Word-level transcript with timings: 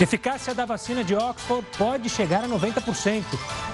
Eficácia 0.00 0.54
da 0.54 0.64
vacina 0.64 1.04
de 1.04 1.14
Oxford 1.14 1.66
pode 1.76 2.08
chegar 2.08 2.42
a 2.42 2.48
90%. 2.48 3.22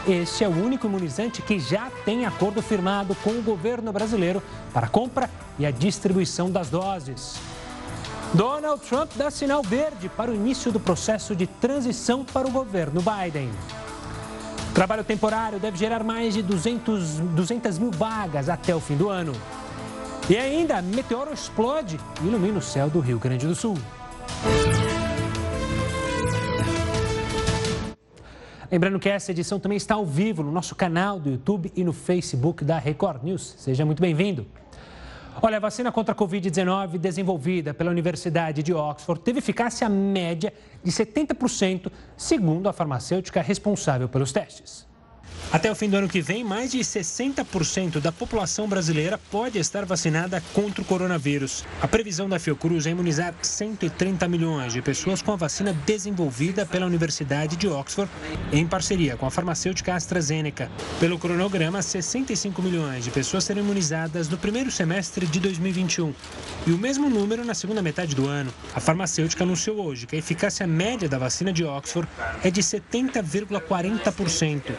Este 0.09 0.43
é 0.43 0.49
o 0.49 0.51
único 0.51 0.89
imunizante 0.89 1.41
que 1.41 1.61
já 1.61 1.89
tem 2.05 2.27
acordo 2.27 2.61
firmado 2.61 3.15
com 3.23 3.31
o 3.31 3.43
governo 3.43 3.93
brasileiro 3.93 4.43
para 4.75 4.87
a 4.87 4.89
compra 4.89 5.31
e 5.57 5.65
a 5.65 5.71
distribuição 5.71 6.51
das 6.51 6.69
doses. 6.69 7.37
Donald 8.35 8.83
Trump 8.83 9.13
dá 9.15 9.31
sinal 9.31 9.63
verde 9.63 10.09
para 10.09 10.33
o 10.33 10.35
início 10.35 10.73
do 10.73 10.81
processo 10.81 11.37
de 11.37 11.47
transição 11.47 12.25
para 12.25 12.49
o 12.49 12.51
governo 12.51 13.01
Biden. 13.01 13.49
Trabalho 14.75 15.05
temporário 15.05 15.61
deve 15.61 15.77
gerar 15.77 16.03
mais 16.03 16.35
de 16.35 16.43
200, 16.43 17.21
200 17.21 17.79
mil 17.79 17.93
vagas 17.93 18.49
até 18.49 18.75
o 18.75 18.81
fim 18.81 18.97
do 18.97 19.09
ano. 19.09 19.33
E 20.29 20.37
ainda, 20.37 20.83
meteoro 20.83 21.33
explode 21.33 22.01
e 22.21 22.27
ilumina 22.27 22.59
o 22.59 22.63
céu 22.63 22.91
do 22.91 22.99
Rio 22.99 23.21
Grande 23.21 23.47
do 23.47 23.55
Sul. 23.55 23.79
Lembrando 28.71 28.99
que 28.99 29.09
essa 29.09 29.31
edição 29.31 29.61
também 29.61 29.77
está 29.77 29.95
ao 29.95 30.05
vivo 30.05 30.43
no 30.43 30.51
nosso 30.51 30.75
canal 30.75 31.21
do 31.21 31.31
YouTube 31.31 31.73
e 31.77 31.85
no 31.85 31.93
Facebook 31.93 32.65
da 32.65 32.79
Record 32.79 33.23
News. 33.23 33.55
Seja 33.59 33.85
muito 33.85 34.01
bem-vindo. 34.01 34.47
Olha, 35.41 35.59
a 35.59 35.61
vacina 35.61 35.93
contra 35.93 36.13
a 36.13 36.17
Covid-19 36.17 36.99
desenvolvida 36.99 37.75
pela 37.75 37.91
Universidade 37.91 38.63
de 38.63 38.73
Oxford 38.73 39.21
teve 39.21 39.39
eficácia 39.39 39.89
média 39.89 40.53
de 40.83 40.91
70%, 40.91 41.93
segundo 42.17 42.69
a 42.69 42.73
farmacêutica 42.73 43.43
responsável 43.43 44.09
pelos 44.09 44.33
testes. 44.33 44.86
Até 45.53 45.71
o 45.71 45.77
fim 45.77 45.89
do 45.89 45.97
ano 45.97 46.09
que 46.09 46.21
vem, 46.21 46.43
mais 46.43 46.73
de 46.73 46.81
60% 46.81 48.01
da 48.01 48.11
população 48.11 48.69
brasileira 48.69 49.17
pode 49.31 49.61
estar 49.61 49.85
vacinada 49.85 50.43
contra 50.53 50.83
o 50.83 50.85
coronavírus. 50.85 51.65
A 51.81 51.87
previsão 51.87 52.29
da 52.29 52.41
Fiocruz 52.41 52.85
é 52.85 52.91
imunizar 52.91 53.33
130 53.41 54.27
milhões 54.27 54.73
de 54.73 54.83
pessoas 54.83 55.23
com 55.23 55.31
a 55.33 55.37
vacina 55.37 55.73
desenvolvida 55.87 56.67
pela 56.67 56.85
Universidade 56.85 57.55
de 57.57 57.69
Oxford 57.69 58.11
em 58.53 58.67
parceria 58.67 59.17
com 59.17 59.25
a 59.25 59.31
farmacêutica 59.31 59.95
AstraZeneca. 59.95 60.69
Pelo 60.99 61.17
cronograma, 61.17 61.81
65 61.81 62.61
milhões 62.61 63.05
de 63.05 63.13
pessoas 63.13 63.45
serão 63.45 63.63
imunizadas 63.63 64.29
no 64.29 64.37
primeiro 64.37 64.73
semestre 64.73 65.27
de 65.27 65.39
2021 65.39 66.13
e 66.67 66.73
o 66.73 66.79
mesmo 66.79 67.09
número 67.09 67.45
na 67.45 67.55
segunda 67.55 67.81
metade 67.81 68.17
do 68.17 68.27
ano. 68.27 68.53
A 68.75 68.81
farmacêutica 68.81 69.45
anunciou 69.45 69.81
hoje 69.81 70.09
que 70.09 70.17
a 70.17 70.19
eficácia 70.19 70.67
média 70.67 71.09
da 71.09 71.19
vacina 71.19 71.53
de 71.53 71.65
Oxford 71.65 72.09
é 72.43 72.51
de 72.51 72.61
70,40% 72.61 74.73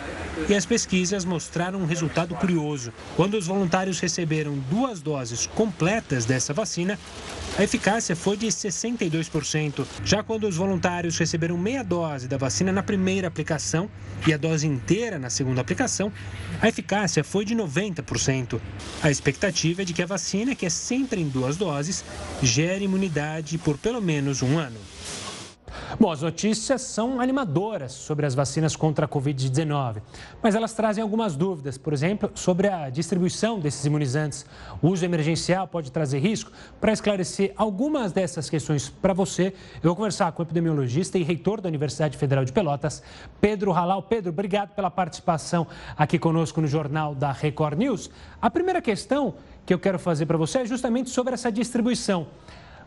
e 0.49 0.56
as 0.57 0.65
pesquisas 0.65 1.23
mostraram 1.23 1.79
um 1.79 1.85
resultado 1.85 2.33
curioso. 2.35 2.91
Quando 3.15 3.35
os 3.35 3.47
voluntários 3.47 3.99
receberam 3.99 4.57
duas 4.69 5.01
doses 5.01 5.45
completas 5.45 6.25
dessa 6.25 6.53
vacina, 6.53 6.97
a 7.57 7.63
eficácia 7.63 8.15
foi 8.15 8.35
de 8.35 8.47
62%. 8.47 9.85
Já 10.03 10.23
quando 10.23 10.47
os 10.47 10.57
voluntários 10.57 11.17
receberam 11.17 11.57
meia 11.57 11.83
dose 11.83 12.27
da 12.27 12.37
vacina 12.37 12.71
na 12.71 12.83
primeira 12.83 13.27
aplicação 13.27 13.89
e 14.25 14.33
a 14.33 14.37
dose 14.37 14.67
inteira 14.67 15.19
na 15.19 15.29
segunda 15.29 15.61
aplicação, 15.61 16.11
a 16.61 16.67
eficácia 16.67 17.23
foi 17.23 17.45
de 17.45 17.55
90%. 17.55 18.59
A 19.01 19.11
expectativa 19.11 19.83
é 19.83 19.85
de 19.85 19.93
que 19.93 20.01
a 20.01 20.07
vacina, 20.07 20.55
que 20.55 20.65
é 20.65 20.69
sempre 20.69 21.21
em 21.21 21.29
duas 21.29 21.55
doses, 21.55 22.03
gere 22.41 22.85
imunidade 22.85 23.57
por 23.57 23.77
pelo 23.77 24.01
menos 24.01 24.41
um 24.41 24.57
ano. 24.57 24.79
Bom, 25.97 26.11
as 26.11 26.21
notícias 26.21 26.81
são 26.81 27.21
animadoras 27.21 27.93
sobre 27.93 28.25
as 28.25 28.35
vacinas 28.35 28.75
contra 28.75 29.05
a 29.05 29.09
Covid-19, 29.09 30.01
mas 30.43 30.53
elas 30.53 30.73
trazem 30.73 31.01
algumas 31.01 31.37
dúvidas, 31.37 31.77
por 31.77 31.93
exemplo, 31.93 32.29
sobre 32.35 32.67
a 32.67 32.89
distribuição 32.89 33.57
desses 33.57 33.85
imunizantes. 33.85 34.45
O 34.81 34.89
uso 34.89 35.05
emergencial 35.05 35.65
pode 35.65 35.89
trazer 35.89 36.19
risco? 36.19 36.51
Para 36.81 36.91
esclarecer 36.91 37.53
algumas 37.55 38.11
dessas 38.11 38.49
questões 38.49 38.89
para 38.89 39.13
você, 39.13 39.53
eu 39.75 39.83
vou 39.83 39.95
conversar 39.95 40.29
com 40.33 40.41
o 40.41 40.45
epidemiologista 40.45 41.17
e 41.17 41.23
reitor 41.23 41.61
da 41.61 41.69
Universidade 41.69 42.17
Federal 42.17 42.43
de 42.43 42.51
Pelotas, 42.51 43.01
Pedro 43.39 43.71
Halal. 43.71 44.03
Pedro, 44.03 44.31
obrigado 44.31 44.75
pela 44.75 44.91
participação 44.91 45.65
aqui 45.97 46.19
conosco 46.19 46.59
no 46.59 46.67
Jornal 46.67 47.15
da 47.15 47.31
Record 47.31 47.79
News. 47.79 48.09
A 48.41 48.49
primeira 48.49 48.81
questão 48.81 49.35
que 49.65 49.73
eu 49.73 49.79
quero 49.79 49.97
fazer 49.97 50.25
para 50.25 50.37
você 50.37 50.59
é 50.59 50.65
justamente 50.65 51.09
sobre 51.09 51.33
essa 51.33 51.49
distribuição. 51.49 52.27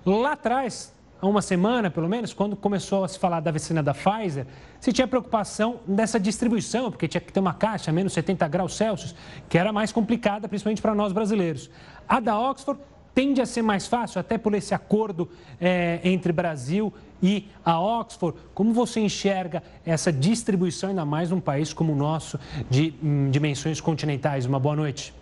Lá 0.04 0.32
atrás, 0.32 0.92
há 1.20 1.26
uma 1.26 1.42
semana, 1.42 1.90
pelo 1.90 2.08
menos, 2.08 2.32
quando 2.32 2.56
começou 2.56 3.04
a 3.04 3.08
se 3.08 3.18
falar 3.18 3.40
da 3.40 3.50
vacina 3.50 3.82
da 3.82 3.92
Pfizer, 3.92 4.46
se 4.80 4.92
tinha 4.92 5.06
preocupação 5.06 5.80
dessa 5.86 6.18
distribuição, 6.18 6.90
porque 6.90 7.06
tinha 7.06 7.20
que 7.20 7.32
ter 7.32 7.40
uma 7.40 7.54
caixa 7.54 7.90
a 7.90 7.94
menos 7.94 8.12
70 8.12 8.48
graus 8.48 8.74
Celsius, 8.74 9.14
que 9.48 9.58
era 9.58 9.72
mais 9.72 9.92
complicada, 9.92 10.48
principalmente 10.48 10.80
para 10.80 10.94
nós 10.94 11.12
brasileiros. 11.12 11.70
A 12.08 12.20
da 12.20 12.38
Oxford 12.38 12.80
tende 13.14 13.40
a 13.40 13.46
ser 13.46 13.62
mais 13.62 13.86
fácil, 13.86 14.20
até 14.20 14.38
por 14.38 14.54
esse 14.54 14.74
acordo 14.74 15.28
é, 15.60 16.00
entre 16.04 16.32
Brasil 16.32 16.92
e 17.22 17.48
a 17.64 17.78
Oxford. 17.80 18.38
Como 18.54 18.72
você 18.72 19.00
enxerga 19.00 19.62
essa 19.84 20.12
distribuição, 20.12 20.90
ainda 20.90 21.04
mais 21.04 21.30
num 21.30 21.40
país 21.40 21.72
como 21.72 21.92
o 21.92 21.96
nosso, 21.96 22.38
de 22.68 22.94
hum, 23.02 23.30
dimensões 23.30 23.80
continentais? 23.80 24.46
Uma 24.46 24.58
boa 24.58 24.76
noite. 24.76 25.12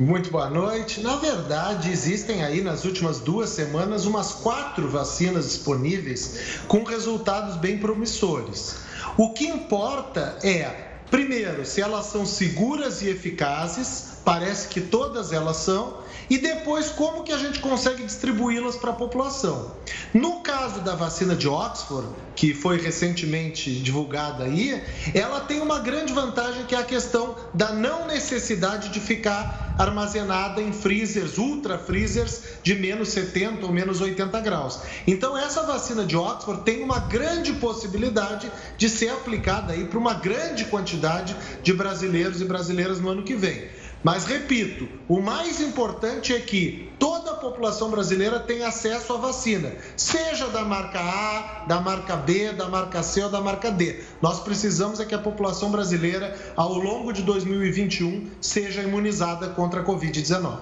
Muito 0.00 0.30
boa 0.30 0.48
noite. 0.48 1.02
Na 1.02 1.16
verdade, 1.16 1.90
existem 1.90 2.42
aí 2.42 2.62
nas 2.62 2.86
últimas 2.86 3.20
duas 3.20 3.50
semanas 3.50 4.06
umas 4.06 4.32
quatro 4.32 4.88
vacinas 4.88 5.44
disponíveis 5.44 6.60
com 6.66 6.84
resultados 6.84 7.58
bem 7.58 7.76
promissores. 7.76 8.76
O 9.18 9.34
que 9.34 9.46
importa 9.46 10.38
é, 10.42 11.02
primeiro, 11.10 11.66
se 11.66 11.82
elas 11.82 12.06
são 12.06 12.24
seguras 12.24 13.02
e 13.02 13.10
eficazes, 13.10 14.09
parece 14.30 14.68
que 14.68 14.80
todas 14.80 15.32
elas 15.32 15.56
são, 15.56 15.98
e 16.30 16.38
depois 16.38 16.88
como 16.90 17.24
que 17.24 17.32
a 17.32 17.36
gente 17.36 17.58
consegue 17.58 18.04
distribuí-las 18.04 18.76
para 18.76 18.90
a 18.90 18.94
população. 18.94 19.72
No 20.14 20.38
caso 20.40 20.82
da 20.82 20.94
vacina 20.94 21.34
de 21.34 21.48
Oxford, 21.48 22.06
que 22.36 22.54
foi 22.54 22.80
recentemente 22.80 23.72
divulgada 23.80 24.44
aí, 24.44 24.80
ela 25.12 25.40
tem 25.40 25.60
uma 25.60 25.80
grande 25.80 26.12
vantagem 26.12 26.64
que 26.64 26.76
é 26.76 26.78
a 26.78 26.84
questão 26.84 27.34
da 27.52 27.72
não 27.72 28.06
necessidade 28.06 28.90
de 28.90 29.00
ficar 29.00 29.74
armazenada 29.76 30.62
em 30.62 30.72
freezers, 30.72 31.36
ultra 31.36 31.76
freezers 31.76 32.42
de 32.62 32.76
menos 32.76 33.08
70 33.08 33.66
ou 33.66 33.72
menos 33.72 34.00
80 34.00 34.38
graus. 34.38 34.78
Então 35.08 35.36
essa 35.36 35.64
vacina 35.64 36.04
de 36.04 36.16
Oxford 36.16 36.62
tem 36.62 36.84
uma 36.84 37.00
grande 37.00 37.54
possibilidade 37.54 38.48
de 38.78 38.88
ser 38.88 39.08
aplicada 39.08 39.72
aí 39.72 39.86
para 39.86 39.98
uma 39.98 40.14
grande 40.14 40.66
quantidade 40.66 41.34
de 41.64 41.72
brasileiros 41.72 42.40
e 42.40 42.44
brasileiras 42.44 43.00
no 43.00 43.08
ano 43.08 43.24
que 43.24 43.34
vem. 43.34 43.79
Mas 44.02 44.24
repito, 44.24 44.88
o 45.06 45.20
mais 45.20 45.60
importante 45.60 46.32
é 46.32 46.40
que 46.40 46.90
toda 46.98 47.32
a 47.32 47.34
população 47.34 47.90
brasileira 47.90 48.40
tenha 48.40 48.68
acesso 48.68 49.12
à 49.12 49.18
vacina, 49.18 49.72
seja 49.94 50.48
da 50.48 50.64
marca 50.64 50.98
A, 50.98 51.64
da 51.66 51.80
marca 51.80 52.16
B, 52.16 52.52
da 52.52 52.66
marca 52.66 53.02
C 53.02 53.22
ou 53.22 53.30
da 53.30 53.42
marca 53.42 53.70
D. 53.70 54.00
Nós 54.22 54.40
precisamos 54.40 55.00
é 55.00 55.04
que 55.04 55.14
a 55.14 55.18
população 55.18 55.70
brasileira, 55.70 56.34
ao 56.56 56.74
longo 56.74 57.12
de 57.12 57.22
2021, 57.22 58.30
seja 58.40 58.82
imunizada 58.82 59.48
contra 59.48 59.82
a 59.82 59.84
Covid-19. 59.84 60.58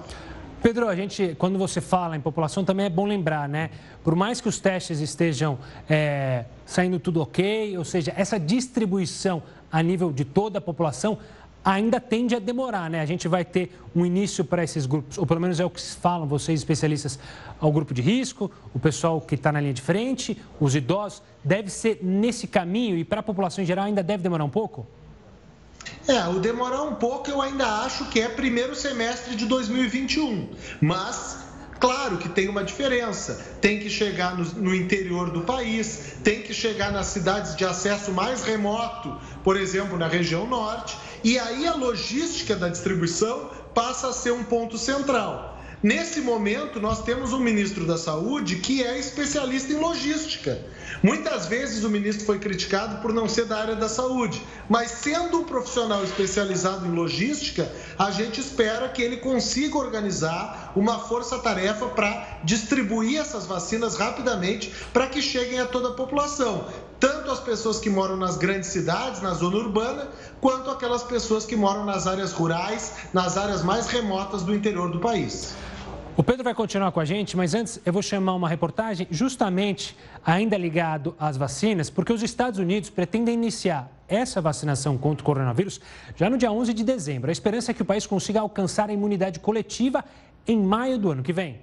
Pedro, 0.61 0.89
a 0.89 0.95
gente, 0.95 1.35
quando 1.39 1.57
você 1.57 1.79
fala 1.79 2.17
em 2.17 2.21
população, 2.21 2.65
também 2.65 2.85
é 2.85 2.89
bom 2.89 3.05
lembrar, 3.05 3.47
né? 3.47 3.69
Por 4.03 4.13
mais 4.13 4.41
que 4.41 4.49
os 4.49 4.59
testes 4.59 4.99
estejam 4.99 5.57
é, 5.89 6.43
saindo 6.65 6.99
tudo 6.99 7.21
ok, 7.21 7.77
ou 7.77 7.85
seja, 7.85 8.13
essa 8.17 8.37
distribuição 8.37 9.41
a 9.71 9.81
nível 9.81 10.11
de 10.11 10.25
toda 10.25 10.57
a 10.57 10.61
população 10.61 11.17
ainda 11.63 11.99
tende 11.99 12.35
a 12.35 12.39
demorar, 12.39 12.89
né? 12.89 13.01
A 13.01 13.05
gente 13.05 13.27
vai 13.27 13.43
ter 13.43 13.77
um 13.95 14.05
início 14.05 14.43
para 14.43 14.63
esses 14.63 14.85
grupos, 14.85 15.17
ou 15.17 15.25
pelo 15.25 15.39
menos 15.39 15.59
é 15.59 15.65
o 15.65 15.69
que 15.69 15.81
falam 15.81 16.27
vocês 16.27 16.59
especialistas, 16.59 17.19
ao 17.59 17.71
grupo 17.71 17.93
de 17.93 18.01
risco, 18.01 18.51
o 18.73 18.79
pessoal 18.79 19.19
que 19.19 19.35
está 19.35 19.51
na 19.51 19.59
linha 19.59 19.73
de 19.73 19.81
frente, 19.81 20.41
os 20.59 20.75
idosos. 20.75 21.21
Deve 21.43 21.69
ser 21.69 21.99
nesse 22.01 22.47
caminho 22.47 22.97
e 22.97 23.03
para 23.03 23.19
a 23.19 23.23
população 23.23 23.63
em 23.63 23.67
geral 23.67 23.85
ainda 23.85 24.03
deve 24.03 24.23
demorar 24.23 24.43
um 24.43 24.49
pouco? 24.49 24.85
É, 26.07 26.27
o 26.27 26.39
demorar 26.39 26.83
um 26.83 26.95
pouco 26.95 27.29
eu 27.29 27.41
ainda 27.41 27.65
acho 27.83 28.09
que 28.09 28.19
é 28.19 28.27
primeiro 28.27 28.75
semestre 28.75 29.35
de 29.35 29.45
2021, 29.45 30.49
mas 30.81 31.49
Claro 31.79 32.17
que 32.17 32.27
tem 32.27 32.49
uma 32.49 32.63
diferença. 32.63 33.41
Tem 33.61 33.79
que 33.79 33.89
chegar 33.89 34.37
no, 34.37 34.43
no, 34.61 34.75
interior 34.75 35.31
do 35.31 35.41
país, 35.41 36.15
tem 36.23 36.41
que 36.41 36.53
chegar 36.53 36.91
nas 36.91 37.07
cidades 37.07 37.55
de 37.55 37.63
acesso 37.63 38.11
mais 38.11 38.43
remoto, 38.43 39.15
por 39.43 39.55
exemplo, 39.55 39.97
na 39.97 40.07
região 40.07 40.45
norte, 40.45 40.97
e 41.23 41.37
aí 41.37 41.67
a 41.67 41.75
logística 41.75 42.55
da 42.55 42.69
distribuição 42.69 43.49
passa 43.73 44.09
a 44.09 44.13
ser 44.13 44.31
um 44.31 44.43
ponto 44.43 44.77
central. 44.77 45.57
Nesse 45.81 46.19
momento, 46.19 46.77
nós 46.77 47.03
temos 47.03 47.31
um 47.31 47.39
ministro 47.39 47.85
da 47.85 47.97
Saúde 47.97 48.57
que 48.57 48.83
é 48.83 48.99
especialista 48.99 49.71
em 49.71 49.77
logística. 49.77 50.59
Muitas 51.01 51.45
vezes 51.45 51.85
o 51.85 51.89
ministro 51.89 52.25
foi 52.25 52.37
criticado 52.37 53.01
por 53.01 53.13
não 53.13 53.29
ser 53.29 53.45
da 53.45 53.57
área 53.57 53.75
da 53.77 53.87
saúde, 53.87 54.41
mas 54.67 54.91
sendo 54.91 55.39
um 55.39 55.45
profissional 55.45 56.03
especializado 56.03 56.85
em 56.85 56.91
logística, 56.91 57.71
a 57.97 58.11
gente 58.11 58.41
espera 58.41 58.89
que 58.89 59.01
ele 59.01 59.17
consiga 59.17 59.77
organizar 59.77 60.73
uma 60.75 60.99
força-tarefa 60.99 61.87
para 61.87 62.39
distribuir 62.43 63.17
essas 63.17 63.45
vacinas 63.45 63.95
rapidamente 63.95 64.73
para 64.91 65.07
que 65.07 65.21
cheguem 65.21 65.61
a 65.61 65.65
toda 65.65 65.89
a 65.89 65.93
população, 65.93 66.67
tanto 66.99 67.31
as 67.31 67.39
pessoas 67.39 67.79
que 67.79 67.89
moram 67.89 68.17
nas 68.17 68.37
grandes 68.37 68.69
cidades, 68.69 69.21
na 69.21 69.33
zona 69.33 69.57
urbana, 69.57 70.09
quanto 70.41 70.69
aquelas 70.69 71.03
pessoas 71.03 71.45
que 71.45 71.55
moram 71.55 71.85
nas 71.85 72.07
áreas 72.07 72.31
rurais, 72.31 72.93
nas 73.13 73.37
áreas 73.37 73.63
mais 73.63 73.87
remotas 73.87 74.43
do 74.43 74.53
interior 74.53 74.91
do 74.91 74.99
país. 74.99 75.55
O 76.17 76.23
Pedro 76.23 76.43
vai 76.43 76.53
continuar 76.53 76.91
com 76.91 76.99
a 76.99 77.05
gente, 77.05 77.37
mas 77.37 77.53
antes 77.53 77.79
eu 77.85 77.93
vou 77.93 78.01
chamar 78.01 78.33
uma 78.33 78.49
reportagem 78.49 79.07
justamente 79.09 79.95
ainda 80.25 80.57
ligado 80.57 81.15
às 81.17 81.37
vacinas, 81.37 81.89
porque 81.89 82.11
os 82.11 82.21
Estados 82.21 82.59
Unidos 82.59 82.89
pretendem 82.89 83.33
iniciar 83.33 83.89
essa 84.05 84.41
vacinação 84.41 84.97
contra 84.97 85.21
o 85.21 85.25
coronavírus 85.25 85.79
já 86.17 86.29
no 86.29 86.37
dia 86.37 86.51
11 86.51 86.73
de 86.73 86.83
dezembro. 86.83 87.29
A 87.29 87.31
esperança 87.31 87.71
é 87.71 87.73
que 87.73 87.83
o 87.83 87.85
país 87.85 88.05
consiga 88.05 88.41
alcançar 88.41 88.89
a 88.89 88.93
imunidade 88.93 89.39
coletiva 89.39 90.03
em 90.45 90.61
maio 90.61 90.97
do 90.97 91.11
ano 91.11 91.23
que 91.23 91.31
vem. 91.31 91.61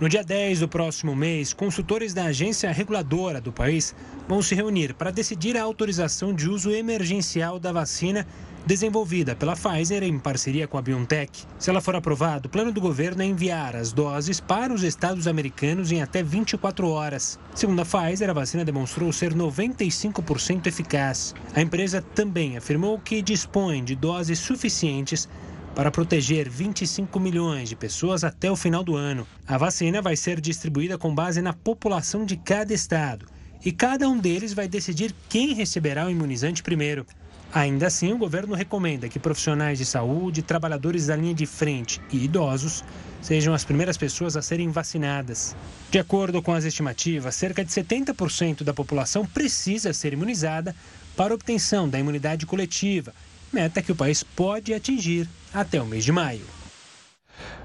No 0.00 0.08
dia 0.08 0.24
10 0.24 0.60
do 0.60 0.68
próximo 0.68 1.14
mês, 1.14 1.52
consultores 1.52 2.14
da 2.14 2.24
agência 2.24 2.72
reguladora 2.72 3.38
do 3.38 3.52
país 3.52 3.94
vão 4.26 4.40
se 4.40 4.54
reunir 4.54 4.94
para 4.94 5.10
decidir 5.10 5.58
a 5.58 5.62
autorização 5.62 6.32
de 6.32 6.48
uso 6.48 6.70
emergencial 6.70 7.60
da 7.60 7.70
vacina 7.70 8.26
desenvolvida 8.64 9.36
pela 9.36 9.54
Pfizer 9.54 10.02
em 10.02 10.18
parceria 10.18 10.66
com 10.66 10.78
a 10.78 10.82
BioNTech. 10.82 11.44
Se 11.58 11.68
ela 11.68 11.82
for 11.82 11.94
aprovada, 11.94 12.46
o 12.46 12.50
plano 12.50 12.72
do 12.72 12.80
governo 12.80 13.20
é 13.20 13.26
enviar 13.26 13.76
as 13.76 13.92
doses 13.92 14.40
para 14.40 14.72
os 14.72 14.82
estados 14.82 15.26
americanos 15.26 15.92
em 15.92 16.00
até 16.00 16.22
24 16.22 16.88
horas. 16.88 17.38
Segundo 17.54 17.82
a 17.82 17.84
Pfizer, 17.84 18.30
a 18.30 18.34
vacina 18.34 18.64
demonstrou 18.64 19.12
ser 19.12 19.34
95% 19.34 20.66
eficaz. 20.66 21.34
A 21.54 21.60
empresa 21.60 22.02
também 22.14 22.56
afirmou 22.56 22.98
que 22.98 23.20
dispõe 23.20 23.84
de 23.84 23.94
doses 23.94 24.38
suficientes 24.38 25.28
para 25.74 25.90
proteger 25.90 26.48
25 26.48 27.18
milhões 27.20 27.68
de 27.68 27.76
pessoas 27.76 28.24
até 28.24 28.50
o 28.50 28.56
final 28.56 28.82
do 28.82 28.96
ano. 28.96 29.26
A 29.46 29.56
vacina 29.56 30.02
vai 30.02 30.16
ser 30.16 30.40
distribuída 30.40 30.98
com 30.98 31.14
base 31.14 31.40
na 31.40 31.52
população 31.52 32.24
de 32.24 32.36
cada 32.36 32.74
estado 32.74 33.26
e 33.64 33.70
cada 33.70 34.08
um 34.08 34.18
deles 34.18 34.52
vai 34.52 34.66
decidir 34.66 35.14
quem 35.28 35.54
receberá 35.54 36.06
o 36.06 36.10
imunizante 36.10 36.62
primeiro. 36.62 37.06
Ainda 37.52 37.88
assim, 37.88 38.12
o 38.12 38.18
governo 38.18 38.54
recomenda 38.54 39.08
que 39.08 39.18
profissionais 39.18 39.76
de 39.76 39.84
saúde, 39.84 40.40
trabalhadores 40.40 41.08
da 41.08 41.16
linha 41.16 41.34
de 41.34 41.46
frente 41.46 42.00
e 42.12 42.24
idosos 42.24 42.84
sejam 43.20 43.52
as 43.52 43.64
primeiras 43.64 43.96
pessoas 43.96 44.36
a 44.36 44.42
serem 44.42 44.70
vacinadas. 44.70 45.54
De 45.90 45.98
acordo 45.98 46.40
com 46.40 46.54
as 46.54 46.64
estimativas, 46.64 47.34
cerca 47.34 47.64
de 47.64 47.70
70% 47.70 48.62
da 48.62 48.72
população 48.72 49.26
precisa 49.26 49.92
ser 49.92 50.12
imunizada 50.12 50.74
para 51.16 51.34
obtenção 51.34 51.88
da 51.88 51.98
imunidade 51.98 52.46
coletiva, 52.46 53.12
meta 53.52 53.82
que 53.82 53.92
o 53.92 53.96
país 53.96 54.22
pode 54.22 54.72
atingir 54.72 55.28
até 55.52 55.80
o 55.80 55.86
mês 55.86 56.04
de 56.04 56.12
maio. 56.12 56.60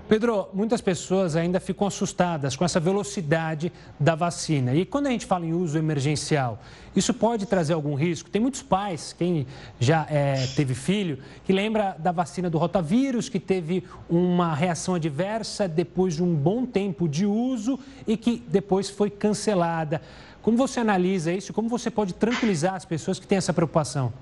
Pedro, 0.07 0.49
muitas 0.53 0.81
pessoas 0.81 1.35
ainda 1.35 1.59
ficam 1.59 1.87
assustadas 1.87 2.55
com 2.55 2.63
essa 2.63 2.79
velocidade 2.79 3.73
da 3.99 4.13
vacina. 4.13 4.75
E 4.75 4.85
quando 4.85 5.07
a 5.07 5.09
gente 5.09 5.25
fala 5.25 5.47
em 5.47 5.51
uso 5.51 5.79
emergencial, 5.79 6.61
isso 6.95 7.11
pode 7.11 7.47
trazer 7.47 7.73
algum 7.73 7.95
risco? 7.95 8.29
Tem 8.29 8.39
muitos 8.39 8.61
pais, 8.61 9.15
quem 9.17 9.47
já 9.79 10.05
é, 10.07 10.45
teve 10.55 10.75
filho, 10.75 11.17
que 11.43 11.51
lembra 11.51 11.95
da 11.97 12.11
vacina 12.11 12.51
do 12.51 12.59
rotavírus, 12.59 13.29
que 13.29 13.39
teve 13.39 13.83
uma 14.07 14.53
reação 14.53 14.93
adversa 14.93 15.67
depois 15.67 16.13
de 16.13 16.21
um 16.21 16.35
bom 16.35 16.67
tempo 16.67 17.09
de 17.09 17.25
uso 17.25 17.79
e 18.05 18.15
que 18.15 18.43
depois 18.47 18.91
foi 18.91 19.09
cancelada. 19.09 20.03
Como 20.39 20.55
você 20.55 20.79
analisa 20.79 21.33
isso? 21.33 21.51
Como 21.51 21.67
você 21.67 21.89
pode 21.89 22.13
tranquilizar 22.13 22.75
as 22.75 22.85
pessoas 22.85 23.17
que 23.17 23.25
têm 23.25 23.39
essa 23.39 23.51
preocupação? 23.51 24.13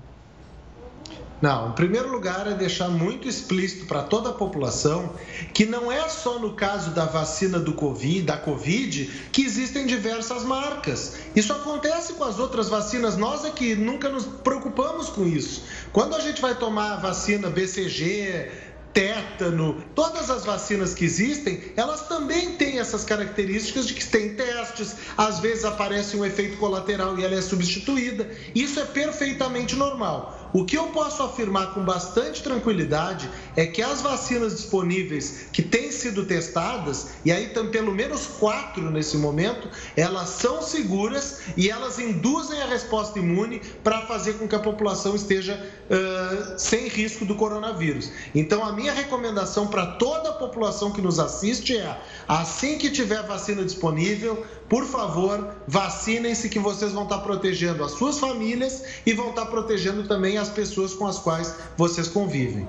Não, 1.44 1.68
em 1.68 1.72
primeiro 1.72 2.10
lugar 2.10 2.46
é 2.46 2.54
deixar 2.54 2.88
muito 2.88 3.28
explícito 3.28 3.84
para 3.84 4.02
toda 4.02 4.30
a 4.30 4.32
população 4.32 5.12
que 5.52 5.66
não 5.66 5.92
é 5.92 6.08
só 6.08 6.38
no 6.38 6.54
caso 6.54 6.92
da 6.92 7.04
vacina 7.04 7.58
do 7.58 7.74
Covid, 7.74 8.22
da 8.22 8.38
Covid, 8.38 9.28
que 9.30 9.42
existem 9.42 9.84
diversas 9.84 10.42
marcas. 10.42 11.16
Isso 11.36 11.52
acontece 11.52 12.14
com 12.14 12.24
as 12.24 12.38
outras 12.38 12.70
vacinas, 12.70 13.18
nós 13.18 13.44
é 13.44 13.50
que 13.50 13.74
nunca 13.74 14.08
nos 14.08 14.24
preocupamos 14.24 15.10
com 15.10 15.26
isso. 15.26 15.64
Quando 15.92 16.16
a 16.16 16.20
gente 16.20 16.40
vai 16.40 16.54
tomar 16.54 16.94
a 16.94 16.96
vacina 16.96 17.50
BCG, 17.50 18.50
tétano, 18.94 19.84
todas 19.94 20.30
as 20.30 20.46
vacinas 20.46 20.94
que 20.94 21.04
existem, 21.04 21.60
elas 21.76 22.08
também 22.08 22.52
têm 22.52 22.78
essas 22.78 23.04
características 23.04 23.86
de 23.86 23.92
que 23.92 24.06
tem 24.06 24.34
testes, 24.34 24.94
às 25.18 25.40
vezes 25.40 25.66
aparece 25.66 26.16
um 26.16 26.24
efeito 26.24 26.56
colateral 26.56 27.18
e 27.18 27.24
ela 27.24 27.34
é 27.34 27.42
substituída. 27.42 28.30
Isso 28.54 28.80
é 28.80 28.84
perfeitamente 28.84 29.74
normal. 29.76 30.43
O 30.54 30.64
que 30.64 30.78
eu 30.78 30.86
posso 30.86 31.20
afirmar 31.20 31.74
com 31.74 31.84
bastante 31.84 32.40
tranquilidade 32.40 33.28
é 33.56 33.66
que 33.66 33.82
as 33.82 34.00
vacinas 34.00 34.54
disponíveis 34.54 35.48
que 35.52 35.60
têm 35.60 35.90
sido 35.90 36.26
testadas, 36.26 37.08
e 37.24 37.32
aí 37.32 37.48
tem 37.48 37.66
pelo 37.72 37.92
menos 37.92 38.28
quatro 38.38 38.88
nesse 38.88 39.16
momento, 39.16 39.68
elas 39.96 40.28
são 40.28 40.62
seguras 40.62 41.40
e 41.56 41.68
elas 41.68 41.98
induzem 41.98 42.62
a 42.62 42.66
resposta 42.66 43.18
imune 43.18 43.60
para 43.82 44.02
fazer 44.02 44.34
com 44.34 44.46
que 44.46 44.54
a 44.54 44.60
população 44.60 45.16
esteja 45.16 45.60
uh, 45.90 46.56
sem 46.56 46.86
risco 46.86 47.24
do 47.24 47.34
coronavírus. 47.34 48.12
Então, 48.32 48.64
a 48.64 48.72
minha 48.72 48.92
recomendação 48.92 49.66
para 49.66 49.86
toda 49.86 50.28
a 50.28 50.34
população 50.34 50.92
que 50.92 51.02
nos 51.02 51.18
assiste 51.18 51.76
é: 51.76 52.00
assim 52.28 52.78
que 52.78 52.90
tiver 52.90 53.26
vacina 53.26 53.64
disponível, 53.64 54.46
por 54.68 54.84
favor, 54.84 55.54
vacinem-se 55.66 56.48
que 56.48 56.58
vocês 56.58 56.92
vão 56.92 57.04
estar 57.04 57.18
protegendo 57.18 57.84
as 57.84 57.92
suas 57.92 58.18
famílias 58.18 58.84
e 59.04 59.12
vão 59.12 59.30
estar 59.30 59.46
protegendo 59.46 60.04
também 60.04 60.38
as 60.38 60.48
pessoas 60.48 60.94
com 60.94 61.06
as 61.06 61.18
quais 61.18 61.54
vocês 61.76 62.08
convivem. 62.08 62.66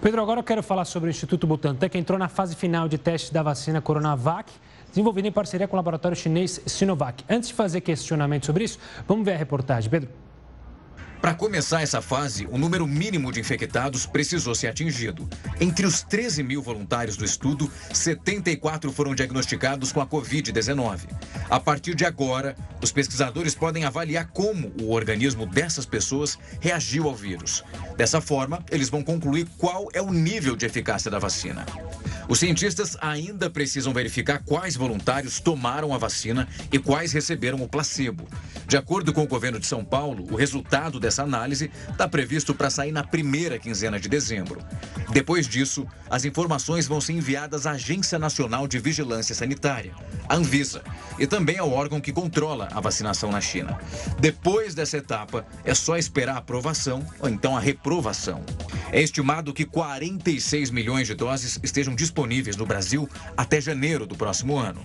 Pedro, 0.00 0.22
agora 0.22 0.40
eu 0.40 0.44
quero 0.44 0.62
falar 0.62 0.84
sobre 0.84 1.08
o 1.08 1.10
Instituto 1.10 1.46
Butantan, 1.46 1.88
que 1.88 1.98
entrou 1.98 2.18
na 2.18 2.28
fase 2.28 2.54
final 2.54 2.88
de 2.88 2.98
teste 2.98 3.32
da 3.32 3.42
vacina 3.42 3.80
Coronavac, 3.80 4.52
desenvolvida 4.90 5.26
em 5.26 5.32
parceria 5.32 5.66
com 5.66 5.74
o 5.74 5.78
laboratório 5.78 6.16
chinês 6.16 6.60
Sinovac. 6.66 7.24
Antes 7.28 7.48
de 7.48 7.54
fazer 7.54 7.80
questionamento 7.80 8.46
sobre 8.46 8.64
isso, 8.64 8.78
vamos 9.06 9.24
ver 9.24 9.32
a 9.32 9.36
reportagem. 9.36 9.90
Pedro. 9.90 10.27
Para 11.20 11.34
começar 11.34 11.82
essa 11.82 12.00
fase, 12.00 12.46
o 12.46 12.56
número 12.56 12.86
mínimo 12.86 13.32
de 13.32 13.40
infectados 13.40 14.06
precisou 14.06 14.54
ser 14.54 14.68
atingido. 14.68 15.28
Entre 15.60 15.84
os 15.84 16.00
13 16.02 16.44
mil 16.44 16.62
voluntários 16.62 17.16
do 17.16 17.24
estudo, 17.24 17.70
74 17.92 18.92
foram 18.92 19.16
diagnosticados 19.16 19.90
com 19.90 20.00
a 20.00 20.06
Covid-19. 20.06 21.08
A 21.50 21.58
partir 21.58 21.96
de 21.96 22.04
agora, 22.04 22.54
os 22.80 22.92
pesquisadores 22.92 23.54
podem 23.54 23.84
avaliar 23.84 24.28
como 24.28 24.72
o 24.80 24.92
organismo 24.92 25.44
dessas 25.44 25.84
pessoas 25.84 26.38
reagiu 26.60 27.08
ao 27.08 27.16
vírus. 27.16 27.64
Dessa 27.96 28.20
forma, 28.20 28.64
eles 28.70 28.88
vão 28.88 29.02
concluir 29.02 29.48
qual 29.58 29.88
é 29.92 30.00
o 30.00 30.12
nível 30.12 30.54
de 30.54 30.66
eficácia 30.66 31.10
da 31.10 31.18
vacina. 31.18 31.66
Os 32.28 32.40
cientistas 32.40 32.94
ainda 33.00 33.48
precisam 33.48 33.92
verificar 33.92 34.42
quais 34.44 34.76
voluntários 34.76 35.40
tomaram 35.40 35.94
a 35.94 35.98
vacina 35.98 36.46
e 36.70 36.78
quais 36.78 37.10
receberam 37.10 37.62
o 37.62 37.68
placebo. 37.68 38.28
De 38.66 38.76
acordo 38.76 39.14
com 39.14 39.22
o 39.22 39.26
governo 39.26 39.58
de 39.58 39.66
São 39.66 39.82
Paulo, 39.82 40.26
o 40.30 40.36
resultado 40.36 41.00
dessa 41.08 41.22
análise 41.22 41.70
está 41.90 42.06
previsto 42.06 42.54
para 42.54 42.68
sair 42.68 42.92
na 42.92 43.02
primeira 43.02 43.58
quinzena 43.58 43.98
de 43.98 44.10
dezembro. 44.10 44.60
Depois 45.10 45.48
disso, 45.48 45.86
as 46.10 46.26
informações 46.26 46.86
vão 46.86 47.00
ser 47.00 47.14
enviadas 47.14 47.66
à 47.66 47.72
Agência 47.72 48.18
Nacional 48.18 48.68
de 48.68 48.78
Vigilância 48.78 49.34
Sanitária, 49.34 49.94
a 50.28 50.36
Anvisa, 50.36 50.82
e 51.18 51.26
também 51.26 51.56
ao 51.56 51.72
órgão 51.72 51.98
que 51.98 52.12
controla 52.12 52.68
a 52.72 52.80
vacinação 52.80 53.32
na 53.32 53.40
China. 53.40 53.78
Depois 54.20 54.74
dessa 54.74 54.98
etapa, 54.98 55.46
é 55.64 55.74
só 55.74 55.96
esperar 55.96 56.34
a 56.34 56.38
aprovação 56.38 57.02
ou 57.20 57.28
então 57.28 57.56
a 57.56 57.60
reprovação. 57.60 58.44
É 58.92 59.00
estimado 59.00 59.54
que 59.54 59.64
46 59.64 60.70
milhões 60.70 61.06
de 61.06 61.14
doses 61.14 61.58
estejam 61.62 61.94
disponíveis 61.94 62.54
no 62.54 62.66
Brasil 62.66 63.08
até 63.34 63.62
janeiro 63.62 64.06
do 64.06 64.14
próximo 64.14 64.58
ano. 64.58 64.84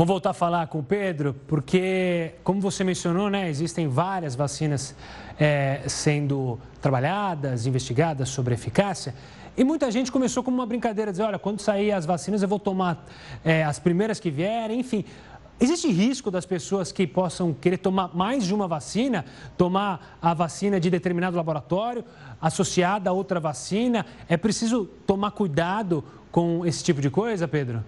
Vamos 0.00 0.12
voltar 0.12 0.30
a 0.30 0.32
falar 0.32 0.66
com 0.68 0.78
o 0.78 0.82
Pedro, 0.82 1.36
porque, 1.46 2.32
como 2.42 2.58
você 2.58 2.82
mencionou, 2.82 3.28
né, 3.28 3.50
existem 3.50 3.86
várias 3.86 4.34
vacinas 4.34 4.96
é, 5.38 5.82
sendo 5.88 6.58
trabalhadas, 6.80 7.66
investigadas 7.66 8.30
sobre 8.30 8.54
eficácia. 8.54 9.14
E 9.54 9.62
muita 9.62 9.90
gente 9.90 10.10
começou 10.10 10.42
como 10.42 10.56
uma 10.56 10.64
brincadeira, 10.64 11.10
dizer, 11.10 11.24
olha, 11.24 11.38
quando 11.38 11.60
sair 11.60 11.92
as 11.92 12.06
vacinas 12.06 12.40
eu 12.40 12.48
vou 12.48 12.58
tomar 12.58 13.06
é, 13.44 13.62
as 13.62 13.78
primeiras 13.78 14.18
que 14.18 14.30
vierem, 14.30 14.80
enfim. 14.80 15.04
Existe 15.60 15.92
risco 15.92 16.30
das 16.30 16.46
pessoas 16.46 16.90
que 16.90 17.06
possam 17.06 17.52
querer 17.52 17.76
tomar 17.76 18.16
mais 18.16 18.44
de 18.44 18.54
uma 18.54 18.66
vacina, 18.66 19.26
tomar 19.58 20.16
a 20.22 20.32
vacina 20.32 20.80
de 20.80 20.88
determinado 20.88 21.36
laboratório, 21.36 22.02
associada 22.40 23.10
a 23.10 23.12
outra 23.12 23.38
vacina? 23.38 24.06
É 24.30 24.38
preciso 24.38 24.86
tomar 25.06 25.32
cuidado 25.32 26.02
com 26.32 26.64
esse 26.64 26.82
tipo 26.82 27.02
de 27.02 27.10
coisa, 27.10 27.46
Pedro? 27.46 27.84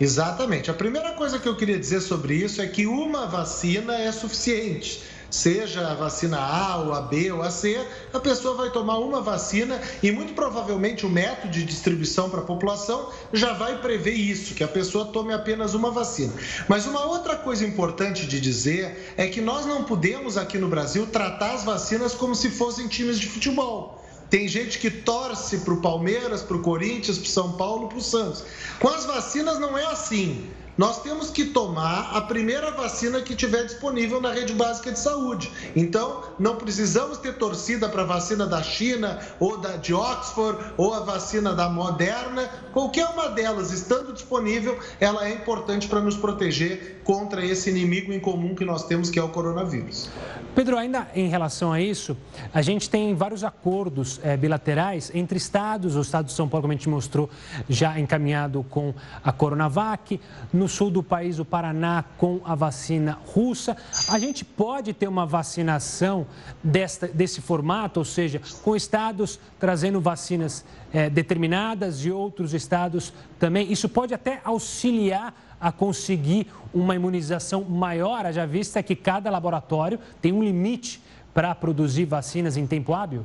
Exatamente. 0.00 0.70
A 0.70 0.74
primeira 0.74 1.12
coisa 1.12 1.38
que 1.38 1.48
eu 1.48 1.56
queria 1.56 1.78
dizer 1.78 2.00
sobre 2.00 2.34
isso 2.34 2.62
é 2.62 2.66
que 2.66 2.86
uma 2.86 3.26
vacina 3.26 3.96
é 3.98 4.12
suficiente. 4.12 5.02
Seja 5.30 5.88
a 5.88 5.94
vacina 5.94 6.38
A, 6.38 6.76
ou 6.78 6.94
a 6.94 7.02
B, 7.02 7.30
ou 7.32 7.42
a 7.42 7.50
C, 7.50 7.86
a 8.14 8.20
pessoa 8.20 8.54
vai 8.54 8.70
tomar 8.70 8.98
uma 8.98 9.20
vacina 9.20 9.78
e 10.02 10.10
muito 10.10 10.32
provavelmente 10.32 11.04
o 11.04 11.10
método 11.10 11.52
de 11.52 11.64
distribuição 11.64 12.30
para 12.30 12.40
a 12.40 12.44
população 12.44 13.10
já 13.30 13.52
vai 13.52 13.78
prever 13.78 14.14
isso, 14.14 14.54
que 14.54 14.64
a 14.64 14.68
pessoa 14.68 15.04
tome 15.06 15.34
apenas 15.34 15.74
uma 15.74 15.90
vacina. 15.90 16.32
Mas 16.66 16.86
uma 16.86 17.04
outra 17.04 17.36
coisa 17.36 17.66
importante 17.66 18.26
de 18.26 18.40
dizer 18.40 19.12
é 19.18 19.26
que 19.26 19.40
nós 19.40 19.66
não 19.66 19.84
podemos 19.84 20.38
aqui 20.38 20.56
no 20.56 20.68
Brasil 20.68 21.06
tratar 21.06 21.52
as 21.52 21.64
vacinas 21.64 22.14
como 22.14 22.34
se 22.34 22.48
fossem 22.48 22.88
times 22.88 23.18
de 23.18 23.26
futebol. 23.26 24.02
Tem 24.30 24.46
gente 24.46 24.78
que 24.78 24.90
torce 24.90 25.58
para 25.58 25.74
o 25.74 25.80
Palmeiras, 25.80 26.42
para 26.42 26.56
o 26.56 26.60
Corinthians, 26.60 27.18
para 27.18 27.26
o 27.26 27.30
São 27.30 27.52
Paulo, 27.52 27.88
para 27.88 27.98
o 27.98 28.02
Santos. 28.02 28.44
Com 28.78 28.88
as 28.88 29.06
vacinas 29.06 29.58
não 29.58 29.76
é 29.76 29.84
assim. 29.86 30.50
Nós 30.78 31.02
temos 31.02 31.28
que 31.28 31.46
tomar 31.46 32.16
a 32.16 32.20
primeira 32.20 32.70
vacina 32.70 33.20
que 33.20 33.34
tiver 33.34 33.64
disponível 33.64 34.20
na 34.20 34.32
rede 34.32 34.52
básica 34.52 34.92
de 34.92 34.98
saúde. 35.00 35.50
Então, 35.74 36.22
não 36.38 36.54
precisamos 36.54 37.18
ter 37.18 37.36
torcida 37.36 37.88
para 37.88 38.02
a 38.02 38.06
vacina 38.06 38.46
da 38.46 38.62
China 38.62 39.18
ou 39.40 39.58
da 39.58 39.76
de 39.76 39.92
Oxford 39.92 40.72
ou 40.76 40.94
a 40.94 41.00
vacina 41.00 41.52
da 41.52 41.68
Moderna. 41.68 42.48
Qualquer 42.72 43.06
uma 43.08 43.28
delas 43.30 43.72
estando 43.72 44.12
disponível, 44.12 44.78
ela 45.00 45.26
é 45.26 45.34
importante 45.34 45.88
para 45.88 46.00
nos 46.00 46.16
proteger 46.16 47.00
contra 47.02 47.44
esse 47.44 47.70
inimigo 47.70 48.12
em 48.12 48.20
comum 48.20 48.54
que 48.54 48.64
nós 48.64 48.84
temos, 48.84 49.10
que 49.10 49.18
é 49.18 49.22
o 49.22 49.30
coronavírus. 49.30 50.08
Pedro, 50.54 50.76
ainda 50.76 51.08
em 51.14 51.28
relação 51.28 51.72
a 51.72 51.80
isso, 51.80 52.16
a 52.52 52.62
gente 52.62 52.90
tem 52.90 53.14
vários 53.14 53.44
acordos 53.44 54.20
é, 54.22 54.36
bilaterais 54.36 55.10
entre 55.14 55.38
estados. 55.38 55.96
O 55.96 56.00
estado 56.00 56.26
de 56.26 56.32
São 56.32 56.48
Paulo, 56.48 56.62
como 56.62 56.72
a 56.72 56.76
gente 56.76 56.88
mostrou, 56.88 57.30
já 57.68 57.98
encaminhado 57.98 58.64
com 58.68 58.92
a 59.24 59.32
Coronavac. 59.32 60.20
No 60.52 60.67
sul 60.68 60.90
do 60.90 61.02
país, 61.02 61.38
o 61.38 61.44
Paraná, 61.44 62.04
com 62.16 62.40
a 62.44 62.54
vacina 62.54 63.18
russa. 63.26 63.76
A 64.08 64.18
gente 64.18 64.44
pode 64.44 64.92
ter 64.92 65.08
uma 65.08 65.26
vacinação 65.26 66.26
desta, 66.62 67.08
desse 67.08 67.40
formato, 67.40 68.00
ou 68.00 68.04
seja, 68.04 68.40
com 68.62 68.76
estados 68.76 69.40
trazendo 69.58 70.00
vacinas 70.00 70.64
é, 70.92 71.10
determinadas 71.10 72.04
e 72.04 72.10
outros 72.10 72.54
estados 72.54 73.12
também. 73.38 73.70
Isso 73.72 73.88
pode 73.88 74.14
até 74.14 74.40
auxiliar 74.44 75.34
a 75.60 75.72
conseguir 75.72 76.46
uma 76.72 76.94
imunização 76.94 77.64
maior, 77.64 78.26
haja 78.26 78.46
vista 78.46 78.82
que 78.82 78.94
cada 78.94 79.30
laboratório 79.30 79.98
tem 80.20 80.32
um 80.32 80.42
limite 80.42 81.02
para 81.34 81.54
produzir 81.54 82.04
vacinas 82.04 82.56
em 82.56 82.66
tempo 82.66 82.92
hábil? 82.92 83.24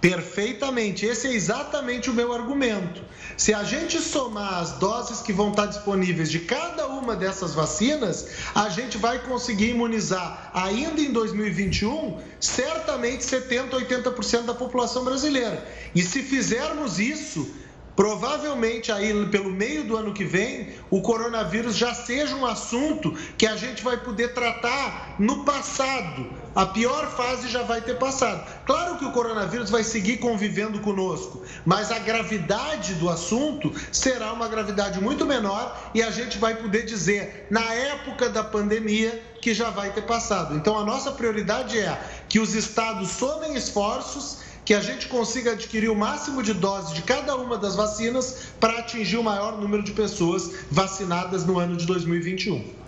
Perfeitamente, 0.00 1.04
esse 1.04 1.26
é 1.26 1.34
exatamente 1.34 2.08
o 2.08 2.14
meu 2.14 2.32
argumento. 2.32 3.02
Se 3.36 3.52
a 3.52 3.62
gente 3.62 4.00
somar 4.00 4.54
as 4.54 4.72
doses 4.72 5.20
que 5.20 5.32
vão 5.32 5.50
estar 5.50 5.66
disponíveis 5.66 6.30
de 6.30 6.40
cada 6.40 6.86
uma 6.86 7.14
dessas 7.14 7.54
vacinas, 7.54 8.26
a 8.54 8.70
gente 8.70 8.96
vai 8.96 9.18
conseguir 9.18 9.70
imunizar 9.70 10.50
ainda 10.54 11.02
em 11.02 11.12
2021 11.12 12.18
certamente 12.40 13.24
70, 13.24 13.76
80% 13.76 14.44
da 14.44 14.54
população 14.54 15.04
brasileira. 15.04 15.66
E 15.94 16.00
se 16.02 16.22
fizermos 16.22 16.98
isso, 16.98 17.54
Provavelmente 18.00 18.90
aí 18.90 19.12
pelo 19.26 19.50
meio 19.50 19.84
do 19.84 19.94
ano 19.94 20.14
que 20.14 20.24
vem, 20.24 20.70
o 20.88 21.02
coronavírus 21.02 21.76
já 21.76 21.92
seja 21.92 22.34
um 22.34 22.46
assunto 22.46 23.12
que 23.36 23.46
a 23.46 23.56
gente 23.56 23.84
vai 23.84 23.98
poder 23.98 24.32
tratar 24.32 25.16
no 25.18 25.44
passado. 25.44 26.32
A 26.54 26.64
pior 26.64 27.10
fase 27.14 27.46
já 27.50 27.62
vai 27.62 27.82
ter 27.82 27.98
passado. 27.98 28.42
Claro 28.64 28.96
que 28.96 29.04
o 29.04 29.12
coronavírus 29.12 29.68
vai 29.68 29.84
seguir 29.84 30.16
convivendo 30.16 30.80
conosco, 30.80 31.42
mas 31.66 31.92
a 31.92 31.98
gravidade 31.98 32.94
do 32.94 33.10
assunto 33.10 33.70
será 33.92 34.32
uma 34.32 34.48
gravidade 34.48 34.98
muito 34.98 35.26
menor 35.26 35.90
e 35.94 36.02
a 36.02 36.10
gente 36.10 36.38
vai 36.38 36.54
poder 36.54 36.86
dizer, 36.86 37.48
na 37.50 37.70
época 37.74 38.30
da 38.30 38.42
pandemia, 38.42 39.22
que 39.42 39.52
já 39.52 39.68
vai 39.68 39.92
ter 39.92 40.06
passado. 40.06 40.56
Então 40.56 40.78
a 40.78 40.84
nossa 40.86 41.12
prioridade 41.12 41.78
é 41.78 42.00
que 42.30 42.40
os 42.40 42.54
estados 42.54 43.10
somem 43.10 43.54
esforços 43.56 44.38
que 44.64 44.74
a 44.74 44.80
gente 44.80 45.08
consiga 45.08 45.52
adquirir 45.52 45.90
o 45.90 45.96
máximo 45.96 46.42
de 46.42 46.52
doses 46.52 46.94
de 46.94 47.02
cada 47.02 47.34
uma 47.36 47.56
das 47.56 47.76
vacinas 47.76 48.48
para 48.60 48.78
atingir 48.78 49.16
o 49.16 49.22
maior 49.22 49.58
número 49.58 49.82
de 49.82 49.92
pessoas 49.92 50.64
vacinadas 50.70 51.44
no 51.44 51.58
ano 51.58 51.76
de 51.76 51.86
2021. 51.86 52.80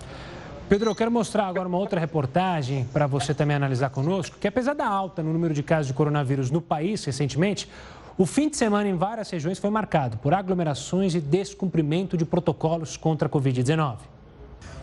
Pedro, 0.69 0.91
eu 0.91 0.95
quero 0.95 1.11
mostrar 1.11 1.47
agora 1.47 1.69
uma 1.69 1.77
outra 1.77 2.01
reportagem 2.01 2.89
para 2.93 3.07
você 3.07 3.35
também 3.35 3.57
analisar 3.57 3.91
conosco, 3.91 4.39
que 4.41 4.49
apesar 4.49 4.75
da 4.75 4.87
alta 4.87 5.23
no 5.23 5.33
número 5.33 5.53
de 5.53 5.63
casos 5.63 5.89
de 5.89 5.93
coronavírus 5.93 6.51
no 6.51 6.63
país 6.63 7.05
recentemente, 7.05 7.69
o 8.17 8.25
fim 8.25 8.49
de 8.49 8.57
semana 8.57 8.89
em 8.89 8.97
várias 8.97 9.31
regiões 9.31 9.59
foi 9.59 9.71
marcado 9.71 10.17
por 10.19 10.33
aglomerações 10.33 11.15
e 11.15 11.21
descumprimento 11.21 12.17
de 12.17 12.25
protocolos 12.25 12.97
contra 12.97 13.27
a 13.27 13.31
Covid-19. 13.31 14.12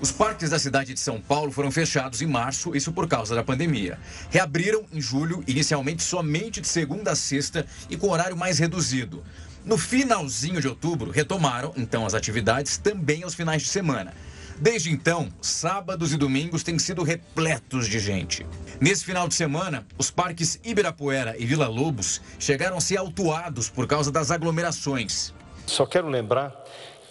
Os 0.01 0.11
parques 0.11 0.49
da 0.49 0.57
cidade 0.57 0.93
de 0.93 0.99
São 0.99 1.19
Paulo 1.19 1.51
foram 1.51 1.69
fechados 1.71 2.21
em 2.21 2.25
março, 2.25 2.75
isso 2.75 2.91
por 2.93 3.07
causa 3.07 3.35
da 3.35 3.43
pandemia. 3.43 3.99
Reabriram 4.29 4.85
em 4.93 5.01
julho, 5.01 5.43
inicialmente 5.45 6.01
somente 6.01 6.61
de 6.61 6.67
segunda 6.67 7.11
a 7.11 7.15
sexta 7.15 7.65
e 7.89 7.97
com 7.97 8.09
horário 8.09 8.37
mais 8.37 8.59
reduzido. 8.59 9.23
No 9.65 9.77
finalzinho 9.77 10.61
de 10.61 10.67
outubro, 10.69 11.11
retomaram 11.11 11.73
então 11.75 12.05
as 12.05 12.13
atividades 12.13 12.77
também 12.77 13.23
aos 13.23 13.35
finais 13.35 13.61
de 13.61 13.67
semana. 13.67 14.13
Desde 14.57 14.91
então, 14.91 15.29
sábados 15.41 16.11
e 16.11 16.17
domingos 16.17 16.63
têm 16.63 16.77
sido 16.79 17.03
repletos 17.03 17.87
de 17.87 17.99
gente. 17.99 18.45
Nesse 18.79 19.05
final 19.05 19.27
de 19.27 19.33
semana, 19.33 19.85
os 19.97 20.09
parques 20.11 20.59
Ibirapuera 20.63 21.35
e 21.37 21.45
Vila 21.45 21.67
Lobos 21.67 22.21
chegaram 22.37 22.77
a 22.77 22.81
ser 22.81 22.97
autuados 22.97 23.69
por 23.69 23.87
causa 23.87 24.11
das 24.11 24.31
aglomerações. 24.31 25.33
Só 25.65 25.85
quero 25.85 26.09
lembrar 26.09 26.53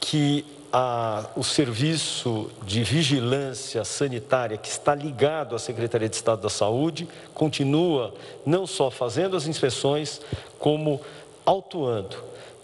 que 0.00 0.44
a, 0.72 1.24
o 1.36 1.42
serviço 1.42 2.50
de 2.64 2.82
vigilância 2.82 3.84
sanitária 3.84 4.56
que 4.56 4.68
está 4.68 4.94
ligado 4.94 5.54
à 5.56 5.58
Secretaria 5.58 6.08
de 6.08 6.16
Estado 6.16 6.42
da 6.42 6.50
Saúde 6.50 7.08
continua 7.34 8.14
não 8.44 8.66
só 8.66 8.90
fazendo 8.90 9.36
as 9.36 9.46
inspeções, 9.46 10.20
como 10.58 11.00
autuando. 11.44 12.16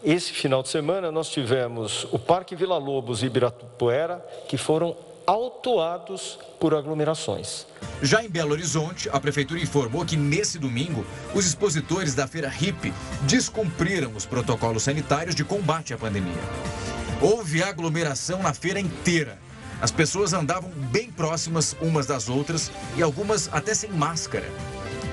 Esse 0.02 0.32
final 0.32 0.62
de 0.62 0.68
semana 0.68 1.10
nós 1.10 1.30
tivemos 1.30 2.06
o 2.12 2.18
Parque 2.18 2.54
Vila 2.54 2.76
Lobos 2.76 3.22
e 3.22 3.26
Ibirapuera 3.26 4.24
que 4.48 4.58
foram 4.58 4.94
autuados 5.26 6.38
por 6.60 6.74
aglomerações. 6.74 7.66
Já 8.02 8.22
em 8.22 8.28
Belo 8.28 8.52
Horizonte, 8.52 9.08
a 9.10 9.18
prefeitura 9.18 9.60
informou 9.60 10.04
que 10.04 10.16
nesse 10.16 10.58
domingo, 10.58 11.06
os 11.34 11.46
expositores 11.46 12.14
da 12.14 12.26
feira 12.26 12.48
HIP 12.48 12.92
descumpriram 13.22 14.12
os 14.14 14.26
protocolos 14.26 14.82
sanitários 14.82 15.34
de 15.34 15.44
combate 15.44 15.94
à 15.94 15.98
pandemia. 15.98 16.34
Houve 17.20 17.62
aglomeração 17.62 18.42
na 18.42 18.52
feira 18.52 18.80
inteira. 18.80 19.38
As 19.80 19.90
pessoas 19.90 20.32
andavam 20.32 20.70
bem 20.90 21.10
próximas 21.10 21.76
umas 21.80 22.06
das 22.06 22.28
outras 22.28 22.70
e 22.96 23.02
algumas 23.02 23.48
até 23.52 23.74
sem 23.74 23.90
máscara. 23.90 24.48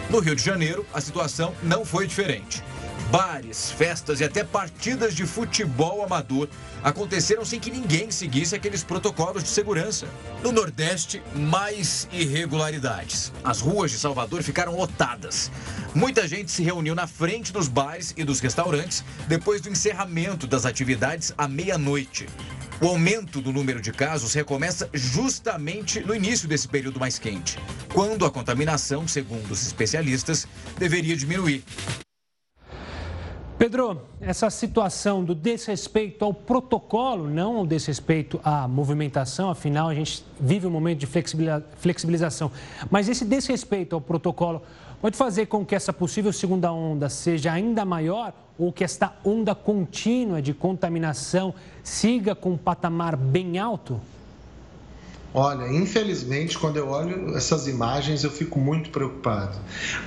No 0.09 0.19
Rio 0.19 0.35
de 0.35 0.43
Janeiro, 0.43 0.85
a 0.93 0.99
situação 0.99 1.53
não 1.63 1.85
foi 1.85 2.07
diferente. 2.07 2.63
Bares, 3.11 3.69
festas 3.69 4.21
e 4.21 4.23
até 4.23 4.41
partidas 4.41 5.13
de 5.13 5.25
futebol 5.25 6.01
amador 6.01 6.47
aconteceram 6.81 7.43
sem 7.43 7.59
que 7.59 7.69
ninguém 7.69 8.09
seguisse 8.09 8.55
aqueles 8.55 8.85
protocolos 8.85 9.43
de 9.43 9.49
segurança. 9.49 10.07
No 10.41 10.53
Nordeste, 10.53 11.21
mais 11.35 12.07
irregularidades. 12.09 13.33
As 13.43 13.59
ruas 13.59 13.91
de 13.91 13.99
Salvador 13.99 14.41
ficaram 14.43 14.77
lotadas. 14.77 15.51
Muita 15.93 16.25
gente 16.25 16.51
se 16.51 16.63
reuniu 16.63 16.95
na 16.95 17.05
frente 17.05 17.51
dos 17.51 17.67
bares 17.67 18.13
e 18.15 18.23
dos 18.23 18.39
restaurantes 18.39 19.03
depois 19.27 19.59
do 19.59 19.67
encerramento 19.67 20.47
das 20.47 20.65
atividades 20.65 21.33
à 21.37 21.49
meia-noite. 21.49 22.29
O 22.79 22.87
aumento 22.87 23.41
do 23.41 23.51
número 23.51 23.81
de 23.81 23.91
casos 23.91 24.33
recomeça 24.33 24.89
justamente 24.93 25.99
no 25.99 26.15
início 26.15 26.47
desse 26.47 26.67
período 26.67 26.97
mais 26.97 27.19
quente, 27.19 27.59
quando 27.93 28.25
a 28.25 28.31
contaminação, 28.31 29.05
segundo 29.05 29.51
os 29.51 29.67
especialistas, 29.67 30.47
deveria 30.79 31.15
diminuir. 31.17 31.61
Pedro, 33.61 34.01
essa 34.19 34.49
situação 34.49 35.23
do 35.23 35.35
desrespeito 35.35 36.25
ao 36.25 36.33
protocolo, 36.33 37.29
não 37.29 37.57
ao 37.57 37.67
desrespeito 37.67 38.41
à 38.43 38.67
movimentação, 38.67 39.51
afinal 39.51 39.87
a 39.87 39.93
gente 39.93 40.25
vive 40.39 40.65
um 40.65 40.71
momento 40.71 40.97
de 40.97 41.05
flexibilização, 41.77 42.51
mas 42.89 43.07
esse 43.07 43.23
desrespeito 43.23 43.93
ao 43.93 44.01
protocolo 44.01 44.63
pode 44.99 45.15
fazer 45.15 45.45
com 45.45 45.63
que 45.63 45.75
essa 45.75 45.93
possível 45.93 46.33
segunda 46.33 46.73
onda 46.73 47.07
seja 47.07 47.51
ainda 47.51 47.85
maior 47.85 48.33
ou 48.57 48.73
que 48.73 48.83
esta 48.83 49.13
onda 49.23 49.53
contínua 49.53 50.41
de 50.41 50.55
contaminação 50.55 51.53
siga 51.83 52.33
com 52.33 52.53
um 52.53 52.57
patamar 52.57 53.15
bem 53.15 53.59
alto? 53.59 54.01
Olha, 55.33 55.65
infelizmente, 55.71 56.57
quando 56.57 56.75
eu 56.75 56.89
olho 56.89 57.37
essas 57.37 57.65
imagens, 57.65 58.23
eu 58.23 58.29
fico 58.29 58.59
muito 58.59 58.89
preocupado. 58.89 59.57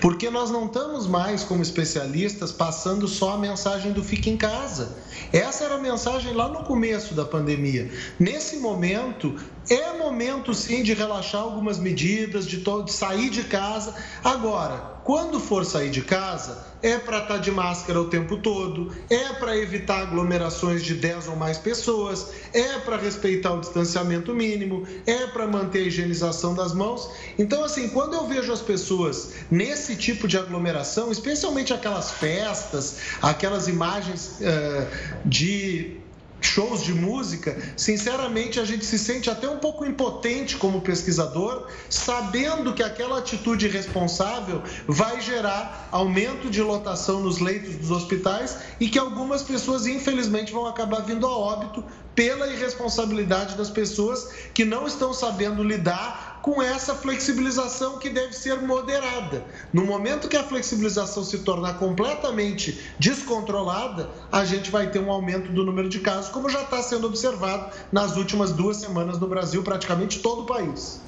Porque 0.01 0.29
nós 0.29 0.51
não 0.51 0.67
estamos 0.67 1.07
mais, 1.07 1.43
como 1.43 1.63
especialistas, 1.63 2.53
passando 2.53 3.09
só 3.09 3.33
a 3.33 3.39
mensagem 3.39 3.93
do 3.93 4.05
fique 4.05 4.29
em 4.29 4.37
casa. 4.37 4.99
Essa 5.33 5.65
era 5.65 5.77
a 5.77 5.81
mensagem 5.81 6.35
lá 6.35 6.49
no 6.49 6.65
começo 6.65 7.15
da 7.15 7.25
pandemia. 7.25 7.91
Nesse 8.21 8.57
momento, 8.57 9.35
é 9.71 9.97
momento 9.97 10.53
sim 10.53 10.83
de 10.83 10.93
relaxar 10.93 11.41
algumas 11.41 11.79
medidas, 11.79 12.47
de, 12.47 12.59
de 12.59 12.93
sair 12.93 13.31
de 13.31 13.45
casa. 13.45 13.95
Agora, 14.23 14.94
quando 15.05 15.39
for 15.39 15.67
sair 15.67 15.91
de 15.91 16.01
casa, 16.01 16.65
é 16.83 16.99
para 16.99 17.19
estar 17.19 17.35
tá 17.35 17.39
de 17.39 17.51
máscara 17.51 18.01
o 18.01 18.09
tempo 18.09 18.39
todo, 18.39 18.91
é 19.11 19.35
para 19.35 19.57
evitar 19.57 20.01
aglomerações 20.01 20.83
de 20.83 20.95
10 20.95 21.29
ou 21.29 21.37
mais 21.37 21.59
pessoas, 21.59 22.31
é 22.55 22.79
para 22.79 22.97
respeitar 22.97 23.53
o 23.53 23.61
distanciamento 23.61 24.35
mínimo, 24.35 24.87
é 25.07 25.27
para 25.27 25.47
manter 25.47 25.81
a 25.81 25.83
higienização 25.83 26.55
das 26.55 26.73
mãos. 26.73 27.11
Então, 27.39 27.63
assim, 27.63 27.89
quando 27.91 28.15
eu 28.15 28.27
vejo 28.27 28.51
as 28.51 28.63
pessoas 28.63 29.35
nesse 29.51 29.95
tipo 29.95 30.27
de 30.27 30.39
aglomeração, 30.39 31.13
especialmente 31.13 31.73
aquelas 31.73 32.11
festas, 32.11 32.97
aquelas 33.21 33.69
imagens 33.69 34.39
uh, 34.41 34.87
de 35.25 35.99
shows 36.45 36.83
de 36.83 36.93
música, 36.93 37.57
sinceramente 37.77 38.61
a 38.61 38.65
gente 38.65 38.85
se 38.85 38.99
sente 38.99 39.31
até 39.31 39.49
um 39.49 39.59
pouco 39.59 39.85
impotente 39.85 40.57
como 40.57 40.81
pesquisador, 40.81 41.69
sabendo 41.89 42.73
que 42.75 42.83
aquela 42.83 43.19
atitude 43.19 43.67
irresponsável 43.67 44.63
vai 44.87 45.21
gerar 45.21 45.89
aumento 45.91 46.51
de 46.51 46.61
lotação 46.61 47.21
nos 47.21 47.39
leitos 47.39 47.77
dos 47.77 47.91
hospitais 47.91 48.59
e 48.79 48.89
que 48.89 48.99
algumas 48.99 49.43
pessoas, 49.43 49.87
infelizmente, 49.87 50.53
vão 50.53 50.67
acabar 50.67 51.01
vindo 51.01 51.27
a 51.27 51.37
óbito 51.37 51.85
pela 52.15 52.47
irresponsabilidade 52.49 53.57
das 53.57 53.71
pessoas 53.71 54.29
que 54.53 54.65
não 54.65 54.87
estão 54.87 55.13
sabendo 55.13 55.63
lidar 55.63 56.34
com 56.45 56.63
essa 56.63 56.95
flexibilização 56.95 57.99
que 57.99 58.11
deve 58.11 58.35
ser 58.35 58.61
moderada. 58.61 59.43
No 59.73 59.87
momento 59.87 60.29
que 60.29 60.37
a 60.37 60.43
flexibilização 60.43 61.25
se 61.25 61.39
tornar 61.39 61.79
completamente 61.79 62.79
descontrolada, 62.99 64.11
a 64.31 64.45
gente 64.45 64.71
vai 64.71 64.91
ter 64.91 64.99
um 64.99 65.11
aumento 65.11 65.51
do 65.51 65.65
número 65.65 65.89
de 65.89 66.01
casos, 66.01 66.29
como 66.31 66.51
já 66.51 66.61
está 66.61 66.83
sendo 66.83 67.07
observado 67.07 67.75
nas 67.91 68.19
últimas 68.19 68.53
duas 68.53 68.77
semanas 68.77 69.19
no 69.19 69.27
Brasil, 69.27 69.63
praticamente 69.63 70.19
todo 70.19 70.43
o 70.43 70.45
país. 70.45 71.01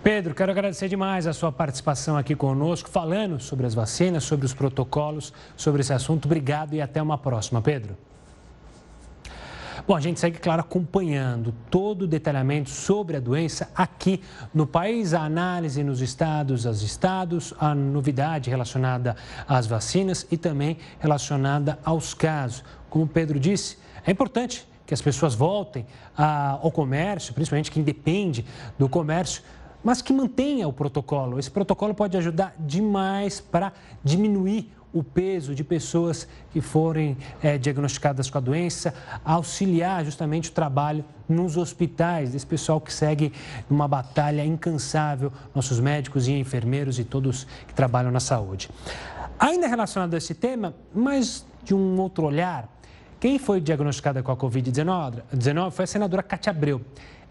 Pedro, 0.00 0.32
quero 0.32 0.52
agradecer 0.52 0.88
demais 0.88 1.26
a 1.26 1.32
sua 1.32 1.50
participação 1.50 2.16
aqui 2.16 2.36
conosco, 2.36 2.88
falando 2.88 3.40
sobre 3.40 3.66
as 3.66 3.74
vacinas, 3.74 4.22
sobre 4.22 4.46
os 4.46 4.54
protocolos, 4.54 5.32
sobre 5.56 5.80
esse 5.80 5.92
assunto. 5.92 6.26
Obrigado 6.26 6.74
e 6.74 6.80
até 6.80 7.02
uma 7.02 7.18
próxima, 7.18 7.60
Pedro. 7.60 7.96
Bom, 9.88 9.96
a 9.96 10.00
gente 10.00 10.20
segue, 10.20 10.38
claro, 10.38 10.60
acompanhando 10.60 11.54
todo 11.70 12.02
o 12.02 12.06
detalhamento 12.06 12.68
sobre 12.68 13.16
a 13.16 13.20
doença 13.20 13.70
aqui 13.74 14.20
no 14.52 14.66
país, 14.66 15.14
a 15.14 15.22
análise 15.22 15.82
nos 15.82 16.02
estados, 16.02 16.66
aos 16.66 16.82
estados, 16.82 17.54
a 17.58 17.74
novidade 17.74 18.50
relacionada 18.50 19.16
às 19.48 19.66
vacinas 19.66 20.26
e 20.30 20.36
também 20.36 20.76
relacionada 21.00 21.78
aos 21.82 22.12
casos. 22.12 22.62
Como 22.90 23.06
o 23.06 23.08
Pedro 23.08 23.40
disse, 23.40 23.78
é 24.06 24.10
importante 24.10 24.68
que 24.86 24.92
as 24.92 25.00
pessoas 25.00 25.34
voltem 25.34 25.86
ao 26.14 26.70
comércio, 26.70 27.32
principalmente 27.32 27.70
quem 27.70 27.82
depende 27.82 28.44
do 28.78 28.90
comércio, 28.90 29.42
mas 29.82 30.02
que 30.02 30.12
mantenha 30.12 30.68
o 30.68 30.72
protocolo. 30.72 31.38
Esse 31.38 31.50
protocolo 31.50 31.94
pode 31.94 32.14
ajudar 32.18 32.54
demais 32.58 33.40
para 33.40 33.72
diminuir 34.04 34.70
o 34.92 35.02
peso 35.02 35.54
de 35.54 35.62
pessoas 35.62 36.26
que 36.50 36.60
forem 36.60 37.16
é, 37.42 37.58
diagnosticadas 37.58 38.30
com 38.30 38.38
a 38.38 38.40
doença, 38.40 38.94
auxiliar 39.24 40.04
justamente 40.04 40.50
o 40.50 40.52
trabalho 40.52 41.04
nos 41.28 41.56
hospitais, 41.56 42.32
desse 42.32 42.46
pessoal 42.46 42.80
que 42.80 42.92
segue 42.92 43.32
uma 43.68 43.86
batalha 43.86 44.44
incansável, 44.44 45.32
nossos 45.54 45.78
médicos 45.78 46.26
e 46.26 46.32
enfermeiros 46.32 46.98
e 46.98 47.04
todos 47.04 47.46
que 47.66 47.74
trabalham 47.74 48.10
na 48.10 48.20
saúde. 48.20 48.70
Ainda 49.38 49.68
relacionado 49.68 50.14
a 50.14 50.18
esse 50.18 50.34
tema, 50.34 50.74
mas 50.94 51.46
de 51.62 51.74
um 51.74 52.00
outro 52.00 52.26
olhar, 52.26 52.68
quem 53.20 53.38
foi 53.38 53.60
diagnosticada 53.60 54.22
com 54.22 54.32
a 54.32 54.36
Covid-19 54.36 55.70
foi 55.70 55.84
a 55.84 55.86
senadora 55.86 56.22
Cátia 56.22 56.50
Abreu. 56.50 56.80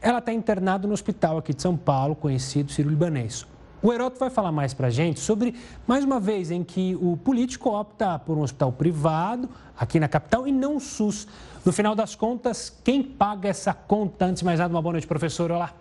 Ela 0.02 0.20
está 0.20 0.32
internada 0.32 0.88
no 0.88 0.94
hospital 0.94 1.38
aqui 1.38 1.54
de 1.54 1.62
São 1.62 1.76
Paulo, 1.76 2.16
conhecido 2.16 2.72
Sírio-Libanês. 2.72 3.48
O 3.82 3.94
Heroto 3.94 4.18
vai 4.18 4.30
falar 4.30 4.52
mais 4.52 4.74
para 4.74 4.88
a 4.88 4.90
gente 4.90 5.20
sobre, 5.20 5.54
mais 5.86 6.04
uma 6.04 6.20
vez, 6.20 6.50
em 6.50 6.64
que 6.64 6.96
o 6.96 7.16
político 7.16 7.70
opta 7.70 8.18
por 8.18 8.38
um 8.38 8.42
hospital 8.42 8.72
privado 8.72 9.48
aqui 9.78 10.00
na 10.00 10.08
capital 10.08 10.48
e 10.48 10.52
não 10.52 10.78
o 10.78 10.80
SUS. 10.80 11.28
No 11.64 11.72
final 11.72 11.94
das 11.94 12.16
contas, 12.16 12.76
quem 12.84 13.04
paga 13.04 13.50
essa 13.50 13.74
conta? 13.74 14.26
Antes 14.26 14.40
de 14.40 14.46
mais 14.46 14.60
nada, 14.60 14.74
uma 14.74 14.82
boa 14.82 14.94
noite, 14.94 15.06
professor. 15.06 15.52
Olá. 15.52 15.74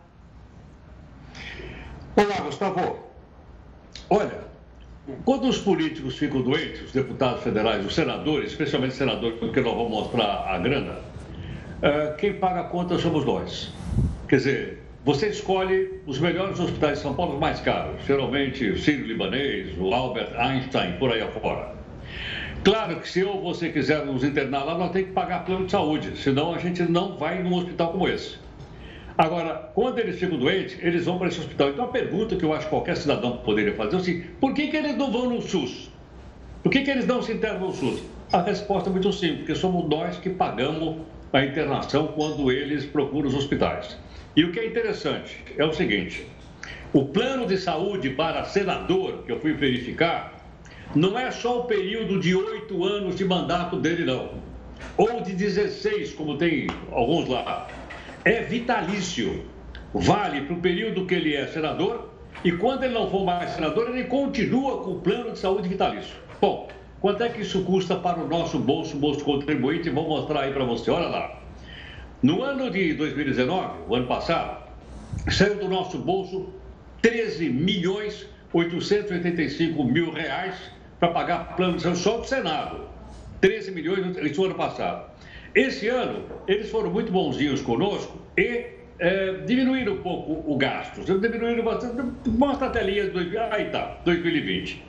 Olá, 2.17 2.41
Gustavo. 2.45 2.97
Olha, 4.11 4.41
quando 5.25 5.49
os 5.49 5.59
políticos 5.59 6.19
ficam 6.19 6.43
doentes, 6.43 6.83
os 6.83 6.93
deputados 6.93 7.43
federais, 7.43 7.85
os 7.85 7.95
senadores, 7.95 8.51
especialmente 8.51 8.93
os 8.93 8.99
senadores, 8.99 9.39
porque 9.39 9.61
nós 9.61 9.75
vamos 9.75 9.91
mostrar 9.91 10.47
a 10.49 10.59
grana, 10.59 10.97
eh, 11.81 12.15
quem 12.19 12.35
paga 12.35 12.61
a 12.61 12.65
conta 12.65 12.99
somos 12.99 13.25
nós. 13.25 13.73
Quer 14.29 14.37
dizer, 14.37 14.86
você 15.07 15.29
escolhe 15.29 16.01
os 16.05 16.19
melhores 16.19 16.59
hospitais 16.59 16.99
de 16.99 17.05
São 17.05 17.15
Paulo, 17.15 17.35
os 17.35 17.39
mais 17.39 17.61
caros, 17.61 18.05
geralmente 18.05 18.69
o 18.69 18.77
Sírio-Libanês, 18.77 19.69
o 19.79 19.95
Albert 19.95 20.35
Einstein, 20.37 20.95
por 20.99 21.13
aí 21.13 21.23
afora. 21.23 21.77
Claro 22.65 22.97
que 22.99 23.09
se 23.09 23.21
eu 23.21 23.41
você 23.41 23.69
quiser 23.69 24.05
nos 24.05 24.25
internar 24.25 24.65
lá, 24.65 24.77
nós 24.77 24.91
temos 24.91 25.07
que 25.07 25.15
pagar 25.15 25.45
plano 25.45 25.67
de 25.67 25.71
saúde, 25.71 26.19
senão 26.19 26.53
a 26.53 26.59
gente 26.59 26.83
não 26.83 27.17
vai 27.17 27.41
num 27.41 27.55
hospital 27.55 27.93
como 27.93 28.09
esse. 28.09 28.37
Agora, 29.17 29.71
quando 29.77 30.01
eles 30.01 30.19
ficam 30.19 30.37
doentes, 30.39 30.77
eles 30.83 31.05
vão 31.05 31.19
para 31.19 31.29
esse 31.29 31.39
hospital. 31.39 31.69
Então, 31.69 31.85
a 31.85 31.89
pergunta 31.89 32.35
que 32.35 32.45
eu 32.45 32.53
acho 32.53 32.65
que 32.65 32.71
qualquer 32.71 32.97
cidadão 32.97 33.37
poderia 33.45 33.75
fazer 33.75 33.95
é 33.95 33.99
assim: 34.01 34.25
por 34.41 34.55
que, 34.55 34.67
que 34.67 34.77
eles 34.77 34.97
não 34.97 35.13
vão 35.13 35.31
no 35.31 35.41
SUS? 35.41 35.89
Por 36.65 36.73
que, 36.73 36.83
que 36.83 36.91
eles 36.91 37.07
não 37.07 37.23
se 37.23 37.33
internam 37.33 37.69
no 37.69 37.73
SUS? 37.73 38.03
A 38.33 38.43
resposta 38.43 38.91
é 38.91 38.93
muito 38.93 39.13
simples, 39.13 39.39
porque 39.39 39.55
somos 39.55 39.89
nós 39.89 40.19
que 40.19 40.31
pagamos 40.31 40.97
a 41.33 41.45
internação 41.45 42.09
quando 42.09 42.51
eles 42.51 42.85
procuram 42.85 43.29
os 43.29 43.37
hospitais. 43.37 43.97
E 44.37 44.45
o 44.45 44.53
que 44.53 44.61
é 44.61 44.67
interessante 44.67 45.39
é 45.57 45.65
o 45.65 45.73
seguinte: 45.73 46.27
o 46.93 47.07
plano 47.07 47.47
de 47.47 47.57
saúde 47.57 48.11
para 48.11 48.45
senador, 48.45 49.23
que 49.25 49.33
eu 49.33 49.41
fui 49.41 49.55
verificar, 49.55 50.47
não 50.95 51.19
é 51.19 51.31
só 51.31 51.61
o 51.61 51.65
período 51.65 52.21
de 52.21 52.35
oito 52.35 52.85
anos 52.85 53.17
de 53.17 53.25
mandato 53.25 53.77
dele, 53.77 54.05
não. 54.05 54.35
Ou 54.97 55.23
de 55.23 55.33
16, 55.33 56.13
como 56.13 56.37
tem 56.37 56.67
alguns 56.93 57.29
lá. 57.29 57.67
É 58.25 58.43
vitalício. 58.43 59.45
Vale 59.95 60.43
para 60.43 60.55
o 60.55 60.61
período 60.61 61.07
que 61.07 61.15
ele 61.15 61.35
é 61.35 61.47
senador 61.47 62.11
e 62.45 62.53
quando 62.53 62.85
ele 62.85 62.93
não 62.93 63.11
for 63.11 63.25
mais 63.25 63.51
senador, 63.53 63.89
ele 63.89 64.05
continua 64.05 64.83
com 64.83 64.93
o 64.93 65.01
plano 65.01 65.33
de 65.33 65.39
saúde 65.39 65.69
vitalício. 65.69 66.15
Bom, 66.41 66.69
quanto 67.01 67.23
é 67.23 67.29
que 67.31 67.41
isso 67.41 67.63
custa 67.65 67.97
para 67.97 68.21
o 68.21 68.29
nosso 68.29 68.59
bolso, 68.59 68.97
bolso 68.97 69.25
contribuinte? 69.25 69.89
Vou 69.89 70.07
mostrar 70.07 70.43
aí 70.43 70.53
para 70.53 70.65
você. 70.65 70.91
Olha 70.91 71.09
lá. 71.09 71.46
No 72.23 72.43
ano 72.43 72.71
de 72.71 72.95
2019, 72.95 73.85
o 73.89 73.95
ano 73.95 74.07
passado, 74.07 74.63
saiu 75.31 75.57
do 75.57 75.69
nosso 75.69 75.99
bolso 75.99 76.49
13 77.03 77.51
milhões 77.51 78.27
885 78.53 79.85
mil 79.85 80.11
reais 80.13 80.55
para 80.99 81.09
pagar 81.11 81.57
plano 81.57 81.77
de 81.77 81.83
saúde 81.83 81.99
só 81.99 82.19
do 82.19 82.27
Senado. 82.27 82.81
13 83.41 83.71
milhões 83.71 84.17
isso 84.17 84.45
ano 84.45 84.55
passado. 84.55 85.11
Esse 85.55 85.89
ano, 85.89 86.25
eles 86.49 86.71
foram 86.71 86.91
muito 86.91 87.13
bonzinhos 87.13 87.61
conosco 87.61 88.19
e 88.37 88.67
é, 88.99 89.33
diminuíram 89.47 89.95
um 89.95 90.03
pouco 90.03 90.51
o 90.51 90.57
gasto. 90.57 91.03
Diminuíram 91.03 91.65
bastante. 91.65 92.03
Mostra 92.31 92.69
a 92.69 92.71
telinha 92.71 93.11
de 93.11 93.39
aí 93.39 93.67
tá, 93.71 93.99
2020. 94.05 94.83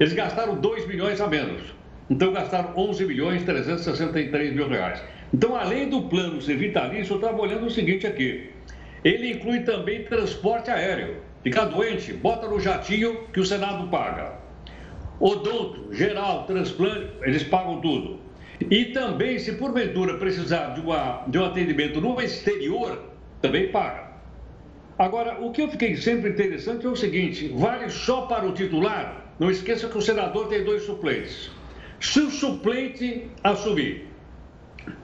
Eles 0.00 0.12
gastaram 0.12 0.56
2 0.56 0.88
milhões 0.88 1.20
a 1.20 1.28
menos. 1.28 1.62
Então 2.10 2.32
gastaram 2.32 2.76
11 2.76 3.04
milhões 3.06 3.44
363 3.44 4.54
mil 4.54 4.68
reais. 4.68 5.00
Então, 5.32 5.56
além 5.56 5.88
do 5.88 6.02
plano 6.02 6.40
ser 6.40 6.56
vitalício, 6.56 7.14
eu 7.14 7.16
estava 7.16 7.40
olhando 7.40 7.66
o 7.66 7.70
seguinte 7.70 8.06
aqui. 8.06 8.50
Ele 9.04 9.32
inclui 9.32 9.60
também 9.60 10.04
transporte 10.04 10.70
aéreo. 10.70 11.16
Ficar 11.42 11.66
doente, 11.66 12.12
bota 12.12 12.48
no 12.48 12.58
jatinho 12.58 13.26
que 13.32 13.40
o 13.40 13.44
Senado 13.44 13.88
paga. 13.88 14.38
Odonto, 15.20 15.92
geral, 15.92 16.44
transplante, 16.46 17.10
eles 17.22 17.42
pagam 17.42 17.80
tudo. 17.80 18.18
E 18.70 18.86
também, 18.86 19.38
se 19.38 19.52
porventura 19.52 20.16
precisar 20.16 20.74
de, 20.74 20.80
uma, 20.80 21.24
de 21.26 21.38
um 21.38 21.44
atendimento 21.44 22.00
no 22.00 22.20
exterior, 22.20 23.10
também 23.42 23.68
paga. 23.68 24.14
Agora, 24.98 25.40
o 25.40 25.50
que 25.50 25.60
eu 25.60 25.68
fiquei 25.68 25.96
sempre 25.96 26.30
interessante 26.30 26.86
é 26.86 26.88
o 26.88 26.96
seguinte: 26.96 27.48
vale 27.48 27.90
só 27.90 28.22
para 28.22 28.46
o 28.46 28.52
titular? 28.52 29.24
Não 29.38 29.50
esqueça 29.50 29.88
que 29.88 29.98
o 29.98 30.02
senador 30.02 30.48
tem 30.48 30.64
dois 30.64 30.84
suplentes. 30.84 31.50
Se 32.00 32.20
o 32.20 32.30
suplente 32.30 33.28
assumir 33.42 34.06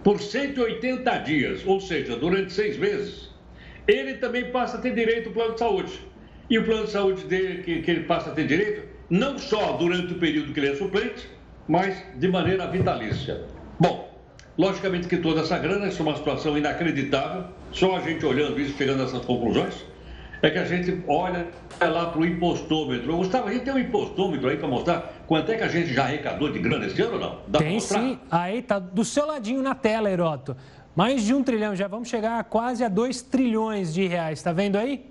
por 0.03 0.21
180 0.21 1.19
dias, 1.19 1.67
ou 1.67 1.81
seja, 1.81 2.17
durante 2.17 2.53
seis 2.53 2.77
meses, 2.77 3.31
ele 3.87 4.15
também 4.15 4.51
passa 4.51 4.79
a 4.79 4.81
ter 4.81 4.95
direito 4.95 5.29
ao 5.29 5.35
plano 5.35 5.55
de 5.55 5.59
saúde. 5.59 6.01
E 6.49 6.59
o 6.59 6.65
plano 6.65 6.85
de 6.85 6.91
saúde 6.91 7.25
dele, 7.25 7.63
que, 7.63 7.83
que 7.83 7.91
ele 7.91 8.05
passa 8.05 8.31
a 8.31 8.35
ter 8.35 8.47
direito, 8.47 8.83
não 9.09 9.39
só 9.39 9.77
durante 9.77 10.13
o 10.13 10.19
período 10.19 10.53
que 10.53 10.61
ele 10.61 10.71
é 10.71 10.75
suplente, 10.75 11.29
mas 11.69 12.03
de 12.17 12.29
maneira 12.29 12.67
vitalícia. 12.67 13.43
Bom, 13.79 14.19
logicamente 14.59 15.09
que 15.09 15.17
toda 15.17 15.41
essa 15.41 15.59
grana 15.59 15.87
é 15.87 16.03
uma 16.03 16.17
situação 16.17 16.57
inacreditável, 16.57 17.45
só 17.73 17.97
a 17.97 18.01
gente 18.01 18.25
olhando 18.27 18.61
isso, 18.61 18.77
chegando 18.77 19.03
a 19.03 19.05
essas 19.05 19.25
conclusões 19.25 19.90
é 20.43 20.51
que 20.51 20.59
a 20.59 20.65
gente 20.65 21.03
olha 21.07 21.47
lá 21.81 22.07
para 22.07 22.21
o 22.21 22.25
impostômetro. 22.25 23.17
Gustavo, 23.17 23.49
a 23.49 23.53
gente 23.53 23.65
tem 23.65 23.75
um 23.75 23.79
impostômetro 23.79 24.49
aí 24.49 24.57
para 24.57 24.69
mostrar 24.69 25.23
quanto 25.27 25.53
é 25.53 25.57
que 25.57 25.63
a 25.63 25.69
gente 25.69 25.93
já 25.93 26.05
arrecadou 26.05 26.51
de 26.51 26.59
grana 26.59 26.87
esse 26.87 27.01
ano 27.03 27.15
ou 27.15 27.21
não? 27.21 27.39
Dá 27.47 27.59
tem 27.59 27.81
sim. 27.81 28.19
Aí 28.31 28.63
tá 28.63 28.79
do 28.79 29.05
seu 29.05 29.27
ladinho 29.27 29.63
na 29.63 29.75
tela, 29.75 30.11
Heroto. 30.11 30.57
Mais 30.95 31.23
de 31.23 31.33
um 31.33 31.43
trilhão, 31.43 31.75
já 31.77 31.89
vamos 31.89 32.09
chegar 32.09 32.39
a 32.39 32.45
quase 32.45 32.83
a 32.83 32.89
dois 32.89 33.23
trilhões 33.23 33.95
de 33.95 34.07
reais. 34.07 34.39
Está 34.39 34.53
vendo 34.53 34.77
aí? 34.77 35.07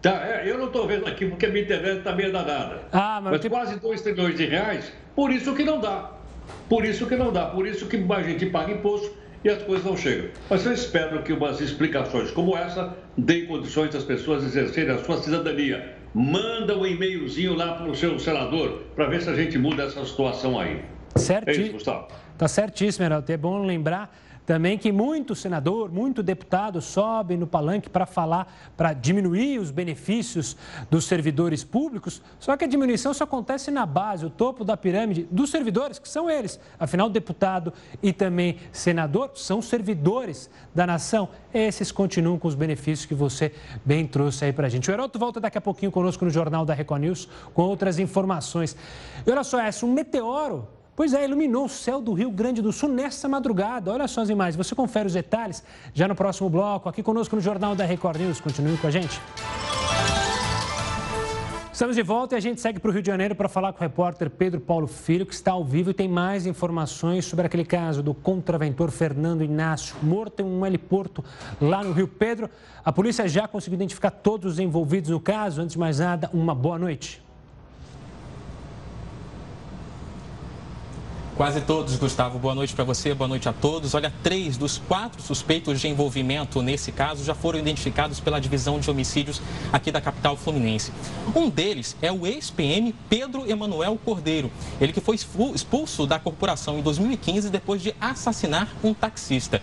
Tá, 0.00 0.22
é, 0.26 0.50
eu 0.50 0.58
não 0.58 0.66
estou 0.66 0.86
vendo 0.86 1.06
aqui 1.06 1.26
porque 1.26 1.46
a 1.46 1.48
minha 1.48 1.64
internet 1.64 1.98
está 1.98 2.12
meio 2.12 2.30
danada. 2.30 2.82
Ah, 2.92 3.20
mas, 3.22 3.32
mas 3.32 3.40
tem... 3.40 3.50
quase 3.50 3.80
dois 3.80 4.02
trilhões 4.02 4.36
de 4.36 4.44
reais, 4.44 4.92
por 5.16 5.32
isso 5.32 5.54
que 5.54 5.64
não 5.64 5.80
dá. 5.80 6.10
Por 6.68 6.84
isso 6.84 7.06
que 7.06 7.16
não 7.16 7.32
dá, 7.32 7.46
por 7.46 7.66
isso 7.66 7.86
que 7.86 7.96
a 7.96 8.22
gente 8.22 8.46
paga 8.46 8.70
imposto 8.70 9.10
e 9.44 9.50
as 9.50 9.62
coisas 9.62 9.84
não 9.84 9.96
chegam. 9.96 10.30
Mas 10.48 10.64
eu 10.64 10.72
espero 10.72 11.22
que 11.22 11.32
umas 11.32 11.60
explicações 11.60 12.30
como 12.30 12.56
essa 12.56 12.96
deem 13.16 13.46
condições 13.46 13.90
das 13.90 14.02
pessoas 14.02 14.42
exercerem 14.42 14.94
a 14.94 14.98
sua 14.98 15.18
cidadania. 15.18 15.94
Manda 16.14 16.76
um 16.76 16.86
e-mailzinho 16.86 17.54
lá 17.54 17.74
para 17.74 17.90
o 17.90 17.94
seu 17.94 18.18
senador 18.18 18.84
para 18.94 19.06
ver 19.06 19.20
se 19.20 19.28
a 19.28 19.34
gente 19.34 19.58
muda 19.58 19.82
essa 19.82 20.04
situação 20.04 20.58
aí. 20.58 20.82
Certíssimo. 21.16 21.64
É 21.64 21.66
isso, 21.66 21.72
Gustavo. 21.74 22.08
Tá 22.38 22.48
certíssimo, 22.48 23.04
Heraldo. 23.04 23.30
É 23.30 23.36
bom 23.36 23.64
lembrar 23.64 24.16
também 24.46 24.76
que 24.76 24.92
muito 24.92 25.34
senador, 25.34 25.90
muito 25.90 26.22
deputado 26.22 26.80
sobe 26.80 27.36
no 27.36 27.46
palanque 27.46 27.88
para 27.88 28.06
falar, 28.06 28.52
para 28.76 28.92
diminuir 28.92 29.58
os 29.58 29.70
benefícios 29.70 30.56
dos 30.90 31.06
servidores 31.06 31.64
públicos, 31.64 32.20
só 32.38 32.56
que 32.56 32.64
a 32.64 32.68
diminuição 32.68 33.14
só 33.14 33.24
acontece 33.24 33.70
na 33.70 33.86
base, 33.86 34.26
o 34.26 34.30
topo 34.30 34.64
da 34.64 34.76
pirâmide 34.76 35.26
dos 35.30 35.50
servidores, 35.50 35.98
que 35.98 36.08
são 36.08 36.30
eles. 36.30 36.60
Afinal, 36.78 37.08
deputado 37.08 37.72
e 38.02 38.12
também 38.12 38.58
senador 38.72 39.30
são 39.34 39.62
servidores 39.62 40.50
da 40.74 40.86
nação. 40.86 41.28
Esses 41.52 41.90
continuam 41.90 42.38
com 42.38 42.48
os 42.48 42.54
benefícios 42.54 43.06
que 43.06 43.14
você 43.14 43.52
bem 43.84 44.06
trouxe 44.06 44.44
aí 44.44 44.52
para 44.52 44.66
a 44.66 44.70
gente. 44.70 44.90
O 44.90 44.92
Heroto 44.92 45.18
volta 45.18 45.40
daqui 45.40 45.58
a 45.58 45.60
pouquinho 45.60 45.90
conosco 45.90 46.24
no 46.24 46.30
Jornal 46.30 46.66
da 46.66 46.74
Record 46.74 47.02
News 47.02 47.28
com 47.52 47.62
outras 47.62 47.98
informações. 47.98 48.76
E 49.26 49.30
olha 49.30 49.44
só 49.44 49.60
essa, 49.60 49.86
um 49.86 49.92
meteoro 49.92 50.68
Pois 50.96 51.12
é, 51.12 51.24
iluminou 51.24 51.64
o 51.64 51.68
céu 51.68 52.00
do 52.00 52.12
Rio 52.12 52.30
Grande 52.30 52.62
do 52.62 52.72
Sul 52.72 52.88
nessa 52.88 53.28
madrugada. 53.28 53.92
Olha 53.92 54.06
só 54.06 54.20
as 54.20 54.28
imagens. 54.28 54.56
Você 54.56 54.74
confere 54.76 55.06
os 55.06 55.14
detalhes 55.14 55.64
já 55.92 56.06
no 56.06 56.14
próximo 56.14 56.48
bloco, 56.48 56.88
aqui 56.88 57.02
conosco 57.02 57.34
no 57.34 57.42
Jornal 57.42 57.74
da 57.74 57.84
Record 57.84 58.20
News. 58.20 58.40
Continue 58.40 58.76
com 58.76 58.86
a 58.86 58.90
gente. 58.90 59.20
Estamos 61.72 61.96
de 61.96 62.02
volta 62.04 62.36
e 62.36 62.38
a 62.38 62.40
gente 62.40 62.60
segue 62.60 62.78
para 62.78 62.88
o 62.88 62.92
Rio 62.92 63.02
de 63.02 63.08
Janeiro 63.08 63.34
para 63.34 63.48
falar 63.48 63.72
com 63.72 63.80
o 63.80 63.82
repórter 63.82 64.30
Pedro 64.30 64.60
Paulo 64.60 64.86
Filho, 64.86 65.26
que 65.26 65.34
está 65.34 65.50
ao 65.50 65.64
vivo 65.64 65.90
e 65.90 65.94
tem 65.94 66.06
mais 66.06 66.46
informações 66.46 67.24
sobre 67.24 67.44
aquele 67.44 67.64
caso 67.64 68.00
do 68.00 68.14
contraventor 68.14 68.92
Fernando 68.92 69.42
Inácio, 69.42 69.96
morto 70.00 70.38
em 70.38 70.44
um 70.44 70.64
heliporto 70.64 71.24
lá 71.60 71.82
no 71.82 71.90
Rio 71.90 72.06
Pedro. 72.06 72.48
A 72.84 72.92
polícia 72.92 73.26
já 73.26 73.48
conseguiu 73.48 73.74
identificar 73.74 74.12
todos 74.12 74.52
os 74.52 74.58
envolvidos 74.60 75.10
no 75.10 75.18
caso. 75.18 75.60
Antes 75.60 75.72
de 75.72 75.80
mais 75.80 75.98
nada, 75.98 76.30
uma 76.32 76.54
boa 76.54 76.78
noite. 76.78 77.23
Quase 81.36 81.60
todos, 81.62 81.96
Gustavo. 81.96 82.38
Boa 82.38 82.54
noite 82.54 82.72
para 82.74 82.84
você, 82.84 83.12
boa 83.12 83.26
noite 83.26 83.48
a 83.48 83.52
todos. 83.52 83.92
Olha, 83.92 84.12
três 84.22 84.56
dos 84.56 84.78
quatro 84.78 85.20
suspeitos 85.20 85.80
de 85.80 85.88
envolvimento 85.88 86.62
nesse 86.62 86.92
caso 86.92 87.24
já 87.24 87.34
foram 87.34 87.58
identificados 87.58 88.20
pela 88.20 88.40
divisão 88.40 88.78
de 88.78 88.88
homicídios 88.88 89.42
aqui 89.72 89.90
da 89.90 90.00
capital 90.00 90.36
fluminense. 90.36 90.92
Um 91.34 91.50
deles 91.50 91.96
é 92.00 92.12
o 92.12 92.24
ex-PM 92.24 92.94
Pedro 93.10 93.50
Emanuel 93.50 93.98
Cordeiro, 94.04 94.48
ele 94.80 94.92
que 94.92 95.00
foi 95.00 95.16
expulso 95.16 96.06
da 96.06 96.20
corporação 96.20 96.78
em 96.78 96.82
2015 96.82 97.50
depois 97.50 97.82
de 97.82 97.92
assassinar 98.00 98.68
um 98.84 98.94
taxista. 98.94 99.60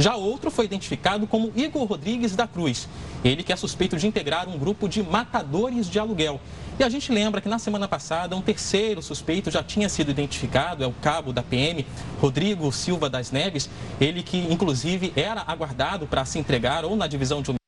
Já 0.00 0.16
outro 0.16 0.50
foi 0.50 0.64
identificado 0.64 1.26
como 1.26 1.52
Igor 1.54 1.84
Rodrigues 1.84 2.34
da 2.34 2.46
Cruz, 2.46 2.88
ele 3.22 3.42
que 3.42 3.52
é 3.52 3.56
suspeito 3.56 3.98
de 3.98 4.06
integrar 4.06 4.48
um 4.48 4.56
grupo 4.56 4.88
de 4.88 5.02
matadores 5.02 5.90
de 5.90 5.98
aluguel. 5.98 6.40
E 6.78 6.82
a 6.82 6.88
gente 6.88 7.12
lembra 7.12 7.38
que 7.38 7.50
na 7.50 7.58
semana 7.58 7.86
passada 7.86 8.34
um 8.34 8.40
terceiro 8.40 9.02
suspeito 9.02 9.50
já 9.50 9.62
tinha 9.62 9.90
sido 9.90 10.10
identificado, 10.10 10.82
é 10.82 10.86
o 10.86 10.92
cabo 11.02 11.34
da 11.34 11.42
PM, 11.42 11.84
Rodrigo 12.18 12.72
Silva 12.72 13.10
das 13.10 13.30
Neves, 13.30 13.68
ele 14.00 14.22
que 14.22 14.38
inclusive 14.38 15.12
era 15.14 15.44
aguardado 15.46 16.06
para 16.06 16.24
se 16.24 16.38
entregar 16.38 16.82
ou 16.82 16.96
na 16.96 17.06
divisão 17.06 17.42
de 17.42 17.59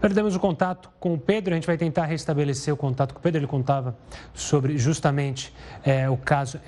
Perdemos 0.00 0.36
o 0.36 0.38
contato 0.38 0.88
com 1.00 1.14
o 1.14 1.18
Pedro, 1.18 1.54
a 1.54 1.56
gente 1.56 1.66
vai 1.66 1.76
tentar 1.76 2.04
restabelecer 2.04 2.72
o 2.72 2.76
contato 2.76 3.12
com 3.12 3.18
o 3.18 3.22
Pedro. 3.22 3.40
Ele 3.40 3.48
contava 3.48 3.96
sobre 4.32 4.78
justamente 4.78 5.52
é, 5.84 6.08
o 6.08 6.16
caso 6.16 6.60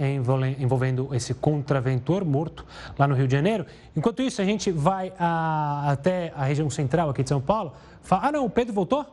envolvendo 0.58 1.14
esse 1.14 1.32
contraventor 1.32 2.24
morto 2.24 2.66
lá 2.98 3.06
no 3.06 3.14
Rio 3.14 3.28
de 3.28 3.32
Janeiro. 3.32 3.66
Enquanto 3.96 4.20
isso, 4.20 4.42
a 4.42 4.44
gente 4.44 4.72
vai 4.72 5.12
a, 5.16 5.92
até 5.92 6.32
a 6.34 6.44
região 6.44 6.68
central 6.68 7.08
aqui 7.08 7.22
de 7.22 7.28
São 7.28 7.40
Paulo. 7.40 7.72
Fala, 8.02 8.26
ah, 8.26 8.32
não, 8.32 8.46
o 8.46 8.50
Pedro 8.50 8.74
voltou? 8.74 9.06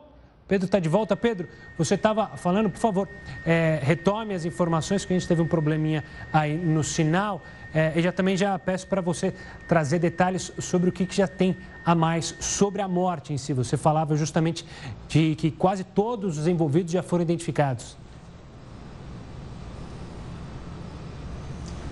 Pedro 0.48 0.64
está 0.64 0.80
de 0.80 0.88
volta. 0.88 1.14
Pedro, 1.14 1.46
você 1.76 1.94
estava 1.94 2.26
falando, 2.36 2.70
por 2.70 2.78
favor, 2.78 3.08
é, 3.46 3.78
retome 3.82 4.34
as 4.34 4.44
informações, 4.44 5.04
que 5.04 5.12
a 5.12 5.16
gente 5.16 5.28
teve 5.28 5.42
um 5.42 5.46
probleminha 5.46 6.02
aí 6.32 6.56
no 6.56 6.82
sinal. 6.82 7.40
É, 7.72 7.92
e 7.94 8.00
já 8.00 8.10
também 8.10 8.34
já 8.34 8.58
peço 8.58 8.86
para 8.86 9.02
você 9.02 9.34
trazer 9.68 9.98
detalhes 9.98 10.50
sobre 10.58 10.88
o 10.88 10.92
que, 10.92 11.04
que 11.04 11.14
já 11.14 11.28
tem 11.28 11.54
a 11.88 11.94
mais 11.94 12.34
sobre 12.38 12.82
a 12.82 12.86
morte 12.86 13.32
em 13.32 13.38
si. 13.38 13.54
Você 13.54 13.74
falava 13.74 14.14
justamente 14.14 14.62
de 15.08 15.34
que 15.36 15.50
quase 15.50 15.82
todos 15.82 16.36
os 16.36 16.46
envolvidos 16.46 16.92
já 16.92 17.02
foram 17.02 17.22
identificados. 17.22 17.96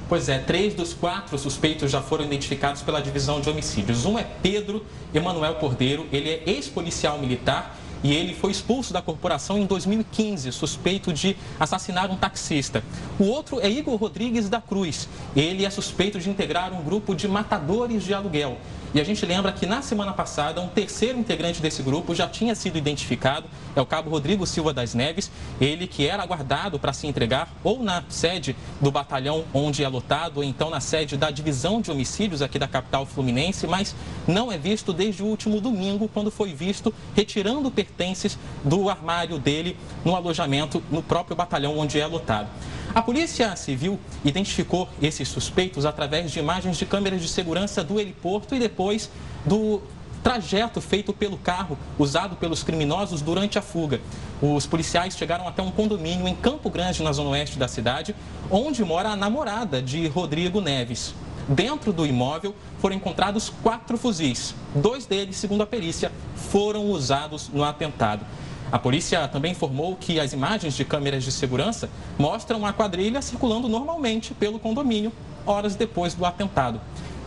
Pois 0.06 0.28
é, 0.28 0.38
três 0.38 0.74
dos 0.74 0.92
quatro 0.92 1.38
suspeitos 1.38 1.90
já 1.90 2.02
foram 2.02 2.26
identificados 2.26 2.82
pela 2.82 3.00
divisão 3.00 3.40
de 3.40 3.48
homicídios. 3.48 4.04
Um 4.04 4.18
é 4.18 4.26
Pedro 4.42 4.84
Emanuel 5.14 5.54
Cordeiro, 5.54 6.06
ele 6.12 6.28
é 6.28 6.42
ex-policial 6.46 7.18
militar 7.18 7.74
e 8.02 8.12
ele 8.12 8.34
foi 8.34 8.50
expulso 8.50 8.92
da 8.92 9.02
corporação 9.02 9.58
em 9.58 9.66
2015, 9.66 10.52
suspeito 10.52 11.12
de 11.12 11.36
assassinar 11.58 12.10
um 12.10 12.16
taxista. 12.16 12.82
O 13.18 13.24
outro 13.24 13.60
é 13.60 13.68
Igor 13.68 13.96
Rodrigues 13.96 14.48
da 14.48 14.60
Cruz. 14.60 15.08
Ele 15.34 15.64
é 15.64 15.70
suspeito 15.70 16.18
de 16.18 16.30
integrar 16.30 16.72
um 16.72 16.82
grupo 16.82 17.14
de 17.14 17.26
matadores 17.26 18.04
de 18.04 18.14
aluguel. 18.14 18.58
E 18.94 19.00
a 19.00 19.04
gente 19.04 19.26
lembra 19.26 19.52
que 19.52 19.66
na 19.66 19.82
semana 19.82 20.14
passada, 20.14 20.58
um 20.60 20.68
terceiro 20.68 21.18
integrante 21.18 21.60
desse 21.60 21.82
grupo 21.82 22.14
já 22.14 22.26
tinha 22.26 22.54
sido 22.54 22.78
identificado, 22.78 23.46
é 23.74 23.80
o 23.80 23.84
cabo 23.84 24.08
Rodrigo 24.08 24.46
Silva 24.46 24.72
das 24.72 24.94
Neves, 24.94 25.30
ele 25.60 25.86
que 25.86 26.06
era 26.06 26.22
aguardado 26.22 26.78
para 26.78 26.94
se 26.94 27.06
entregar 27.06 27.52
ou 27.62 27.82
na 27.82 28.02
sede 28.08 28.56
do 28.80 28.90
batalhão 28.90 29.44
onde 29.52 29.84
é 29.84 29.88
lotado, 29.88 30.38
ou 30.38 30.44
então 30.44 30.70
na 30.70 30.80
sede 30.80 31.16
da 31.16 31.30
divisão 31.30 31.80
de 31.82 31.90
homicídios 31.90 32.40
aqui 32.40 32.58
da 32.58 32.66
capital 32.66 33.04
fluminense, 33.04 33.66
mas 33.66 33.94
não 34.26 34.50
é 34.50 34.56
visto 34.56 34.94
desde 34.94 35.22
o 35.22 35.26
último 35.26 35.60
domingo, 35.60 36.08
quando 36.08 36.30
foi 36.30 36.54
visto 36.54 36.94
retirando 37.14 37.70
pertences 37.86 38.38
do 38.64 38.88
armário 38.88 39.38
dele 39.38 39.76
no 40.04 40.14
alojamento 40.14 40.82
no 40.90 41.02
próprio 41.02 41.36
batalhão 41.36 41.78
onde 41.78 42.00
é 42.00 42.06
lotado. 42.06 42.48
A 42.94 43.02
Polícia 43.02 43.54
Civil 43.56 43.98
identificou 44.24 44.88
esses 45.00 45.28
suspeitos 45.28 45.84
através 45.84 46.30
de 46.30 46.38
imagens 46.38 46.76
de 46.76 46.86
câmeras 46.86 47.20
de 47.20 47.28
segurança 47.28 47.84
do 47.84 48.00
heliporto 48.00 48.54
e 48.54 48.58
depois 48.58 49.10
do 49.44 49.82
trajeto 50.22 50.80
feito 50.80 51.12
pelo 51.12 51.36
carro 51.38 51.78
usado 51.98 52.34
pelos 52.36 52.62
criminosos 52.62 53.22
durante 53.22 53.58
a 53.58 53.62
fuga. 53.62 54.00
Os 54.42 54.66
policiais 54.66 55.16
chegaram 55.16 55.46
até 55.46 55.62
um 55.62 55.70
condomínio 55.70 56.26
em 56.26 56.34
Campo 56.34 56.68
Grande, 56.68 57.02
na 57.02 57.12
zona 57.12 57.30
oeste 57.30 57.58
da 57.58 57.68
cidade, 57.68 58.14
onde 58.50 58.84
mora 58.84 59.10
a 59.10 59.16
namorada 59.16 59.80
de 59.80 60.08
Rodrigo 60.08 60.60
Neves. 60.60 61.14
Dentro 61.48 61.92
do 61.92 62.04
imóvel 62.04 62.54
foram 62.80 62.96
encontrados 62.96 63.52
quatro 63.62 63.96
fuzis. 63.96 64.54
Dois 64.74 65.06
deles, 65.06 65.36
segundo 65.36 65.62
a 65.62 65.66
perícia, 65.66 66.10
foram 66.34 66.86
usados 66.90 67.48
no 67.52 67.62
atentado. 67.62 68.26
A 68.72 68.80
polícia 68.80 69.28
também 69.28 69.52
informou 69.52 69.94
que 69.94 70.18
as 70.18 70.32
imagens 70.32 70.74
de 70.74 70.84
câmeras 70.84 71.22
de 71.22 71.30
segurança 71.30 71.88
mostram 72.18 72.66
a 72.66 72.72
quadrilha 72.72 73.22
circulando 73.22 73.68
normalmente 73.68 74.34
pelo 74.34 74.58
condomínio 74.58 75.12
horas 75.46 75.76
depois 75.76 76.14
do 76.14 76.24
atentado. 76.24 76.80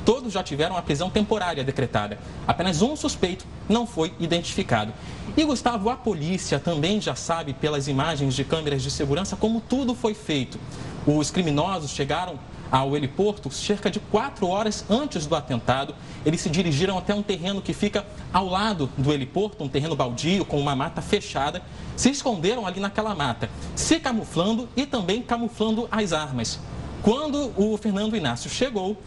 Todos 0.03 0.33
já 0.33 0.43
tiveram 0.43 0.75
a 0.75 0.81
prisão 0.81 1.09
temporária 1.09 1.63
decretada. 1.63 2.19
Apenas 2.45 2.81
um 2.81 2.95
suspeito 2.97 3.45
não 3.69 3.87
foi 3.87 4.13
identificado. 4.19 4.91
E 5.37 5.43
Gustavo, 5.45 5.89
a 5.89 5.95
polícia 5.95 6.59
também 6.59 6.99
já 6.99 7.15
sabe 7.15 7.53
pelas 7.53 7.87
imagens 7.87 8.33
de 8.33 8.43
câmeras 8.43 8.81
de 8.81 8.91
segurança 8.91 9.37
como 9.37 9.61
tudo 9.61 9.95
foi 9.95 10.13
feito. 10.13 10.59
Os 11.07 11.31
criminosos 11.31 11.91
chegaram 11.91 12.37
ao 12.71 12.95
heliporto 12.95 13.49
cerca 13.51 13.89
de 13.89 13.99
quatro 13.99 14.47
horas 14.47 14.85
antes 14.89 15.25
do 15.25 15.35
atentado. 15.35 15.95
Eles 16.25 16.41
se 16.41 16.49
dirigiram 16.49 16.97
até 16.97 17.13
um 17.13 17.23
terreno 17.23 17.61
que 17.61 17.73
fica 17.73 18.05
ao 18.31 18.47
lado 18.47 18.89
do 18.97 19.11
heliporto, 19.11 19.63
um 19.63 19.69
terreno 19.69 19.95
baldio 19.95 20.45
com 20.45 20.59
uma 20.59 20.75
mata 20.75 21.01
fechada. 21.01 21.61
Se 21.95 22.09
esconderam 22.09 22.65
ali 22.65 22.79
naquela 22.79 23.15
mata, 23.15 23.49
se 23.75 23.99
camuflando 23.99 24.69
e 24.75 24.85
também 24.85 25.21
camuflando 25.21 25.87
as 25.91 26.13
armas. 26.13 26.59
Quando 27.01 27.53
o 27.55 27.77
Fernando 27.77 28.15
Inácio 28.15 28.49
chegou, 28.49 28.97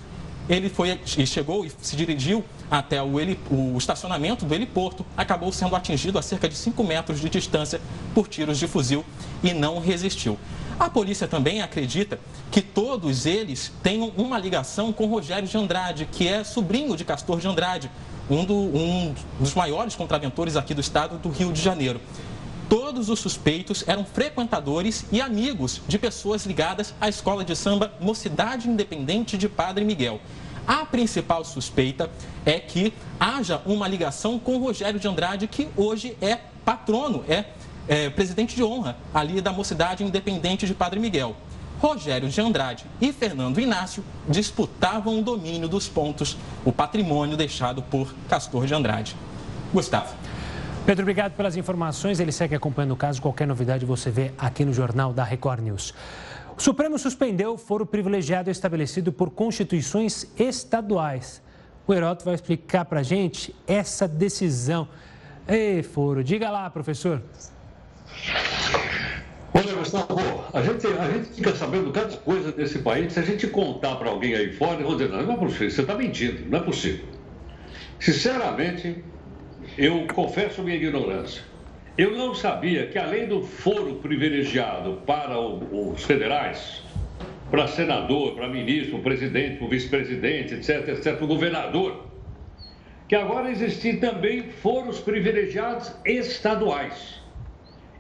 ele 0.49 0.69
foi 0.69 0.99
e 1.17 1.27
chegou 1.27 1.65
e 1.65 1.73
se 1.81 1.95
dirigiu 1.95 2.45
até 2.71 3.03
o, 3.03 3.21
heli, 3.21 3.39
o, 3.51 3.77
estacionamento 3.77 4.45
do 4.45 4.55
heliporto, 4.55 5.05
acabou 5.17 5.53
sendo 5.53 5.77
atingido 5.77 6.19
a 6.19 6.23
cerca 6.23 6.49
de 6.49 6.57
5 6.57 6.83
metros 6.83 7.21
de 7.21 7.29
distância 7.29 7.81
por 8.15 8.27
tiros 8.27 8.59
de 8.59 8.67
fuzil 8.67 9.05
e 9.43 9.53
não 9.53 9.79
resistiu. 9.79 10.39
A 10.83 10.91
polícia 10.91 11.29
também 11.29 11.63
acredita 11.63 12.19
que 12.51 12.61
todos 12.61 13.25
eles 13.25 13.71
tenham 13.85 14.13
uma 14.17 14.37
ligação 14.37 14.93
com 14.93 15.07
Rogério 15.07 15.49
de 15.49 15.57
Andrade, 15.57 16.09
que 16.11 16.27
é 16.27 16.43
sobrinho 16.43 16.97
de 16.97 17.05
Castor 17.05 17.39
de 17.39 17.47
Andrade, 17.47 17.89
um, 18.29 18.45
do, 18.45 18.57
um 18.57 19.15
dos 19.39 19.55
maiores 19.55 19.95
contraventores 19.95 20.57
aqui 20.57 20.75
do 20.75 20.81
estado 20.81 21.19
do 21.19 21.29
Rio 21.29 21.53
de 21.53 21.63
Janeiro. 21.63 22.01
Todos 22.69 23.09
os 23.09 23.21
suspeitos 23.21 23.85
eram 23.87 24.05
frequentadores 24.05 25.05
e 25.13 25.21
amigos 25.21 25.81
de 25.87 26.01
pessoas 26.01 26.45
ligadas 26.47 26.93
à 27.01 27.09
escola 27.09 27.45
de 27.45 27.55
samba 27.55 27.93
Mocidade 28.01 28.69
Independente 28.69 29.39
de 29.39 29.49
Padre 29.49 29.85
Miguel. 29.85 30.21
A 30.67 30.85
principal 30.85 31.45
suspeita 31.45 32.11
é 32.45 32.59
que 32.59 32.93
haja 33.21 33.63
uma 33.67 33.87
ligação 33.87 34.37
com 34.37 34.59
Rogério 34.59 34.99
de 34.99 35.07
Andrade, 35.07 35.47
que 35.47 35.69
hoje 35.77 36.17
é 36.21 36.41
patrono, 36.65 37.25
é 37.29 37.45
é, 37.89 38.11
presidente 38.11 38.55
de 38.55 38.63
honra 38.63 38.97
ali 39.13 39.41
da 39.41 39.53
Mocidade 39.53 40.05
Independente 40.05 40.67
de 40.67 40.75
Padre 40.75 41.01
Miguel. 41.01 41.37
Rogério 41.81 42.29
de 42.29 42.41
Andrade 42.41 42.85
e 43.01 43.13
Fernando 43.13 43.61
Inácio 43.61 44.05
disputavam 44.29 45.19
o 45.19 45.23
domínio 45.23 45.69
dos 45.69 45.89
pontos, 45.89 46.37
o 46.65 46.71
patrimônio 46.71 47.37
deixado 47.37 47.83
por 47.83 48.15
Castor 48.29 48.67
de 48.67 48.75
Andrade. 48.75 49.17
Gustavo. 49.73 50.15
Pedro, 50.87 51.03
obrigado 51.03 51.33
pelas 51.33 51.57
informações. 51.57 52.21
Ele 52.21 52.33
segue 52.33 52.55
acompanhando 52.55 52.93
o 52.93 52.97
caso. 52.97 53.23
Qualquer 53.23 53.47
novidade 53.47 53.85
você 53.85 54.11
vê 54.11 54.33
aqui 54.39 54.65
no 54.65 54.73
Jornal 54.73 55.13
da 55.13 55.25
Record 55.25 55.61
News. 55.61 55.95
O 56.57 56.61
Supremo 56.61 56.99
suspendeu 56.99 57.55
o 57.55 57.59
foro 57.59 57.87
privilegiado 57.87 58.51
estabelecido 58.51 59.13
por 59.13 59.31
constituições 59.31 60.27
estaduais. 60.39 61.43
O 61.87 61.95
Heroto 61.95 62.25
vai 62.25 62.35
explicar 62.35 62.85
para 62.85 63.03
gente 63.03 63.55
essa 63.67 64.07
decisão. 64.07 64.87
Ei, 65.49 65.83
foro, 65.83 66.23
diga 66.23 66.51
lá, 66.51 66.69
professor. 66.71 67.23
Olha, 69.55 69.75
Gustavo, 69.75 70.45
a 70.53 70.63
gente, 70.63 70.87
a 70.87 71.11
gente 71.11 71.29
fica 71.35 71.55
sabendo 71.55 71.91
cada 71.93 72.17
coisa 72.17 72.51
desse 72.53 72.79
país. 72.79 73.13
Se 73.13 73.21
a 73.21 73.23
gente 73.23 73.47
contar 73.47 73.97
para 73.97 74.09
alguém 74.09 74.35
aí 74.35 74.53
fora, 74.55 74.83
vou 74.83 74.97
dizer, 74.97 75.11
não, 75.11 75.23
não 75.23 75.35
é 75.35 75.37
possível, 75.37 75.71
você 75.71 75.81
está 75.83 75.95
mentindo, 75.95 76.49
não 76.49 76.59
é 76.59 76.63
possível. 76.63 77.05
Sinceramente, 78.01 79.05
eu 79.77 80.07
confesso 80.15 80.63
minha 80.63 80.77
ignorância. 80.77 81.43
Eu 81.97 82.17
não 82.17 82.35
sabia 82.35 82.87
que, 82.87 82.99
além 82.99 83.29
do 83.29 83.43
foro 83.43 83.97
privilegiado 83.97 85.03
para 85.07 85.39
os 85.39 86.03
federais, 86.03 86.83
para 87.51 87.67
senador, 87.67 88.35
para 88.35 88.49
ministro, 88.49 88.93
para 88.93 89.03
presidente, 89.03 89.59
para 89.59 89.69
vice-presidente, 89.69 90.55
etc., 90.55 90.89
etc., 90.89 91.17
para 91.17 91.27
governador, 91.27 92.07
que 93.07 93.15
agora 93.15 93.51
existem 93.51 93.99
também 93.99 94.49
foros 94.49 94.99
privilegiados 94.99 95.93
estaduais. 96.07 97.22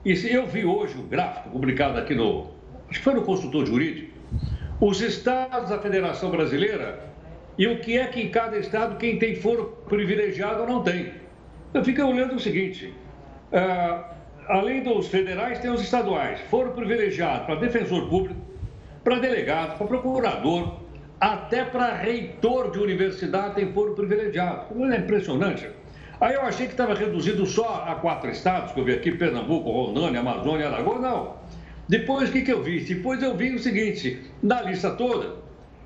E 0.04 0.12
eu 0.34 0.46
vi 0.46 0.64
hoje 0.64 0.98
um 0.98 1.06
gráfico 1.06 1.50
publicado 1.50 1.96
aqui 1.96 2.12
no, 2.12 2.50
acho 2.90 2.98
que 2.98 3.04
foi 3.04 3.14
no 3.14 3.22
consultor 3.22 3.64
jurídico, 3.64 4.10
os 4.80 5.00
estados 5.00 5.70
da 5.70 5.78
Federação 5.78 6.28
Brasileira 6.28 7.04
e 7.56 7.68
o 7.68 7.78
que 7.78 7.96
é 7.96 8.06
que 8.08 8.20
em 8.20 8.28
cada 8.28 8.58
estado 8.58 8.96
quem 8.96 9.16
tem 9.16 9.36
foro 9.36 9.78
privilegiado 9.88 10.66
não 10.66 10.82
tem. 10.82 11.12
Eu 11.72 11.84
fico 11.84 12.02
olhando 12.02 12.34
o 12.34 12.40
seguinte, 12.40 12.92
uh, 13.52 14.04
além 14.48 14.82
dos 14.82 15.06
federais, 15.06 15.60
tem 15.60 15.70
os 15.70 15.80
estaduais, 15.80 16.40
foro 16.50 16.72
privilegiado 16.72 17.46
para 17.46 17.54
defensor 17.54 18.08
público, 18.08 18.40
para 19.04 19.20
delegado, 19.20 19.78
para 19.78 19.86
procurador, 19.86 20.80
até 21.20 21.64
para 21.64 21.94
reitor 21.94 22.72
de 22.72 22.80
universidade 22.80 23.54
tem 23.54 23.72
foro 23.72 23.94
privilegiado. 23.94 24.66
É 24.92 24.96
impressionante. 24.96 25.70
Aí 26.22 26.34
eu 26.34 26.42
achei 26.42 26.66
que 26.66 26.72
estava 26.74 26.94
reduzido 26.94 27.44
só 27.44 27.84
a 27.84 27.96
quatro 27.96 28.30
estados, 28.30 28.70
que 28.70 28.78
eu 28.78 28.84
vi 28.84 28.92
aqui, 28.92 29.10
Pernambuco, 29.10 29.68
Rondônia, 29.72 30.20
Amazônia, 30.20 30.68
Alagoas, 30.68 31.00
não. 31.00 31.34
Depois, 31.88 32.28
o 32.28 32.32
que, 32.32 32.42
que 32.42 32.52
eu 32.52 32.62
vi? 32.62 32.78
Depois 32.78 33.20
eu 33.20 33.36
vi 33.36 33.52
o 33.52 33.58
seguinte, 33.58 34.20
na 34.40 34.62
lista 34.62 34.92
toda, 34.92 35.34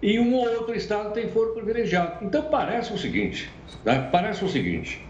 em 0.03 0.20
um 0.20 0.35
ou 0.35 0.46
outro 0.46 0.75
estado 0.75 1.14
tem 1.14 1.31
foro 1.31 1.55
privilegiado. 1.55 2.22
Então, 2.22 2.42
parece 2.51 2.92
o 2.92 2.99
seguinte, 2.99 3.51
né? 3.83 4.11
parece 4.12 4.44
o 4.44 4.49
seguinte, 4.51 5.03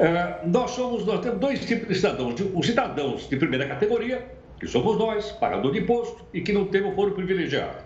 é, 0.00 0.44
nós 0.44 0.72
somos, 0.72 1.06
nós 1.06 1.20
temos 1.20 1.38
dois 1.38 1.64
tipos 1.64 1.86
de 1.86 1.94
cidadãos, 1.94 2.34
os 2.52 2.66
cidadãos 2.66 3.28
de 3.28 3.36
primeira 3.36 3.68
categoria, 3.68 4.26
que 4.58 4.66
somos 4.66 4.98
nós, 4.98 5.30
pagador 5.30 5.70
de 5.70 5.78
imposto, 5.78 6.26
e 6.34 6.40
que 6.40 6.52
não 6.52 6.64
temos 6.64 6.96
foro 6.96 7.12
privilegiado. 7.12 7.84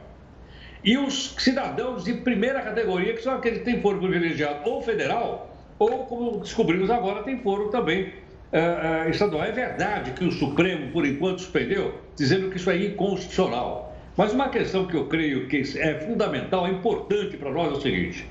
E 0.82 0.96
os 0.96 1.34
cidadãos 1.36 2.04
de 2.04 2.14
primeira 2.14 2.62
categoria, 2.62 3.12
que 3.12 3.22
são 3.22 3.34
aqueles 3.34 3.58
que 3.58 3.66
têm 3.66 3.82
foro 3.82 3.98
privilegiado 3.98 4.66
ou 4.66 4.80
federal, 4.80 5.53
ou, 5.78 6.04
como 6.06 6.38
descobrimos 6.40 6.90
agora, 6.90 7.22
tem 7.22 7.38
foro 7.38 7.68
também 7.68 8.04
uh, 8.04 9.06
uh, 9.06 9.10
estadual. 9.10 9.44
É 9.44 9.52
verdade 9.52 10.12
que 10.12 10.24
o 10.24 10.30
Supremo, 10.30 10.92
por 10.92 11.06
enquanto, 11.06 11.40
suspendeu, 11.40 11.94
dizendo 12.16 12.50
que 12.50 12.56
isso 12.56 12.70
é 12.70 12.76
inconstitucional. 12.76 13.94
Mas 14.16 14.32
uma 14.32 14.48
questão 14.48 14.86
que 14.86 14.96
eu 14.96 15.06
creio 15.06 15.48
que 15.48 15.62
é 15.78 15.98
fundamental, 16.00 16.66
é 16.66 16.70
importante 16.70 17.36
para 17.36 17.50
nós 17.50 17.72
é 17.72 17.76
o 17.76 17.80
seguinte: 17.80 18.28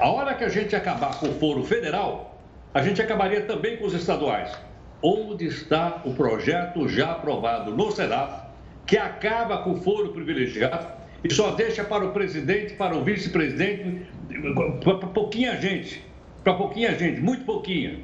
a 0.00 0.08
hora 0.08 0.34
que 0.34 0.44
a 0.44 0.48
gente 0.48 0.74
acabar 0.74 1.18
com 1.20 1.28
o 1.28 1.34
foro 1.34 1.62
federal, 1.62 2.40
a 2.72 2.82
gente 2.82 3.02
acabaria 3.02 3.42
também 3.42 3.76
com 3.76 3.84
os 3.84 3.94
estaduais. 3.94 4.50
Onde 5.00 5.46
está 5.46 6.02
o 6.04 6.12
projeto 6.14 6.88
já 6.88 7.12
aprovado 7.12 7.70
no 7.70 7.92
Senado, 7.92 8.48
que 8.84 8.96
acaba 8.96 9.58
com 9.58 9.72
o 9.72 9.76
foro 9.76 10.08
privilegiado 10.08 10.88
e 11.22 11.32
só 11.32 11.52
deixa 11.52 11.84
para 11.84 12.04
o 12.04 12.12
presidente, 12.12 12.74
para 12.74 12.96
o 12.96 13.04
vice-presidente, 13.04 14.06
pouquinha 15.14 15.60
gente 15.60 16.07
para 16.48 16.56
pouquinha 16.56 16.98
gente, 16.98 17.20
muito 17.20 17.44
pouquinha. 17.44 17.98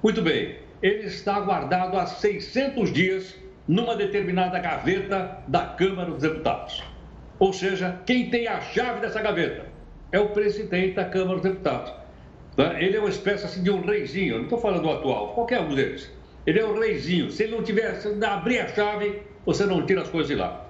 Muito 0.00 0.22
bem, 0.22 0.54
ele 0.80 1.06
está 1.06 1.40
guardado 1.40 1.98
há 1.98 2.06
600 2.06 2.92
dias 2.92 3.36
numa 3.66 3.96
determinada 3.96 4.56
gaveta 4.60 5.38
da 5.48 5.66
Câmara 5.66 6.12
dos 6.12 6.22
Deputados. 6.22 6.80
Ou 7.40 7.52
seja, 7.52 8.00
quem 8.06 8.30
tem 8.30 8.46
a 8.46 8.60
chave 8.60 9.00
dessa 9.00 9.20
gaveta 9.20 9.66
é 10.12 10.20
o 10.20 10.28
presidente 10.28 10.94
da 10.94 11.06
Câmara 11.06 11.40
dos 11.40 11.42
Deputados. 11.42 11.92
Tá? 12.56 12.80
Ele 12.80 12.96
é 12.96 13.00
uma 13.00 13.08
espécie 13.08 13.46
assim, 13.46 13.64
de 13.64 13.70
um 13.72 13.84
reizinho, 13.84 14.36
não 14.36 14.44
estou 14.44 14.60
falando 14.60 14.82
do 14.82 14.90
atual, 14.90 15.34
qualquer 15.34 15.60
um 15.60 15.74
deles. 15.74 16.08
Ele 16.46 16.60
é 16.60 16.64
um 16.64 16.78
reizinho. 16.78 17.32
Se 17.32 17.42
ele 17.42 17.56
não 17.56 17.64
tiver, 17.64 17.96
se 17.96 18.24
abrir 18.24 18.60
a 18.60 18.68
chave, 18.68 19.22
você 19.44 19.66
não 19.66 19.84
tira 19.84 20.02
as 20.02 20.08
coisas 20.08 20.28
de 20.28 20.36
lá. 20.36 20.68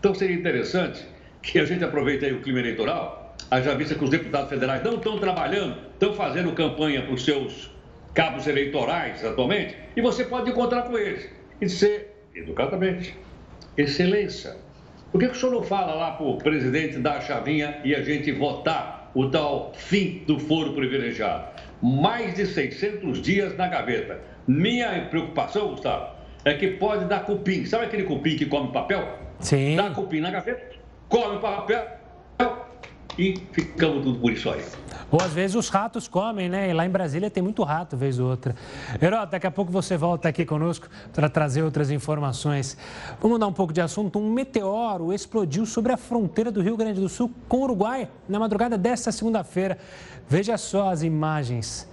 Então 0.00 0.12
seria 0.12 0.34
interessante 0.34 1.06
que 1.40 1.60
a 1.60 1.64
gente 1.64 1.84
aproveite 1.84 2.24
aí 2.24 2.32
o 2.32 2.40
clima 2.40 2.58
eleitoral 2.58 3.23
Haja 3.54 3.72
vista 3.76 3.94
que 3.94 4.02
os 4.02 4.10
deputados 4.10 4.48
federais 4.48 4.82
não 4.82 4.96
estão 4.96 5.16
trabalhando, 5.16 5.76
estão 5.92 6.12
fazendo 6.14 6.50
campanha 6.54 7.02
para 7.02 7.14
os 7.14 7.24
seus 7.24 7.70
cabos 8.12 8.48
eleitorais 8.48 9.24
atualmente, 9.24 9.76
e 9.96 10.02
você 10.02 10.24
pode 10.24 10.50
encontrar 10.50 10.82
com 10.82 10.98
eles 10.98 11.30
e 11.60 11.66
dizer, 11.66 12.16
educadamente, 12.34 13.16
excelência, 13.76 14.56
por 15.12 15.20
que, 15.20 15.28
que 15.28 15.36
o 15.36 15.38
senhor 15.38 15.52
não 15.52 15.62
fala 15.62 15.94
lá 15.94 16.10
para 16.10 16.26
o 16.26 16.36
presidente 16.36 16.98
dar 16.98 17.18
a 17.18 17.20
chavinha 17.20 17.78
e 17.84 17.94
a 17.94 18.02
gente 18.02 18.32
votar 18.32 19.12
o 19.14 19.30
tal 19.30 19.72
fim 19.76 20.24
do 20.26 20.40
foro 20.40 20.72
privilegiado? 20.72 21.44
Mais 21.80 22.34
de 22.34 22.46
600 22.46 23.22
dias 23.22 23.56
na 23.56 23.68
gaveta. 23.68 24.20
Minha 24.48 25.06
preocupação, 25.08 25.68
Gustavo, 25.68 26.16
é 26.44 26.54
que 26.54 26.72
pode 26.72 27.04
dar 27.04 27.20
cupim. 27.20 27.64
Sabe 27.66 27.84
aquele 27.84 28.02
cupim 28.02 28.36
que 28.36 28.46
come 28.46 28.72
papel? 28.72 29.16
Sim. 29.38 29.76
Dá 29.76 29.90
cupim 29.90 30.18
na 30.18 30.32
gaveta, 30.32 30.74
come 31.08 31.38
papel, 31.38 31.86
e 33.18 33.34
ficamos 33.52 34.02
tudo 34.02 34.18
por 34.18 34.32
isso 34.32 34.50
aí. 34.50 34.64
Ou 35.10 35.20
às 35.20 35.32
vezes 35.32 35.54
os 35.54 35.68
ratos 35.68 36.08
comem, 36.08 36.48
né? 36.48 36.70
E 36.70 36.72
lá 36.72 36.84
em 36.84 36.90
Brasília 36.90 37.30
tem 37.30 37.42
muito 37.42 37.62
rato, 37.62 37.96
vez 37.96 38.18
ou 38.18 38.28
outra. 38.28 38.54
Herói, 39.00 39.26
daqui 39.26 39.46
a 39.46 39.50
pouco 39.50 39.70
você 39.70 39.96
volta 39.96 40.28
aqui 40.28 40.44
conosco 40.44 40.88
para 41.12 41.28
trazer 41.28 41.62
outras 41.62 41.90
informações. 41.90 42.76
Vamos 43.20 43.36
mudar 43.36 43.46
um 43.46 43.52
pouco 43.52 43.72
de 43.72 43.80
assunto. 43.80 44.18
Um 44.18 44.32
meteoro 44.32 45.12
explodiu 45.12 45.66
sobre 45.66 45.92
a 45.92 45.96
fronteira 45.96 46.50
do 46.50 46.60
Rio 46.60 46.76
Grande 46.76 47.00
do 47.00 47.08
Sul 47.08 47.30
com 47.48 47.58
o 47.58 47.62
Uruguai 47.62 48.08
na 48.28 48.38
madrugada 48.38 48.76
desta 48.76 49.12
segunda-feira. 49.12 49.78
Veja 50.28 50.56
só 50.56 50.90
as 50.90 51.02
imagens. 51.02 51.88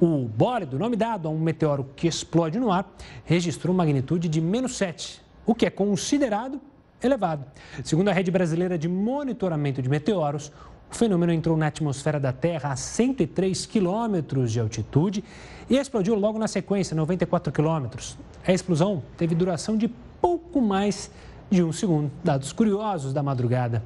O 0.00 0.28
bólido, 0.28 0.76
nome 0.76 0.96
dado 0.96 1.28
a 1.28 1.30
um 1.30 1.38
meteoro 1.38 1.88
que 1.94 2.08
explode 2.08 2.58
no 2.58 2.72
ar, 2.72 2.92
registrou 3.24 3.74
magnitude 3.74 4.28
de 4.28 4.40
menos 4.40 4.76
7, 4.76 5.22
o 5.46 5.54
que 5.54 5.66
é 5.66 5.70
considerado 5.70 6.60
elevado. 7.06 7.44
Segundo 7.82 8.08
a 8.08 8.12
Rede 8.12 8.30
Brasileira 8.30 8.78
de 8.78 8.88
Monitoramento 8.88 9.82
de 9.82 9.88
Meteoros, 9.88 10.50
o 10.90 10.94
fenômeno 10.94 11.32
entrou 11.32 11.56
na 11.56 11.66
atmosfera 11.66 12.20
da 12.20 12.32
Terra 12.32 12.72
a 12.72 12.76
103 12.76 13.66
quilômetros 13.66 14.52
de 14.52 14.60
altitude 14.60 15.24
e 15.68 15.76
explodiu 15.76 16.14
logo 16.14 16.38
na 16.38 16.46
sequência, 16.46 16.94
94 16.94 17.52
quilômetros. 17.52 18.16
A 18.46 18.52
explosão 18.52 19.02
teve 19.16 19.34
duração 19.34 19.76
de 19.76 19.88
pouco 20.20 20.60
mais 20.60 21.10
de 21.50 21.62
um 21.62 21.72
segundo. 21.72 22.10
Dados 22.22 22.52
curiosos 22.52 23.12
da 23.12 23.22
madrugada. 23.22 23.82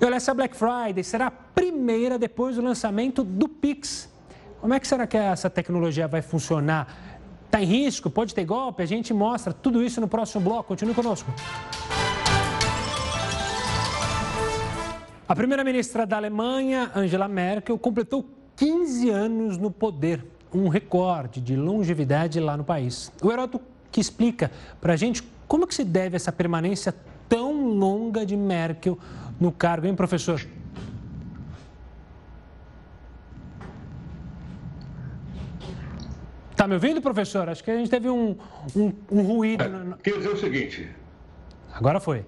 E 0.00 0.04
olha, 0.04 0.16
essa 0.16 0.32
Black 0.32 0.56
Friday 0.56 1.02
será 1.02 1.26
a 1.26 1.30
primeira 1.30 2.18
depois 2.18 2.56
do 2.56 2.62
lançamento 2.62 3.24
do 3.24 3.48
Pix. 3.48 4.08
Como 4.60 4.74
é 4.74 4.80
que 4.80 4.86
será 4.86 5.06
que 5.06 5.16
essa 5.16 5.48
tecnologia 5.48 6.08
vai 6.08 6.22
funcionar? 6.22 7.07
Está 7.48 7.62
em 7.62 7.64
risco? 7.64 8.10
Pode 8.10 8.34
ter 8.34 8.44
golpe? 8.44 8.82
A 8.82 8.86
gente 8.86 9.14
mostra 9.14 9.54
tudo 9.54 9.82
isso 9.82 10.02
no 10.02 10.06
próximo 10.06 10.44
bloco. 10.44 10.64
Continue 10.64 10.92
conosco. 10.92 11.32
A 15.26 15.34
primeira-ministra 15.34 16.06
da 16.06 16.18
Alemanha, 16.18 16.92
Angela 16.94 17.26
Merkel, 17.26 17.78
completou 17.78 18.28
15 18.54 19.08
anos 19.08 19.56
no 19.56 19.70
poder, 19.70 20.26
um 20.52 20.68
recorde 20.68 21.40
de 21.40 21.56
longevidade 21.56 22.38
lá 22.38 22.54
no 22.54 22.64
país. 22.64 23.10
O 23.22 23.32
Heroto 23.32 23.58
que 23.90 23.98
explica 23.98 24.50
para 24.78 24.92
a 24.92 24.96
gente 24.96 25.22
como 25.46 25.66
que 25.66 25.74
se 25.74 25.84
deve 25.84 26.16
essa 26.16 26.30
permanência 26.30 26.94
tão 27.30 27.66
longa 27.70 28.26
de 28.26 28.36
Merkel 28.36 28.98
no 29.40 29.50
cargo, 29.50 29.86
hein, 29.86 29.94
professor? 29.94 30.46
Está 36.58 36.66
me 36.66 36.74
ouvindo, 36.74 37.00
professor? 37.00 37.48
Acho 37.48 37.62
que 37.62 37.70
a 37.70 37.76
gente 37.76 37.88
teve 37.88 38.10
um, 38.10 38.36
um, 38.74 38.92
um 39.12 39.22
ruído. 39.22 39.62
É, 39.62 39.70
quer 40.02 40.16
dizer 40.16 40.30
o 40.30 40.36
seguinte. 40.36 40.90
Agora 41.72 42.00
foi. 42.00 42.26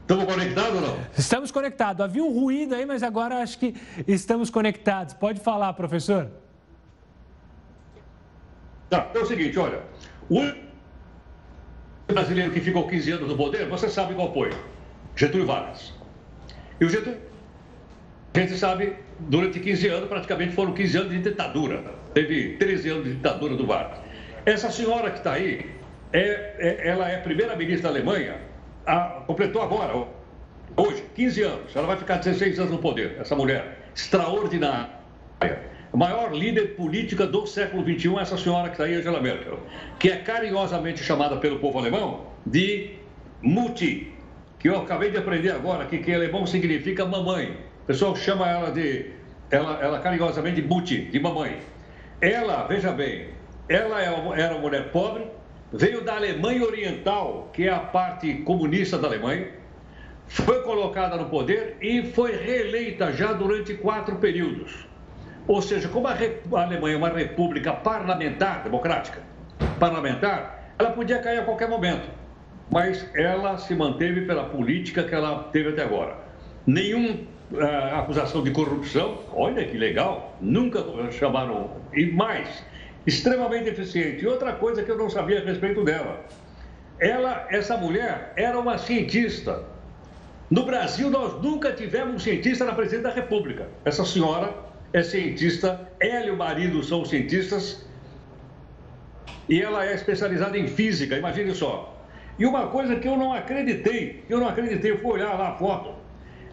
Estamos 0.00 0.24
conectados 0.24 0.74
ou 0.74 0.80
não? 0.80 0.98
Estamos 1.16 1.52
conectados. 1.52 2.04
Havia 2.04 2.24
um 2.24 2.32
ruído 2.32 2.74
aí, 2.74 2.84
mas 2.84 3.04
agora 3.04 3.36
acho 3.40 3.56
que 3.56 3.72
estamos 4.08 4.50
conectados. 4.50 5.14
Pode 5.14 5.38
falar, 5.38 5.74
professor. 5.74 6.28
Tá, 8.90 9.12
é 9.14 9.18
o 9.20 9.26
seguinte, 9.26 9.56
olha. 9.60 9.84
O 10.28 10.40
brasileiro 12.12 12.50
que 12.50 12.60
ficou 12.60 12.88
15 12.88 13.12
anos 13.12 13.28
no 13.28 13.36
poder, 13.36 13.68
você 13.68 13.88
sabe 13.88 14.12
qual 14.16 14.34
foi? 14.34 14.50
Getúlio 15.14 15.46
Vargas. 15.46 15.92
E 16.80 16.84
o 16.84 16.90
Getúlio 16.90 17.31
a 18.34 18.38
gente 18.38 18.56
sabe, 18.56 18.94
durante 19.18 19.60
15 19.60 19.88
anos, 19.88 20.08
praticamente 20.08 20.54
foram 20.54 20.72
15 20.72 20.96
anos 20.96 21.10
de 21.10 21.18
ditadura. 21.18 21.84
Teve 22.14 22.56
13 22.56 22.88
anos 22.88 23.04
de 23.04 23.14
ditadura 23.14 23.56
do 23.56 23.66
Vargas. 23.66 23.98
Essa 24.46 24.70
senhora 24.70 25.10
que 25.10 25.18
está 25.18 25.32
aí, 25.32 25.66
é, 26.12 26.54
é 26.58 26.88
ela 26.88 27.08
é 27.08 27.18
primeira-ministra 27.18 27.90
da 27.90 27.98
Alemanha, 27.98 28.36
a, 28.86 29.22
completou 29.26 29.62
agora, 29.62 30.06
hoje, 30.76 31.04
15 31.14 31.42
anos. 31.42 31.76
Ela 31.76 31.86
vai 31.86 31.96
ficar 31.96 32.16
16 32.16 32.58
anos 32.58 32.72
no 32.72 32.78
poder, 32.78 33.16
essa 33.20 33.36
mulher 33.36 33.82
extraordinária. 33.94 35.02
A 35.92 35.96
maior 35.96 36.32
líder 36.32 36.74
política 36.74 37.26
do 37.26 37.46
século 37.46 37.84
XXI 37.84 38.16
é 38.16 38.22
essa 38.22 38.38
senhora 38.38 38.68
que 38.68 38.74
está 38.74 38.84
aí, 38.84 38.94
Angela 38.94 39.20
Merkel, 39.20 39.60
que 39.98 40.08
é 40.08 40.16
carinhosamente 40.16 41.04
chamada 41.04 41.36
pelo 41.36 41.58
povo 41.58 41.78
alemão 41.78 42.28
de 42.46 42.92
Mutti, 43.42 44.10
que 44.58 44.70
eu 44.70 44.80
acabei 44.80 45.10
de 45.10 45.18
aprender 45.18 45.50
agora, 45.50 45.84
que, 45.84 45.98
que 45.98 46.10
em 46.10 46.14
alemão 46.14 46.46
significa 46.46 47.04
mamãe. 47.04 47.56
O 47.82 47.84
pessoal 47.84 48.14
chama 48.14 48.48
ela 48.48 48.70
de, 48.70 49.10
ela, 49.50 49.78
ela 49.82 49.98
carinhosamente 49.98 50.62
de 50.62 50.68
Mutti, 50.68 51.06
de 51.06 51.18
mamãe. 51.18 51.58
Ela, 52.20 52.64
veja 52.68 52.92
bem, 52.92 53.30
ela 53.68 54.00
é 54.00 54.06
era 54.40 54.54
uma 54.54 54.60
mulher 54.60 54.92
pobre, 54.92 55.26
veio 55.72 56.04
da 56.04 56.14
Alemanha 56.14 56.62
Oriental, 56.62 57.50
que 57.52 57.66
é 57.66 57.72
a 57.72 57.80
parte 57.80 58.34
comunista 58.44 58.96
da 58.98 59.08
Alemanha, 59.08 59.48
foi 60.28 60.62
colocada 60.62 61.16
no 61.16 61.26
poder 61.26 61.76
e 61.80 62.04
foi 62.12 62.36
reeleita 62.36 63.12
já 63.12 63.32
durante 63.32 63.74
quatro 63.74 64.16
períodos. 64.16 64.86
Ou 65.48 65.60
seja, 65.60 65.88
como 65.88 66.06
a, 66.06 66.12
a 66.12 66.62
Alemanha 66.62 66.94
é 66.94 66.98
uma 66.98 67.08
república 67.08 67.72
parlamentar, 67.72 68.62
democrática, 68.62 69.20
parlamentar, 69.80 70.72
ela 70.78 70.92
podia 70.92 71.18
cair 71.18 71.40
a 71.40 71.44
qualquer 71.44 71.68
momento. 71.68 72.08
Mas 72.70 73.04
ela 73.14 73.58
se 73.58 73.74
manteve 73.74 74.20
pela 74.22 74.44
política 74.44 75.02
que 75.02 75.14
ela 75.14 75.48
teve 75.52 75.70
até 75.70 75.82
agora. 75.82 76.16
Nenhuma 76.64 77.31
acusação 77.98 78.42
de 78.42 78.50
corrupção, 78.50 79.18
olha 79.32 79.64
que 79.64 79.76
legal, 79.76 80.36
nunca 80.40 80.84
chamaram. 81.12 81.70
E 81.92 82.06
mais, 82.06 82.64
extremamente 83.06 83.68
eficiente. 83.68 84.24
E 84.24 84.26
outra 84.26 84.52
coisa 84.52 84.82
que 84.82 84.90
eu 84.90 84.96
não 84.96 85.10
sabia 85.10 85.40
a 85.40 85.44
respeito 85.44 85.84
dela. 85.84 86.24
Ela, 86.98 87.46
essa 87.50 87.76
mulher, 87.76 88.32
era 88.36 88.58
uma 88.58 88.78
cientista 88.78 89.64
no 90.52 90.66
Brasil, 90.66 91.08
nós 91.08 91.42
nunca 91.42 91.72
tivemos 91.72 92.22
cientista 92.22 92.66
na 92.66 92.74
presidência 92.74 93.08
da 93.08 93.14
República. 93.14 93.68
Essa 93.86 94.04
senhora 94.04 94.54
é 94.92 95.02
cientista, 95.02 95.90
ela 95.98 96.26
e 96.26 96.30
o 96.30 96.36
marido 96.36 96.82
são 96.82 97.06
cientistas, 97.06 97.86
e 99.48 99.62
ela 99.62 99.86
é 99.86 99.94
especializada 99.94 100.58
em 100.58 100.66
física, 100.68 101.16
imagine 101.16 101.54
só. 101.54 102.04
E 102.38 102.44
uma 102.44 102.66
coisa 102.66 102.96
que 102.96 103.08
eu 103.08 103.16
não 103.16 103.32
acreditei, 103.32 104.24
eu 104.28 104.38
não 104.40 104.46
acreditei, 104.46 104.94
fui 104.98 105.12
olhar 105.12 105.38
lá 105.38 105.52
a 105.52 105.54
foto. 105.54 105.94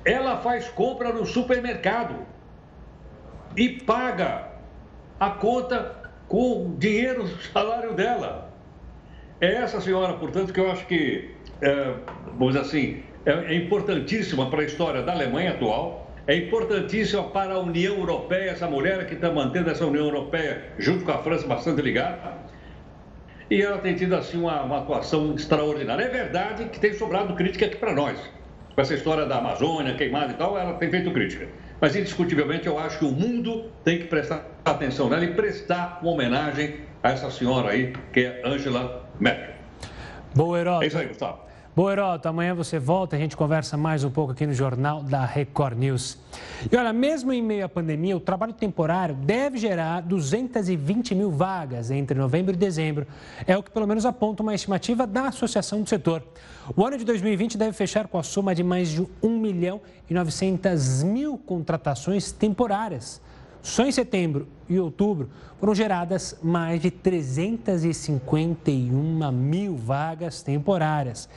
Ela 0.05 0.37
faz 0.37 0.67
compra 0.69 1.11
no 1.11 1.25
supermercado 1.25 2.15
e 3.55 3.69
paga 3.69 4.49
a 5.19 5.29
conta 5.31 5.99
com 6.27 6.75
dinheiro 6.77 7.23
do 7.23 7.41
salário 7.43 7.93
dela. 7.93 8.53
É 9.41 9.53
essa 9.55 9.81
senhora, 9.81 10.13
portanto, 10.13 10.53
que 10.53 10.59
eu 10.59 10.71
acho 10.71 10.85
que, 10.85 11.31
é, 11.61 11.93
vamos 12.37 12.53
dizer 12.53 12.59
assim, 12.59 13.03
é, 13.25 13.31
é 13.31 13.55
importantíssima 13.55 14.49
para 14.49 14.61
a 14.61 14.65
história 14.65 15.01
da 15.01 15.13
Alemanha 15.13 15.51
atual, 15.51 16.11
é 16.27 16.35
importantíssima 16.35 17.23
para 17.23 17.53
a 17.53 17.59
União 17.59 17.97
Europeia, 17.97 18.51
essa 18.51 18.67
mulher 18.67 19.07
que 19.07 19.15
está 19.15 19.31
mantendo 19.31 19.69
essa 19.69 19.85
União 19.85 20.05
Europeia 20.05 20.73
junto 20.77 21.03
com 21.03 21.11
a 21.11 21.17
França 21.17 21.47
bastante 21.47 21.81
ligada. 21.81 22.33
E 23.49 23.61
ela 23.61 23.79
tem 23.79 23.95
tido 23.95 24.13
assim 24.15 24.37
uma, 24.37 24.61
uma 24.61 24.77
atuação 24.79 25.33
extraordinária. 25.33 26.03
É 26.03 26.07
verdade 26.07 26.65
que 26.65 26.79
tem 26.79 26.93
sobrado 26.93 27.33
crítica 27.33 27.65
aqui 27.65 27.77
para 27.77 27.93
nós. 27.93 28.19
Com 28.79 28.83
essa 28.83 28.93
história 28.93 29.25
da 29.25 29.39
Amazônia, 29.39 29.93
queimada 29.93 30.31
e 30.31 30.35
tal, 30.35 30.57
ela 30.57 30.75
tem 30.75 30.89
feito 30.89 31.11
crítica. 31.11 31.49
Mas, 31.81 31.97
indiscutivelmente, 31.97 32.65
eu 32.65 32.79
acho 32.79 32.99
que 32.99 33.03
o 33.03 33.11
mundo 33.11 33.65
tem 33.83 33.97
que 33.97 34.05
prestar 34.05 34.45
atenção 34.63 35.09
nela 35.09 35.25
e 35.25 35.33
prestar 35.33 35.99
uma 36.01 36.13
homenagem 36.13 36.75
a 37.03 37.09
essa 37.09 37.29
senhora 37.29 37.71
aí, 37.71 37.91
que 38.13 38.21
é 38.21 38.41
Angela 38.45 39.05
Merkel. 39.19 39.53
Boa, 40.33 40.57
Herói. 40.57 40.85
É 40.85 40.87
isso 40.87 40.97
aí, 40.97 41.07
Gustavo. 41.07 41.39
Boa, 41.79 41.93
Heroto, 41.93 42.27
amanhã 42.27 42.53
você 42.53 42.77
volta, 42.77 43.15
a 43.15 43.19
gente 43.19 43.37
conversa 43.37 43.77
mais 43.77 44.03
um 44.03 44.09
pouco 44.09 44.33
aqui 44.33 44.45
no 44.45 44.53
Jornal 44.53 45.01
da 45.01 45.23
Record 45.23 45.77
News. 45.77 46.17
E 46.69 46.75
olha, 46.75 46.91
mesmo 46.91 47.31
em 47.31 47.41
meio 47.41 47.63
à 47.63 47.69
pandemia, 47.69 48.17
o 48.17 48.19
trabalho 48.19 48.51
temporário 48.51 49.15
deve 49.15 49.57
gerar 49.57 50.01
220 50.01 51.15
mil 51.15 51.31
vagas 51.31 51.89
entre 51.89 52.19
novembro 52.19 52.53
e 52.53 52.57
dezembro. 52.57 53.07
É 53.47 53.57
o 53.57 53.63
que 53.63 53.71
pelo 53.71 53.87
menos 53.87 54.05
aponta 54.05 54.43
uma 54.43 54.53
estimativa 54.53 55.07
da 55.07 55.27
Associação 55.27 55.81
do 55.81 55.87
Setor. 55.87 56.21
O 56.75 56.85
ano 56.85 56.97
de 56.97 57.05
2020 57.05 57.57
deve 57.57 57.71
fechar 57.71 58.09
com 58.09 58.17
a 58.17 58.23
soma 58.23 58.53
de 58.53 58.61
mais 58.61 58.89
de 58.89 59.07
1 59.23 59.39
milhão 59.39 59.79
e 60.09 60.13
900 60.13 61.03
mil 61.03 61.37
contratações 61.37 62.29
temporárias. 62.29 63.21
Só 63.61 63.85
em 63.85 63.91
setembro 63.93 64.49
e 64.67 64.77
outubro 64.79 65.29
foram 65.59 65.73
geradas 65.73 66.37
mais 66.43 66.81
de 66.81 66.91
351 66.91 69.31
mil 69.31 69.77
vagas 69.77 70.41
temporárias. 70.41 71.29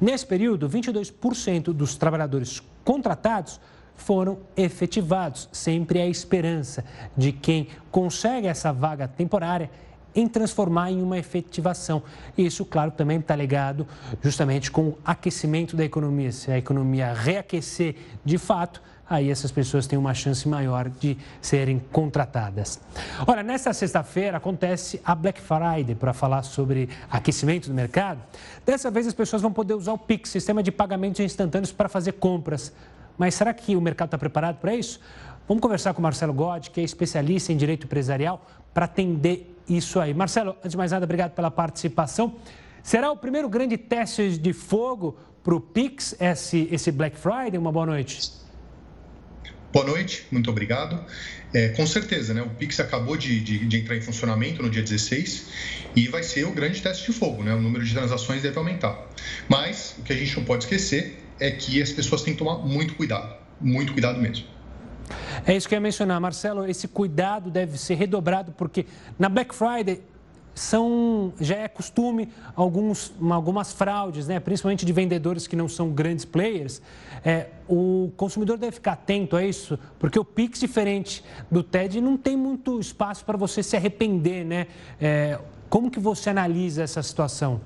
Nesse 0.00 0.26
período, 0.26 0.68
22% 0.68 1.72
dos 1.72 1.96
trabalhadores 1.96 2.62
contratados 2.84 3.60
foram 3.96 4.38
efetivados. 4.56 5.48
Sempre 5.52 6.00
a 6.00 6.06
esperança 6.06 6.84
de 7.16 7.32
quem 7.32 7.68
consegue 7.90 8.46
essa 8.46 8.72
vaga 8.72 9.08
temporária 9.08 9.70
em 10.14 10.26
transformar 10.26 10.90
em 10.90 11.02
uma 11.02 11.18
efetivação. 11.18 12.02
Isso, 12.36 12.64
claro, 12.64 12.90
também 12.90 13.18
está 13.18 13.36
ligado 13.36 13.86
justamente 14.22 14.70
com 14.70 14.88
o 14.88 14.98
aquecimento 15.04 15.76
da 15.76 15.84
economia. 15.84 16.32
Se 16.32 16.50
a 16.50 16.58
economia 16.58 17.12
reaquecer 17.12 17.96
de 18.24 18.38
fato, 18.38 18.82
aí 19.08 19.30
essas 19.30 19.50
pessoas 19.50 19.86
têm 19.86 19.98
uma 19.98 20.12
chance 20.14 20.48
maior 20.48 20.88
de 20.88 21.16
serem 21.40 21.78
contratadas. 21.92 22.80
Olha, 23.26 23.42
nesta 23.42 23.72
sexta-feira 23.72 24.36
acontece 24.36 25.00
a 25.04 25.14
Black 25.14 25.40
Friday 25.40 25.94
para 25.94 26.12
falar 26.12 26.42
sobre 26.42 26.88
aquecimento 27.10 27.68
do 27.68 27.74
mercado. 27.74 28.20
Dessa 28.66 28.90
vez 28.90 29.06
as 29.06 29.14
pessoas 29.14 29.40
vão 29.40 29.52
poder 29.52 29.74
usar 29.74 29.92
o 29.92 29.98
Pix, 29.98 30.30
sistema 30.30 30.62
de 30.62 30.70
pagamentos 30.70 31.20
instantâneos, 31.20 31.72
para 31.72 31.88
fazer 31.88 32.12
compras. 32.12 32.72
Mas 33.16 33.34
será 33.34 33.52
que 33.54 33.74
o 33.74 33.80
mercado 33.80 34.08
está 34.08 34.18
preparado 34.18 34.56
para 34.56 34.74
isso? 34.74 35.00
Vamos 35.48 35.62
conversar 35.62 35.94
com 35.94 36.00
o 36.00 36.02
Marcelo 36.02 36.32
God, 36.32 36.68
que 36.68 36.80
é 36.80 36.84
especialista 36.84 37.52
em 37.52 37.56
direito 37.56 37.84
empresarial, 37.84 38.46
para 38.74 38.84
atender 38.84 39.56
isso 39.68 39.98
aí. 39.98 40.12
Marcelo, 40.12 40.54
antes 40.60 40.72
de 40.72 40.76
mais 40.76 40.92
nada, 40.92 41.04
obrigado 41.04 41.32
pela 41.32 41.50
participação. 41.50 42.34
Será 42.82 43.10
o 43.10 43.16
primeiro 43.16 43.48
grande 43.48 43.76
teste 43.76 44.38
de 44.38 44.52
fogo 44.52 45.16
para 45.42 45.54
o 45.54 45.60
Pix 45.60 46.14
esse, 46.20 46.68
esse 46.70 46.92
Black 46.92 47.16
Friday? 47.16 47.58
Uma 47.58 47.72
boa 47.72 47.86
noite. 47.86 48.30
Boa 49.70 49.84
noite, 49.84 50.26
muito 50.30 50.50
obrigado. 50.50 50.98
É, 51.52 51.68
com 51.68 51.86
certeza, 51.86 52.32
né? 52.32 52.40
O 52.42 52.48
Pix 52.48 52.80
acabou 52.80 53.16
de, 53.16 53.38
de, 53.40 53.66
de, 53.66 53.76
entrar 53.76 53.96
em 53.96 54.00
funcionamento 54.00 54.62
no 54.62 54.70
dia 54.70 54.82
16 54.82 55.46
e 55.94 56.08
vai 56.08 56.22
ser 56.22 56.44
o 56.44 56.52
grande 56.52 56.80
teste 56.80 57.10
de 57.10 57.18
fogo, 57.18 57.42
né? 57.42 57.54
O 57.54 57.60
número 57.60 57.84
de 57.84 57.92
transações 57.92 58.42
deve 58.42 58.58
aumentar. 58.58 59.06
Mas 59.46 59.94
o 59.98 60.02
que 60.02 60.12
a 60.12 60.16
gente 60.16 60.34
não 60.36 60.44
pode 60.44 60.64
esquecer 60.64 61.22
é 61.38 61.50
que 61.50 61.82
as 61.82 61.92
pessoas 61.92 62.22
têm 62.22 62.32
que 62.32 62.38
tomar 62.38 62.58
muito 62.58 62.94
cuidado, 62.94 63.36
muito 63.60 63.92
cuidado 63.92 64.18
mesmo. 64.18 64.46
É 65.46 65.56
isso 65.56 65.68
que 65.68 65.74
eu 65.74 65.76
ia 65.76 65.80
mencionar, 65.80 66.20
Marcelo. 66.20 66.66
Esse 66.66 66.88
cuidado 66.88 67.50
deve 67.50 67.78
ser 67.78 67.94
redobrado 67.94 68.52
porque 68.52 68.86
na 69.18 69.28
Black 69.28 69.54
Friday 69.54 70.00
são 70.58 71.32
já 71.40 71.56
é 71.56 71.68
costume 71.68 72.28
alguns, 72.54 73.12
algumas 73.30 73.72
fraudes, 73.72 74.26
né? 74.26 74.40
principalmente 74.40 74.84
de 74.84 74.92
vendedores 74.92 75.46
que 75.46 75.56
não 75.56 75.68
são 75.68 75.90
grandes 75.90 76.24
players. 76.24 76.82
É, 77.24 77.46
o 77.68 78.12
consumidor 78.16 78.58
deve 78.58 78.72
ficar 78.72 78.92
atento 78.92 79.36
a 79.36 79.44
isso, 79.44 79.78
porque 79.98 80.18
o 80.18 80.24
Pix, 80.24 80.60
diferente 80.60 81.24
do 81.50 81.62
TED, 81.62 82.00
não 82.00 82.16
tem 82.16 82.36
muito 82.36 82.78
espaço 82.80 83.24
para 83.24 83.36
você 83.36 83.62
se 83.62 83.76
arrepender. 83.76 84.44
Né? 84.44 84.66
É, 85.00 85.38
como 85.68 85.90
que 85.90 86.00
você 86.00 86.30
analisa 86.30 86.82
essa 86.82 87.02
situação? 87.02 87.60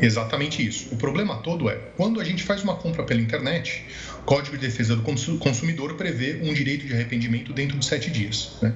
Exatamente 0.00 0.66
isso. 0.66 0.94
O 0.94 0.98
problema 0.98 1.36
todo 1.38 1.70
é, 1.70 1.76
quando 1.96 2.20
a 2.20 2.24
gente 2.24 2.42
faz 2.42 2.62
uma 2.62 2.76
compra 2.76 3.02
pela 3.04 3.20
internet, 3.20 3.86
Código 4.26 4.58
de 4.58 4.66
Defesa 4.66 4.96
do 4.96 5.02
Consumidor 5.02 5.94
prevê 5.94 6.40
um 6.42 6.52
direito 6.52 6.84
de 6.84 6.92
arrependimento 6.92 7.52
dentro 7.52 7.78
de 7.78 7.86
sete 7.86 8.10
dias. 8.10 8.56
Né? 8.60 8.74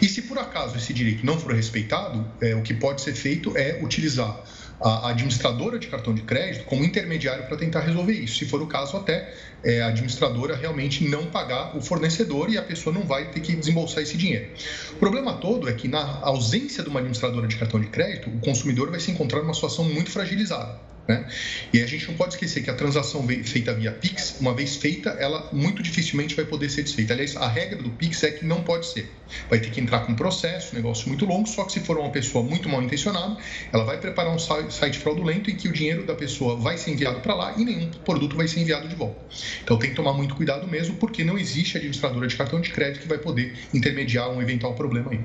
E 0.00 0.06
se 0.06 0.22
por 0.22 0.38
acaso 0.38 0.76
esse 0.76 0.92
direito 0.92 1.24
não 1.24 1.40
for 1.40 1.54
respeitado, 1.54 2.24
é, 2.40 2.54
o 2.54 2.60
que 2.60 2.74
pode 2.74 3.00
ser 3.00 3.14
feito 3.14 3.56
é 3.56 3.82
utilizar 3.82 4.44
a 4.80 5.10
administradora 5.10 5.78
de 5.78 5.88
cartão 5.88 6.14
de 6.14 6.22
crédito 6.22 6.64
como 6.64 6.82
intermediário 6.82 7.46
para 7.46 7.56
tentar 7.56 7.80
resolver 7.80 8.14
isso. 8.14 8.38
Se 8.38 8.46
for 8.46 8.62
o 8.62 8.66
caso, 8.66 8.96
até 8.96 9.34
é, 9.62 9.82
a 9.82 9.88
administradora 9.88 10.56
realmente 10.56 11.06
não 11.06 11.26
pagar 11.26 11.76
o 11.76 11.82
fornecedor 11.82 12.50
e 12.50 12.56
a 12.56 12.62
pessoa 12.62 12.94
não 12.94 13.02
vai 13.02 13.30
ter 13.30 13.40
que 13.40 13.54
desembolsar 13.54 14.02
esse 14.02 14.16
dinheiro. 14.16 14.48
O 14.92 14.96
problema 14.96 15.34
todo 15.34 15.68
é 15.68 15.72
que, 15.72 15.86
na 15.86 16.20
ausência 16.22 16.82
de 16.82 16.88
uma 16.88 17.00
administradora 17.00 17.46
de 17.46 17.56
cartão 17.56 17.78
de 17.78 17.88
crédito, 17.88 18.30
o 18.30 18.40
consumidor 18.40 18.90
vai 18.90 19.00
se 19.00 19.10
encontrar 19.10 19.40
numa 19.40 19.54
situação 19.54 19.84
muito 19.84 20.10
fragilizada. 20.10 20.78
Né? 21.10 21.26
E 21.72 21.82
a 21.82 21.86
gente 21.86 22.06
não 22.06 22.14
pode 22.14 22.34
esquecer 22.34 22.62
que 22.62 22.70
a 22.70 22.74
transação 22.74 23.26
feita 23.42 23.74
via 23.74 23.90
Pix, 23.90 24.36
uma 24.38 24.54
vez 24.54 24.76
feita, 24.76 25.10
ela 25.18 25.48
muito 25.52 25.82
dificilmente 25.82 26.36
vai 26.36 26.44
poder 26.44 26.70
ser 26.70 26.84
desfeita. 26.84 27.12
Aliás, 27.14 27.36
a 27.36 27.48
regra 27.48 27.82
do 27.82 27.90
Pix 27.90 28.22
é 28.22 28.30
que 28.30 28.44
não 28.44 28.62
pode 28.62 28.86
ser. 28.86 29.10
Vai 29.48 29.58
ter 29.58 29.70
que 29.70 29.80
entrar 29.80 30.00
com 30.00 30.12
um 30.12 30.14
processo, 30.14 30.72
um 30.72 30.76
negócio 30.76 31.08
muito 31.08 31.26
longo, 31.26 31.48
só 31.48 31.64
que 31.64 31.72
se 31.72 31.80
for 31.80 31.98
uma 31.98 32.10
pessoa 32.10 32.44
muito 32.44 32.68
mal 32.68 32.80
intencionada, 32.80 33.36
ela 33.72 33.82
vai 33.82 33.98
preparar 33.98 34.32
um 34.32 34.38
site 34.38 34.98
fraudulento 34.98 35.50
em 35.50 35.56
que 35.56 35.66
o 35.66 35.72
dinheiro 35.72 36.04
da 36.04 36.14
pessoa 36.14 36.56
vai 36.56 36.78
ser 36.78 36.92
enviado 36.92 37.18
para 37.20 37.34
lá 37.34 37.54
e 37.56 37.64
nenhum 37.64 37.90
produto 37.90 38.36
vai 38.36 38.46
ser 38.46 38.60
enviado 38.60 38.86
de 38.86 38.94
volta. 38.94 39.18
Então 39.64 39.76
tem 39.76 39.90
que 39.90 39.96
tomar 39.96 40.12
muito 40.12 40.36
cuidado 40.36 40.68
mesmo, 40.68 40.94
porque 40.94 41.24
não 41.24 41.36
existe 41.36 41.76
administradora 41.76 42.28
de 42.28 42.36
cartão 42.36 42.60
de 42.60 42.70
crédito 42.70 43.02
que 43.02 43.08
vai 43.08 43.18
poder 43.18 43.58
intermediar 43.74 44.30
um 44.30 44.40
eventual 44.40 44.74
problema 44.74 45.10
aí. 45.10 45.20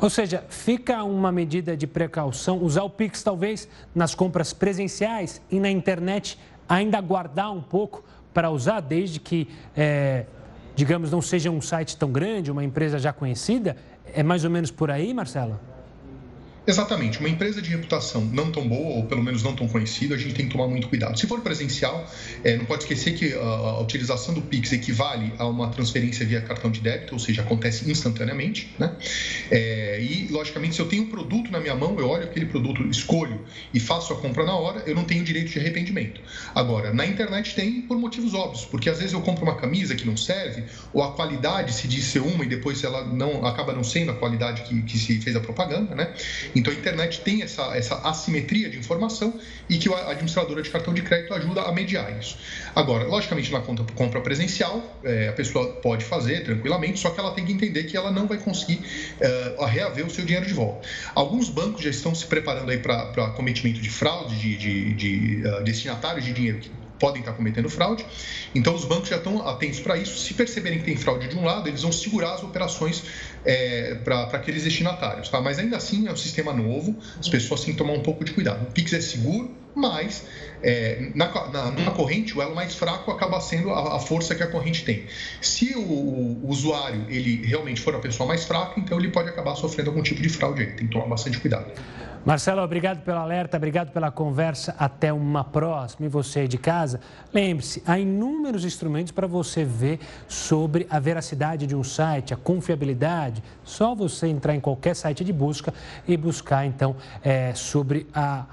Ou 0.00 0.10
seja, 0.10 0.44
fica 0.48 1.02
uma 1.04 1.30
medida 1.30 1.76
de 1.76 1.86
precaução 1.86 2.58
usar 2.58 2.82
o 2.82 2.90
Pix 2.90 3.22
talvez 3.22 3.68
nas 3.94 4.14
compras 4.14 4.52
presenciais 4.52 5.40
e 5.50 5.60
na 5.60 5.70
internet 5.70 6.38
ainda 6.68 6.98
aguardar 6.98 7.52
um 7.52 7.62
pouco 7.62 8.04
para 8.32 8.50
usar, 8.50 8.80
desde 8.80 9.20
que, 9.20 9.48
é, 9.76 10.26
digamos, 10.74 11.10
não 11.10 11.22
seja 11.22 11.50
um 11.50 11.60
site 11.60 11.96
tão 11.96 12.10
grande, 12.10 12.50
uma 12.50 12.64
empresa 12.64 12.98
já 12.98 13.12
conhecida? 13.12 13.76
É 14.12 14.22
mais 14.22 14.44
ou 14.44 14.50
menos 14.50 14.70
por 14.70 14.90
aí, 14.90 15.14
Marcelo? 15.14 15.58
Exatamente. 16.66 17.20
Uma 17.20 17.28
empresa 17.28 17.60
de 17.60 17.68
reputação 17.68 18.24
não 18.32 18.50
tão 18.50 18.66
boa, 18.66 18.96
ou 18.96 19.04
pelo 19.04 19.22
menos 19.22 19.42
não 19.42 19.54
tão 19.54 19.68
conhecida, 19.68 20.14
a 20.14 20.18
gente 20.18 20.34
tem 20.34 20.46
que 20.46 20.52
tomar 20.52 20.66
muito 20.66 20.88
cuidado. 20.88 21.18
Se 21.18 21.26
for 21.26 21.40
presencial, 21.40 22.10
é, 22.42 22.56
não 22.56 22.64
pode 22.64 22.84
esquecer 22.84 23.14
que 23.14 23.34
a, 23.34 23.80
utilização 23.80 24.34
do 24.34 24.40
Pix 24.40 24.72
equivale 24.72 25.32
a 25.38 25.46
uma 25.46 25.68
transferência 25.68 26.24
via 26.24 26.40
cartão 26.40 26.70
de 26.70 26.80
débito, 26.80 27.14
ou 27.14 27.18
seja, 27.18 27.42
acontece 27.42 27.90
instantaneamente. 27.90 28.74
Né? 28.78 28.96
É, 29.50 30.02
e, 30.02 30.28
logicamente, 30.30 30.74
se 30.74 30.80
eu 30.80 30.86
tenho 30.86 31.02
um 31.02 31.10
produto 31.10 31.50
na 31.50 31.60
minha 31.60 31.74
mão, 31.74 31.98
eu 31.98 32.08
olho 32.08 32.24
aquele 32.24 32.46
produto, 32.46 32.82
escolho 32.88 33.42
e 33.72 33.78
faço 33.78 34.12
a 34.14 34.16
compra 34.16 34.44
na 34.44 34.56
hora, 34.56 34.82
eu 34.86 34.94
não 34.94 35.04
tenho 35.04 35.22
direito 35.22 35.50
de 35.52 35.58
arrependimento. 35.58 36.20
Agora, 36.54 36.94
na 36.94 37.04
internet 37.04 37.54
tem 37.54 37.82
por 37.82 37.98
motivos 37.98 38.32
óbvios, 38.32 38.64
porque 38.64 38.88
às 38.88 38.98
vezes 38.98 39.12
eu 39.12 39.20
compro 39.20 39.44
uma 39.44 39.56
camisa 39.56 39.94
que 39.94 40.06
não 40.06 40.16
serve, 40.16 40.64
ou 40.94 41.02
a 41.02 41.12
qualidade 41.12 41.74
se 41.74 41.86
diz 41.86 42.04
ser 42.04 42.20
uma 42.20 42.44
e 42.44 42.48
depois 42.48 42.82
ela 42.82 43.04
não 43.04 43.44
acaba 43.46 43.74
não 43.74 43.84
sendo 43.84 44.12
a 44.12 44.14
qualidade 44.14 44.62
que, 44.62 44.82
que 44.82 44.98
se 44.98 45.20
fez 45.20 45.36
a 45.36 45.40
propaganda, 45.40 45.94
né? 45.94 46.14
Então 46.54 46.72
a 46.72 46.76
internet 46.76 47.20
tem 47.20 47.42
essa, 47.42 47.76
essa 47.76 47.96
assimetria 48.08 48.68
de 48.68 48.78
informação 48.78 49.38
e 49.68 49.78
que 49.78 49.92
a 49.92 50.10
administradora 50.10 50.62
de 50.62 50.70
cartão 50.70 50.94
de 50.94 51.02
crédito 51.02 51.34
ajuda 51.34 51.62
a 51.62 51.72
mediar 51.72 52.16
isso. 52.18 52.36
Agora, 52.74 53.04
logicamente, 53.04 53.50
na 53.52 53.60
conta, 53.60 53.84
compra 53.94 54.20
presencial, 54.20 55.00
é, 55.02 55.28
a 55.28 55.32
pessoa 55.32 55.74
pode 55.74 56.04
fazer 56.04 56.44
tranquilamente, 56.44 56.98
só 56.98 57.10
que 57.10 57.18
ela 57.18 57.32
tem 57.32 57.44
que 57.44 57.52
entender 57.52 57.84
que 57.84 57.96
ela 57.96 58.10
não 58.10 58.26
vai 58.26 58.38
conseguir 58.38 58.80
é, 59.20 59.56
reaver 59.66 60.06
o 60.06 60.10
seu 60.10 60.24
dinheiro 60.24 60.46
de 60.46 60.54
volta. 60.54 60.86
Alguns 61.14 61.48
bancos 61.48 61.82
já 61.82 61.90
estão 61.90 62.14
se 62.14 62.26
preparando 62.26 62.70
aí 62.70 62.78
para 62.78 63.30
cometimento 63.30 63.80
de 63.80 63.90
fraude, 63.90 64.36
de, 64.36 64.56
de, 64.56 64.94
de 64.94 65.46
uh, 65.46 65.62
destinatários 65.62 66.24
de 66.24 66.32
dinheiro 66.32 66.58
que 66.58 66.70
podem 66.98 67.20
estar 67.20 67.32
cometendo 67.32 67.68
fraude. 67.68 68.04
Então, 68.54 68.74
os 68.74 68.84
bancos 68.84 69.08
já 69.08 69.16
estão 69.16 69.46
atentos 69.46 69.80
para 69.80 69.96
isso. 69.96 70.18
Se 70.18 70.34
perceberem 70.34 70.78
que 70.78 70.84
tem 70.84 70.96
fraude 70.96 71.28
de 71.28 71.36
um 71.36 71.44
lado, 71.44 71.68
eles 71.68 71.82
vão 71.82 71.92
segurar 71.92 72.34
as 72.34 72.42
operações 72.42 73.02
é, 73.44 73.96
para 73.96 74.22
aqueles 74.32 74.64
destinatários. 74.64 75.28
Tá? 75.28 75.40
Mas 75.40 75.58
ainda 75.58 75.76
assim, 75.76 76.06
é 76.08 76.12
um 76.12 76.16
sistema 76.16 76.52
novo, 76.52 76.96
as 77.18 77.28
pessoas 77.28 77.62
têm 77.62 77.72
que 77.72 77.78
tomar 77.78 77.92
um 77.92 78.02
pouco 78.02 78.24
de 78.24 78.32
cuidado. 78.32 78.62
O 78.62 78.72
Pix 78.72 78.92
é 78.92 79.00
seguro, 79.00 79.50
mas 79.74 80.24
é, 80.62 81.10
na, 81.14 81.26
na, 81.50 81.70
na, 81.72 81.90
corrente, 81.90 82.36
o 82.36 82.40
elo 82.40 82.54
mais 82.54 82.74
fraco 82.74 83.10
acaba 83.10 83.40
sendo 83.40 83.70
a, 83.70 83.96
a 83.96 83.98
força 83.98 84.34
que 84.34 84.42
a 84.42 84.46
corrente 84.46 84.84
tem. 84.84 85.04
Se 85.40 85.74
o, 85.74 85.80
o, 85.80 86.48
usuário 86.48 87.04
ele 87.08 87.44
realmente 87.44 87.80
for 87.80 87.94
a 87.94 87.98
pessoa 87.98 88.26
mais 88.26 88.44
fraca, 88.44 88.78
então 88.78 88.98
ele 88.98 89.08
pode 89.08 89.28
acabar 89.28 89.56
sofrendo 89.56 89.90
algum 89.90 90.02
tipo 90.02 90.22
de 90.22 90.28
fraude 90.28 90.62
aí. 90.62 90.68
Tem 90.68 90.86
que 90.86 90.92
tomar 90.92 91.06
bastante 91.06 91.38
cuidado. 91.38 91.70
Marcelo, 92.24 92.62
obrigado 92.62 93.04
pelo 93.04 93.18
alerta, 93.18 93.58
obrigado 93.58 93.92
pela 93.92 94.10
conversa. 94.10 94.74
Até 94.78 95.12
uma 95.12 95.44
próxima. 95.44 96.06
E 96.06 96.08
você 96.08 96.40
aí 96.40 96.48
de 96.48 96.56
casa, 96.56 96.98
lembre-se, 97.34 97.82
há 97.86 97.98
inúmeros 97.98 98.64
instrumentos 98.64 99.12
para 99.12 99.26
você 99.26 99.62
ver 99.62 100.00
sobre 100.26 100.86
a 100.88 100.98
veracidade 100.98 101.66
de 101.66 101.76
um 101.76 101.84
site, 101.84 102.32
a 102.32 102.36
confiabilidade. 102.36 103.42
Só 103.62 103.94
você 103.94 104.26
entrar 104.26 104.54
em 104.54 104.60
qualquer 104.60 104.96
site 104.96 105.22
de 105.22 105.34
busca 105.34 105.74
e 106.08 106.16
buscar, 106.16 106.64
então, 106.64 106.96
é, 107.22 107.52
sobre 107.54 108.06
a 108.14 108.46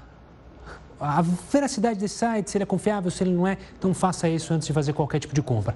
a 1.04 1.20
veracidade 1.20 1.98
desse 1.98 2.14
site, 2.14 2.48
se 2.48 2.56
ele 2.56 2.62
é 2.62 2.66
confiável, 2.66 3.10
se 3.10 3.24
ele 3.24 3.32
não 3.32 3.44
é. 3.44 3.58
Então 3.76 3.92
faça 3.92 4.28
isso 4.28 4.54
antes 4.54 4.68
de 4.68 4.72
fazer 4.72 4.92
qualquer 4.92 5.18
tipo 5.18 5.34
de 5.34 5.42
compra. 5.42 5.74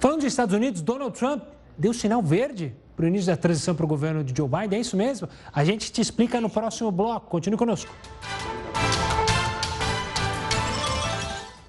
Falando 0.00 0.16
dos 0.16 0.26
Estados 0.26 0.52
Unidos, 0.52 0.82
Donald 0.82 1.16
Trump 1.16 1.44
deu 1.78 1.94
sinal 1.94 2.20
verde 2.20 2.74
para 2.96 3.04
o 3.04 3.08
início 3.08 3.26
da 3.26 3.36
transição 3.36 3.74
para 3.74 3.84
o 3.84 3.88
governo 3.88 4.22
de 4.22 4.36
Joe 4.36 4.48
Biden. 4.48 4.78
É 4.78 4.80
isso 4.80 4.96
mesmo? 4.96 5.28
A 5.52 5.64
gente 5.64 5.92
te 5.92 6.00
explica 6.00 6.40
no 6.40 6.48
próximo 6.48 6.90
bloco. 6.90 7.28
Continue 7.28 7.58
conosco. 7.58 7.90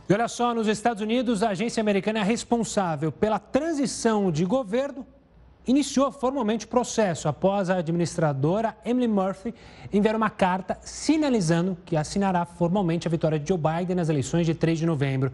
E 0.08 0.14
olha 0.14 0.28
só, 0.28 0.54
nos 0.54 0.68
Estados 0.68 1.02
Unidos, 1.02 1.42
a 1.42 1.50
agência 1.50 1.82
americana 1.82 2.24
responsável 2.24 3.12
pela 3.12 3.40
transição 3.40 4.32
de 4.32 4.46
governo 4.46 5.06
iniciou 5.68 6.12
formalmente 6.12 6.66
o 6.66 6.70
processo 6.70 7.28
após 7.28 7.72
a 7.72 7.78
administradora 7.78 8.78
Emily 8.86 9.08
Murphy 9.08 9.52
enviar 9.92 10.16
uma 10.16 10.30
carta 10.30 10.78
sinalizando 10.82 11.76
que 11.84 11.98
assinará 11.98 12.46
formalmente 12.46 13.08
a 13.08 13.12
vitória 13.12 13.40
de 13.40 13.50
Joe 13.50 13.58
Biden 13.58 13.96
nas 13.96 14.10
eleições 14.10 14.46
de 14.46 14.54
3 14.54 14.78
de 14.78 14.86
novembro. 14.86 15.32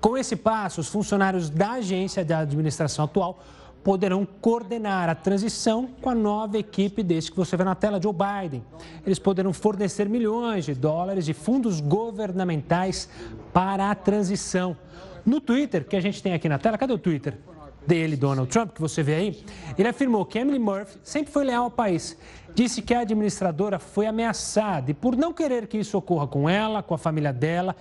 Com 0.00 0.16
esse 0.16 0.36
passo, 0.36 0.80
os 0.80 0.88
funcionários 0.88 1.50
da 1.50 1.72
agência 1.72 2.24
da 2.24 2.38
administração 2.40 3.06
atual 3.06 3.42
poderão 3.84 4.26
coordenar 4.40 5.10
a 5.10 5.14
transição 5.14 5.86
com 6.00 6.08
a 6.08 6.14
nova 6.14 6.56
equipe 6.56 7.02
deste 7.02 7.30
que 7.30 7.36
você 7.36 7.54
vê 7.54 7.62
na 7.62 7.74
tela, 7.74 8.00
Joe 8.02 8.14
Biden. 8.14 8.64
Eles 9.04 9.18
poderão 9.18 9.52
fornecer 9.52 10.08
milhões 10.08 10.64
de 10.64 10.74
dólares 10.74 11.26
de 11.26 11.34
fundos 11.34 11.80
governamentais 11.80 13.08
para 13.52 13.90
a 13.90 13.94
transição. 13.94 14.74
No 15.24 15.38
Twitter, 15.38 15.84
que 15.86 15.96
a 15.96 16.00
gente 16.00 16.22
tem 16.22 16.32
aqui 16.32 16.48
na 16.48 16.58
tela, 16.58 16.78
cadê 16.78 16.94
o 16.94 16.98
Twitter? 16.98 17.38
dele, 17.86 18.16
Donald 18.16 18.50
Trump, 18.50 18.72
que 18.72 18.80
você 18.80 19.02
vê 19.02 19.14
aí, 19.14 19.44
ele 19.76 19.86
afirmou 19.86 20.24
que 20.24 20.38
Emily 20.38 20.58
Murphy 20.58 20.98
sempre 21.02 21.30
foi 21.30 21.44
leal 21.44 21.64
ao 21.64 21.70
país. 21.70 22.16
Disse 22.54 22.80
que 22.80 22.94
a 22.94 23.00
administradora 23.00 23.78
foi 23.78 24.06
ameaçada 24.06 24.90
e, 24.90 24.94
por 24.94 25.14
não 25.14 25.34
querer 25.34 25.66
que 25.66 25.76
isso 25.76 25.98
ocorra 25.98 26.26
com 26.26 26.48
ela, 26.48 26.82
com 26.82 26.94
a 26.94 26.98
família 26.98 27.30
dela 27.30 27.76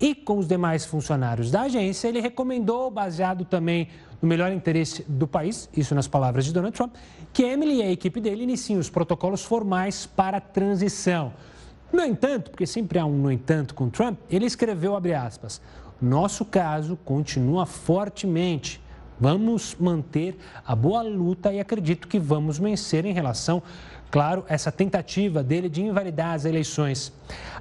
e 0.00 0.14
com 0.14 0.38
os 0.38 0.46
demais 0.46 0.84
funcionários 0.84 1.50
da 1.50 1.62
agência, 1.62 2.08
ele 2.08 2.20
recomendou, 2.20 2.90
baseado 2.90 3.44
também 3.44 3.88
no 4.20 4.28
melhor 4.28 4.52
interesse 4.52 5.04
do 5.08 5.26
país, 5.26 5.68
isso 5.76 5.94
nas 5.94 6.06
palavras 6.06 6.44
de 6.44 6.52
Donald 6.52 6.76
Trump, 6.76 6.94
que 7.32 7.42
Emily 7.42 7.76
e 7.76 7.82
a 7.82 7.90
equipe 7.90 8.20
dele 8.20 8.44
iniciem 8.44 8.78
os 8.78 8.90
protocolos 8.90 9.44
formais 9.44 10.06
para 10.06 10.38
a 10.38 10.40
transição. 10.40 11.32
No 11.92 12.02
entanto, 12.02 12.50
porque 12.50 12.66
sempre 12.66 12.98
há 12.98 13.06
um 13.06 13.16
no 13.16 13.30
entanto 13.30 13.74
com 13.74 13.88
Trump, 13.88 14.18
ele 14.28 14.46
escreveu, 14.46 14.96
abre 14.96 15.14
aspas, 15.14 15.60
nosso 16.00 16.44
caso 16.44 16.96
continua 17.04 17.64
fortemente. 17.64 18.80
Vamos 19.18 19.74
manter 19.78 20.36
a 20.66 20.74
boa 20.74 21.02
luta 21.02 21.52
e 21.52 21.58
acredito 21.58 22.06
que 22.06 22.18
vamos 22.18 22.58
vencer 22.58 23.06
em 23.06 23.14
relação, 23.14 23.62
claro, 24.10 24.44
essa 24.46 24.70
tentativa 24.70 25.42
dele 25.42 25.70
de 25.70 25.82
invalidar 25.82 26.34
as 26.34 26.44
eleições. 26.44 27.12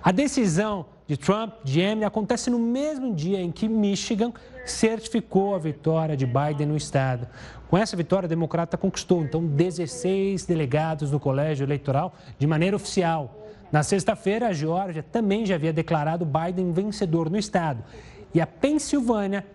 A 0.03 0.11
decisão 0.11 0.85
de 1.07 1.17
Trump, 1.17 1.53
de 1.63 1.79
Emily, 1.79 2.05
acontece 2.05 2.49
no 2.49 2.57
mesmo 2.57 3.13
dia 3.13 3.39
em 3.41 3.51
que 3.51 3.67
Michigan 3.67 4.33
certificou 4.65 5.53
a 5.53 5.59
vitória 5.59 6.17
de 6.17 6.25
Biden 6.25 6.67
no 6.67 6.77
estado. 6.77 7.27
Com 7.67 7.77
essa 7.77 7.95
vitória, 7.95 8.25
a 8.25 8.29
democrata 8.29 8.77
conquistou, 8.77 9.21
então, 9.21 9.45
16 9.45 10.45
delegados 10.45 11.11
no 11.11 11.19
colégio 11.19 11.63
eleitoral 11.63 12.13
de 12.39 12.47
maneira 12.47 12.75
oficial. 12.75 13.45
Na 13.71 13.83
sexta-feira, 13.83 14.47
a 14.47 14.53
Geórgia 14.53 15.03
também 15.03 15.45
já 15.45 15.55
havia 15.55 15.73
declarado 15.73 16.25
Biden 16.25 16.71
vencedor 16.71 17.29
no 17.29 17.37
estado. 17.37 17.83
E 18.33 18.41
a 18.41 18.47
Pensilvânia 18.47 19.45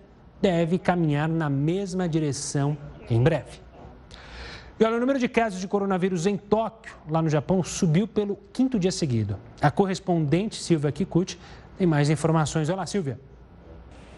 deve 0.40 0.78
caminhar 0.78 1.28
na 1.28 1.50
mesma 1.50 2.08
direção 2.08 2.76
em 3.08 3.22
breve. 3.22 3.69
E 4.80 4.84
olha, 4.84 4.96
o 4.96 5.00
número 5.00 5.18
de 5.18 5.28
casos 5.28 5.60
de 5.60 5.68
coronavírus 5.68 6.24
em 6.24 6.38
Tóquio, 6.38 6.94
lá 7.06 7.20
no 7.20 7.28
Japão, 7.28 7.62
subiu 7.62 8.08
pelo 8.08 8.38
quinto 8.50 8.78
dia 8.78 8.90
seguido. 8.90 9.36
A 9.60 9.70
correspondente 9.70 10.56
Silvia 10.56 10.90
Kikuchi 10.90 11.38
tem 11.76 11.86
mais 11.86 12.08
informações. 12.08 12.70
Olá, 12.70 12.86
Silvia. 12.86 13.20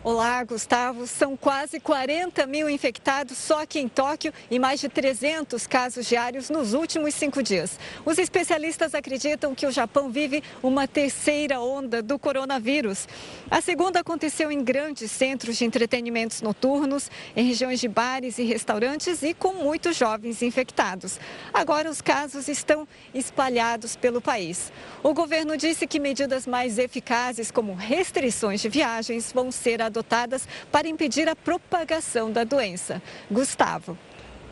Olá, 0.05 0.42
Gustavo. 0.42 1.07
São 1.07 1.36
quase 1.36 1.78
40 1.78 2.44
mil 2.44 2.68
infectados 2.68 3.38
só 3.38 3.62
aqui 3.62 3.78
em 3.78 3.86
Tóquio 3.86 4.32
e 4.50 4.59
mais 4.59 4.80
de 4.80 4.88
300 4.88 5.64
casos 5.68 6.09
diários 6.09 6.50
nos 6.50 6.74
últimos 6.74 7.14
cinco 7.14 7.40
dias. 7.40 7.78
Os 8.05 8.18
especialistas 8.18 8.96
acreditam 8.96 9.55
que 9.55 9.64
o 9.64 9.70
Japão 9.70 10.11
vive 10.11 10.42
uma 10.61 10.88
terceira 10.88 11.61
onda 11.61 12.03
do 12.03 12.18
coronavírus. 12.18 13.07
A 13.48 13.61
segunda 13.61 14.00
aconteceu 14.00 14.50
em 14.50 14.64
grandes 14.64 15.09
centros 15.09 15.57
de 15.57 15.64
entretenimentos 15.64 16.42
noturnos, 16.42 17.09
em 17.36 17.46
regiões 17.46 17.78
de 17.78 17.86
bares 17.86 18.38
e 18.40 18.42
restaurantes 18.42 19.22
e 19.22 19.32
com 19.32 19.53
muitos 19.55 19.96
jovens 19.96 20.42
infectados. 20.42 21.20
Agora, 21.55 21.88
os 21.88 22.00
casos 22.00 22.48
estão 22.48 22.88
espalhados 23.14 23.94
pelo 23.94 24.20
país. 24.20 24.72
O 25.00 25.14
governo 25.14 25.57
disse 25.57 25.86
que 25.86 26.00
medidas 26.00 26.44
mais 26.44 26.76
eficazes, 26.76 27.53
como 27.53 27.72
restrições 27.76 28.61
de 28.61 28.68
viagens, 28.68 29.30
vão 29.30 29.53
ser 29.53 29.80
adotadas 29.80 29.91
adotadas 29.93 30.49
para 30.72 30.88
impedir 30.88 31.28
a 31.28 31.36
propagação 31.36 32.32
da 32.32 32.43
doença. 32.43 33.03
Gustavo. 33.30 33.97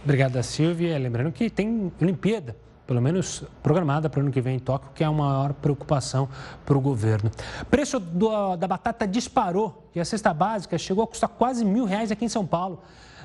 Obrigada, 0.04 0.42
Silvia. 0.42 0.98
Lembrando 0.98 1.32
que 1.32 1.48
tem 1.50 1.90
Olimpíada 2.00 2.54
pelo 2.90 3.00
menos 3.00 3.44
programada 3.62 4.10
para 4.10 4.18
o 4.18 4.22
ano 4.24 4.32
que 4.32 4.40
vem 4.40 4.56
em 4.56 4.58
Tóquio, 4.58 4.90
que 4.92 5.04
é 5.04 5.06
a 5.06 5.12
maior 5.12 5.52
preocupação 5.52 6.28
para 6.66 6.76
o 6.76 6.80
governo. 6.80 7.30
Preço 7.70 8.00
do, 8.00 8.56
da 8.56 8.66
batata 8.66 9.06
disparou 9.06 9.88
e 9.94 10.00
a 10.00 10.04
cesta 10.04 10.34
básica 10.34 10.76
chegou 10.76 11.04
a 11.04 11.06
custar 11.06 11.30
quase 11.30 11.64
mil 11.64 11.84
reais 11.84 12.10
aqui 12.10 12.24
em 12.24 12.28
São 12.28 12.44
Paulo. 12.44 12.82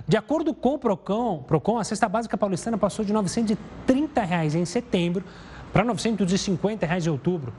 De 0.07 0.15
acordo 0.15 0.53
com 0.53 0.75
o 0.75 0.77
Procon, 0.77 1.39
Procon 1.47 1.79
a 1.79 1.83
cesta 1.83 2.07
básica 2.07 2.37
paulistana 2.37 2.77
passou 2.77 3.03
de 3.03 3.11
930 3.11 4.21
reais 4.21 4.53
em 4.53 4.65
setembro 4.65 5.23
para 5.75 5.83
950 5.83 6.85
reais 6.85 7.05
em 7.05 7.09
outubro. 7.09 7.51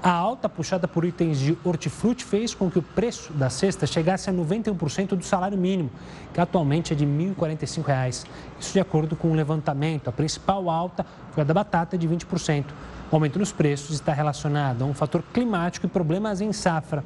A 0.00 0.08
alta 0.08 0.48
puxada 0.48 0.86
por 0.86 1.04
itens 1.04 1.40
de 1.40 1.58
hortifruti 1.64 2.24
fez 2.24 2.54
com 2.54 2.70
que 2.70 2.78
o 2.78 2.82
preço 2.82 3.32
da 3.32 3.50
cesta 3.50 3.84
chegasse 3.84 4.30
a 4.30 4.32
91% 4.32 5.16
do 5.16 5.24
salário 5.24 5.58
mínimo, 5.58 5.90
que 6.32 6.40
atualmente 6.40 6.92
é 6.92 6.96
de 6.96 7.04
1.045 7.04 7.84
reais. 7.84 8.24
Isso 8.60 8.74
de 8.74 8.78
acordo 8.78 9.16
com 9.16 9.26
o 9.26 9.32
um 9.32 9.34
levantamento. 9.34 10.06
A 10.06 10.12
principal 10.12 10.70
alta 10.70 11.04
foi 11.32 11.42
a 11.42 11.44
da 11.44 11.52
batata, 11.52 11.98
de 11.98 12.08
20%. 12.08 12.66
O 13.10 13.16
aumento 13.16 13.40
nos 13.40 13.50
preços 13.50 13.96
está 13.96 14.12
relacionado 14.12 14.82
a 14.82 14.84
um 14.84 14.94
fator 14.94 15.20
climático 15.32 15.86
e 15.86 15.88
problemas 15.88 16.40
em 16.40 16.52
safra. 16.52 17.04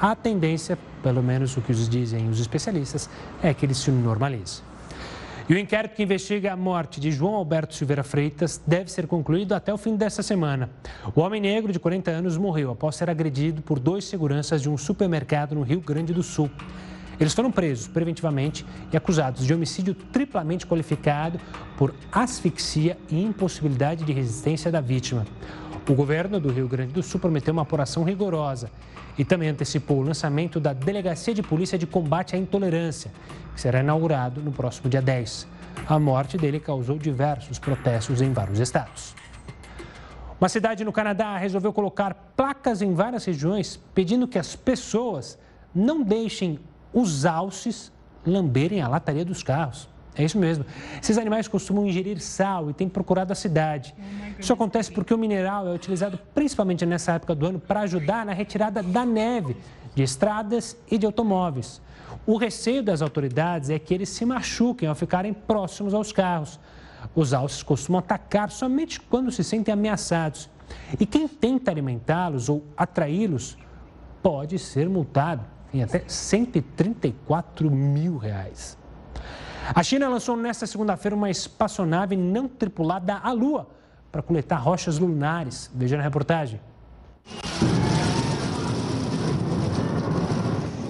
A 0.00 0.16
tendência, 0.16 0.76
pelo 1.04 1.22
menos 1.22 1.56
o 1.56 1.60
que 1.60 1.72
dizem 1.72 2.28
os 2.28 2.40
especialistas, 2.40 3.08
é 3.40 3.54
que 3.54 3.64
ele 3.64 3.74
se 3.74 3.92
normalize. 3.92 4.69
E 5.48 5.54
o 5.54 5.58
inquérito 5.58 5.96
que 5.96 6.02
investiga 6.02 6.52
a 6.52 6.56
morte 6.56 7.00
de 7.00 7.10
João 7.10 7.34
Alberto 7.34 7.74
Silveira 7.74 8.04
Freitas 8.04 8.60
deve 8.66 8.90
ser 8.90 9.06
concluído 9.06 9.54
até 9.54 9.72
o 9.72 9.78
fim 9.78 9.96
desta 9.96 10.22
semana. 10.22 10.70
O 11.14 11.20
homem 11.20 11.40
negro 11.40 11.72
de 11.72 11.78
40 11.78 12.10
anos 12.10 12.36
morreu 12.36 12.70
após 12.70 12.96
ser 12.96 13.10
agredido 13.10 13.62
por 13.62 13.78
dois 13.78 14.04
seguranças 14.04 14.62
de 14.62 14.68
um 14.68 14.76
supermercado 14.76 15.54
no 15.54 15.62
Rio 15.62 15.80
Grande 15.80 16.12
do 16.12 16.22
Sul. 16.22 16.50
Eles 17.18 17.34
foram 17.34 17.50
presos 17.52 17.86
preventivamente 17.86 18.64
e 18.92 18.96
acusados 18.96 19.44
de 19.44 19.52
homicídio 19.52 19.94
triplamente 19.94 20.66
qualificado 20.66 21.38
por 21.76 21.94
asfixia 22.10 22.96
e 23.10 23.22
impossibilidade 23.22 24.04
de 24.04 24.12
resistência 24.12 24.70
da 24.70 24.80
vítima. 24.80 25.26
O 25.90 25.94
governo 25.94 26.38
do 26.38 26.52
Rio 26.52 26.68
Grande 26.68 26.92
do 26.92 27.02
Sul 27.02 27.18
prometeu 27.18 27.52
uma 27.52 27.62
apuração 27.62 28.04
rigorosa 28.04 28.70
e 29.18 29.24
também 29.24 29.48
antecipou 29.48 29.98
o 29.98 30.02
lançamento 30.02 30.60
da 30.60 30.72
Delegacia 30.72 31.34
de 31.34 31.42
Polícia 31.42 31.76
de 31.76 31.84
Combate 31.84 32.36
à 32.36 32.38
Intolerância, 32.38 33.10
que 33.52 33.60
será 33.60 33.80
inaugurado 33.80 34.40
no 34.40 34.52
próximo 34.52 34.88
dia 34.88 35.02
10. 35.02 35.48
A 35.88 35.98
morte 35.98 36.38
dele 36.38 36.60
causou 36.60 36.96
diversos 36.96 37.58
protestos 37.58 38.22
em 38.22 38.32
vários 38.32 38.60
estados. 38.60 39.16
Uma 40.40 40.48
cidade 40.48 40.84
no 40.84 40.92
Canadá 40.92 41.36
resolveu 41.36 41.72
colocar 41.72 42.14
placas 42.36 42.82
em 42.82 42.94
várias 42.94 43.24
regiões 43.24 43.76
pedindo 43.92 44.28
que 44.28 44.38
as 44.38 44.54
pessoas 44.54 45.36
não 45.74 46.04
deixem 46.04 46.60
os 46.92 47.26
alces 47.26 47.90
lamberem 48.24 48.80
a 48.80 48.86
lataria 48.86 49.24
dos 49.24 49.42
carros. 49.42 49.88
É 50.20 50.24
isso 50.24 50.38
mesmo. 50.38 50.66
Esses 51.02 51.16
animais 51.16 51.48
costumam 51.48 51.86
ingerir 51.86 52.20
sal 52.20 52.68
e 52.68 52.74
têm 52.74 52.90
procurado 52.90 53.32
a 53.32 53.34
cidade. 53.34 53.94
Isso 54.38 54.52
acontece 54.52 54.92
porque 54.92 55.14
o 55.14 55.18
mineral 55.18 55.66
é 55.66 55.72
utilizado 55.72 56.18
principalmente 56.34 56.84
nessa 56.84 57.12
época 57.12 57.34
do 57.34 57.46
ano 57.46 57.58
para 57.58 57.80
ajudar 57.80 58.26
na 58.26 58.34
retirada 58.34 58.82
da 58.82 59.06
neve 59.06 59.56
de 59.94 60.02
estradas 60.02 60.76
e 60.90 60.98
de 60.98 61.06
automóveis. 61.06 61.80
O 62.26 62.36
receio 62.36 62.82
das 62.82 63.00
autoridades 63.00 63.70
é 63.70 63.78
que 63.78 63.94
eles 63.94 64.10
se 64.10 64.26
machuquem 64.26 64.88
ao 64.88 64.94
ficarem 64.94 65.32
próximos 65.32 65.94
aos 65.94 66.12
carros. 66.12 66.60
Os 67.14 67.32
alces 67.32 67.62
costumam 67.62 68.00
atacar 68.00 68.50
somente 68.50 69.00
quando 69.00 69.32
se 69.32 69.42
sentem 69.42 69.72
ameaçados. 69.72 70.50
E 70.98 71.06
quem 71.06 71.26
tenta 71.26 71.70
alimentá-los 71.70 72.50
ou 72.50 72.62
atraí-los 72.76 73.56
pode 74.22 74.58
ser 74.58 74.86
multado 74.86 75.44
em 75.72 75.82
até 75.82 76.04
134 76.06 77.70
mil 77.70 78.18
reais. 78.18 78.76
A 79.72 79.82
China 79.84 80.08
lançou 80.08 80.36
nesta 80.36 80.66
segunda-feira 80.66 81.14
uma 81.14 81.30
espaçonave 81.30 82.16
não 82.16 82.48
tripulada 82.48 83.14
à 83.14 83.30
Lua 83.30 83.68
para 84.10 84.20
coletar 84.20 84.56
rochas 84.56 84.98
lunares. 84.98 85.70
Veja 85.72 85.96
na 85.96 86.02
reportagem. 86.02 86.60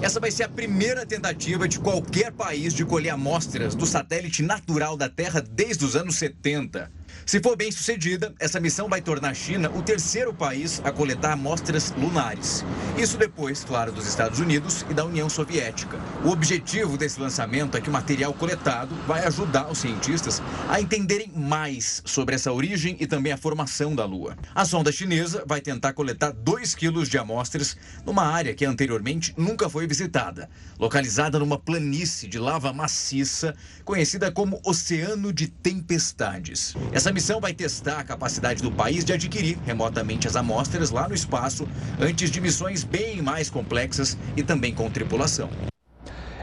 Essa 0.00 0.18
vai 0.18 0.30
ser 0.30 0.44
a 0.44 0.48
primeira 0.48 1.04
tentativa 1.04 1.68
de 1.68 1.78
qualquer 1.78 2.32
país 2.32 2.72
de 2.72 2.86
colher 2.86 3.10
amostras 3.10 3.74
do 3.74 3.84
satélite 3.84 4.42
natural 4.42 4.96
da 4.96 5.10
Terra 5.10 5.42
desde 5.42 5.84
os 5.84 5.94
anos 5.94 6.14
70. 6.14 6.90
Se 7.26 7.40
for 7.40 7.56
bem 7.56 7.70
sucedida, 7.70 8.34
essa 8.38 8.58
missão 8.58 8.88
vai 8.88 9.00
tornar 9.00 9.30
a 9.30 9.34
China 9.34 9.70
o 9.70 9.82
terceiro 9.82 10.34
país 10.34 10.80
a 10.84 10.90
coletar 10.90 11.32
amostras 11.32 11.92
lunares. 11.96 12.64
Isso 12.98 13.16
depois, 13.16 13.62
claro, 13.62 13.92
dos 13.92 14.06
Estados 14.06 14.40
Unidos 14.40 14.84
e 14.90 14.94
da 14.94 15.04
União 15.04 15.28
Soviética. 15.28 15.98
O 16.24 16.30
objetivo 16.30 16.96
desse 16.96 17.20
lançamento 17.20 17.76
é 17.76 17.80
que 17.80 17.88
o 17.88 17.92
material 17.92 18.34
coletado 18.34 18.94
vai 19.06 19.24
ajudar 19.26 19.70
os 19.70 19.78
cientistas 19.78 20.42
a 20.68 20.80
entenderem 20.80 21.30
mais 21.34 22.02
sobre 22.04 22.34
essa 22.34 22.52
origem 22.52 22.96
e 22.98 23.06
também 23.06 23.32
a 23.32 23.36
formação 23.36 23.94
da 23.94 24.04
Lua. 24.04 24.36
A 24.54 24.64
sonda 24.64 24.90
chinesa 24.90 25.44
vai 25.46 25.60
tentar 25.60 25.92
coletar 25.92 26.32
2 26.32 26.74
quilos 26.74 27.08
de 27.08 27.16
amostras 27.16 27.76
numa 28.04 28.24
área 28.24 28.54
que 28.54 28.64
anteriormente 28.64 29.32
nunca 29.36 29.68
foi 29.68 29.86
visitada, 29.86 30.50
localizada 30.78 31.38
numa 31.38 31.58
planície 31.58 32.28
de 32.28 32.38
lava 32.38 32.72
maciça 32.72 33.54
conhecida 33.84 34.32
como 34.32 34.60
Oceano 34.64 35.32
de 35.32 35.48
Tempestades. 35.48 36.74
Essa 37.00 37.12
missão 37.12 37.40
vai 37.40 37.54
testar 37.54 38.00
a 38.00 38.04
capacidade 38.04 38.62
do 38.62 38.70
país 38.70 39.06
de 39.06 39.14
adquirir 39.14 39.56
remotamente 39.64 40.28
as 40.28 40.36
amostras 40.36 40.90
lá 40.90 41.08
no 41.08 41.14
espaço 41.14 41.66
antes 41.98 42.30
de 42.30 42.42
missões 42.42 42.84
bem 42.84 43.22
mais 43.22 43.48
complexas 43.48 44.18
e 44.36 44.42
também 44.42 44.74
com 44.74 44.90
tripulação. 44.90 45.48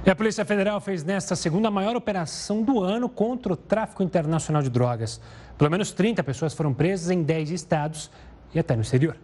E 0.04 0.10
a 0.10 0.16
Polícia 0.16 0.44
Federal 0.44 0.82
fez 0.82 1.04
nesta 1.04 1.36
segunda 1.36 1.70
maior 1.70 1.96
operação 1.96 2.64
do 2.64 2.82
ano 2.82 3.08
contra 3.08 3.54
o 3.54 3.56
tráfico 3.56 4.02
internacional 4.02 4.64
de 4.64 4.72
drogas. 4.72 5.22
Pelo 5.60 5.70
menos 5.70 5.92
30 5.92 6.24
pessoas 6.24 6.56
foram 6.56 6.74
presas 6.74 7.12
em 7.12 7.22
10 7.22 7.52
estados 7.52 8.10
e 8.52 8.58
até 8.58 8.76
no 8.76 8.82
exterior. 8.82 9.16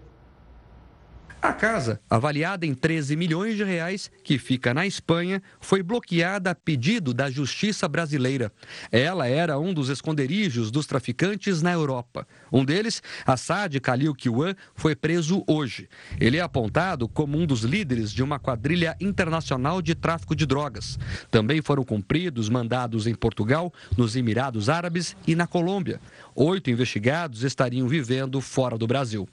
A 1.43 1.51
casa, 1.51 1.99
avaliada 2.09 2.65
em 2.65 2.73
13 2.73 3.17
milhões 3.17 3.57
de 3.57 3.65
reais, 3.65 4.09
que 4.23 4.37
fica 4.37 4.73
na 4.73 4.87
Espanha, 4.87 5.43
foi 5.59 5.83
bloqueada 5.83 6.51
a 6.51 6.55
pedido 6.55 7.13
da 7.13 7.29
justiça 7.29 7.85
brasileira. 7.85 8.49
Ela 8.89 9.27
era 9.27 9.59
um 9.59 9.73
dos 9.73 9.89
esconderijos 9.89 10.71
dos 10.71 10.87
traficantes 10.87 11.61
na 11.61 11.73
Europa. 11.73 12.25
Um 12.49 12.63
deles, 12.63 13.03
Assad 13.25 13.75
Khalil 13.75 14.15
Kiwan, 14.15 14.55
foi 14.73 14.95
preso 14.95 15.43
hoje. 15.45 15.89
Ele 16.17 16.37
é 16.37 16.41
apontado 16.41 17.09
como 17.09 17.37
um 17.37 17.45
dos 17.45 17.63
líderes 17.63 18.13
de 18.13 18.23
uma 18.23 18.39
quadrilha 18.39 18.95
internacional 19.01 19.81
de 19.81 19.93
tráfico 19.93 20.33
de 20.33 20.45
drogas. 20.45 20.97
Também 21.29 21.61
foram 21.61 21.83
cumpridos 21.83 22.47
mandados 22.47 23.05
em 23.05 23.13
Portugal, 23.13 23.73
nos 23.97 24.15
Emirados 24.15 24.69
Árabes 24.69 25.13
e 25.27 25.35
na 25.35 25.45
Colômbia. 25.45 25.99
Oito 26.33 26.71
investigados 26.71 27.43
estariam 27.43 27.85
vivendo 27.85 28.39
fora 28.39 28.77
do 28.77 28.87
Brasil. 28.87 29.27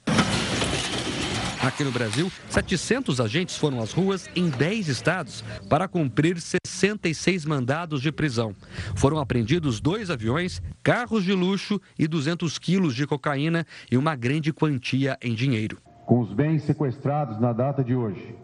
Aqui 1.63 1.83
no 1.83 1.91
Brasil, 1.91 2.31
700 2.49 3.21
agentes 3.21 3.55
foram 3.55 3.79
às 3.81 3.93
ruas 3.93 4.27
em 4.35 4.49
10 4.49 4.87
estados 4.87 5.43
para 5.69 5.87
cumprir 5.87 6.41
66 6.41 7.45
mandados 7.45 8.01
de 8.01 8.11
prisão. 8.11 8.55
Foram 8.95 9.19
apreendidos 9.19 9.79
dois 9.79 10.09
aviões, 10.09 10.59
carros 10.81 11.23
de 11.23 11.33
luxo 11.33 11.79
e 11.99 12.07
200 12.07 12.57
quilos 12.57 12.95
de 12.95 13.05
cocaína 13.05 13.63
e 13.91 13.95
uma 13.95 14.15
grande 14.15 14.51
quantia 14.51 15.15
em 15.21 15.35
dinheiro. 15.35 15.77
Com 16.03 16.19
os 16.19 16.33
bens 16.33 16.63
sequestrados 16.63 17.39
na 17.39 17.53
data 17.53 17.83
de 17.83 17.93
hoje, 17.93 18.35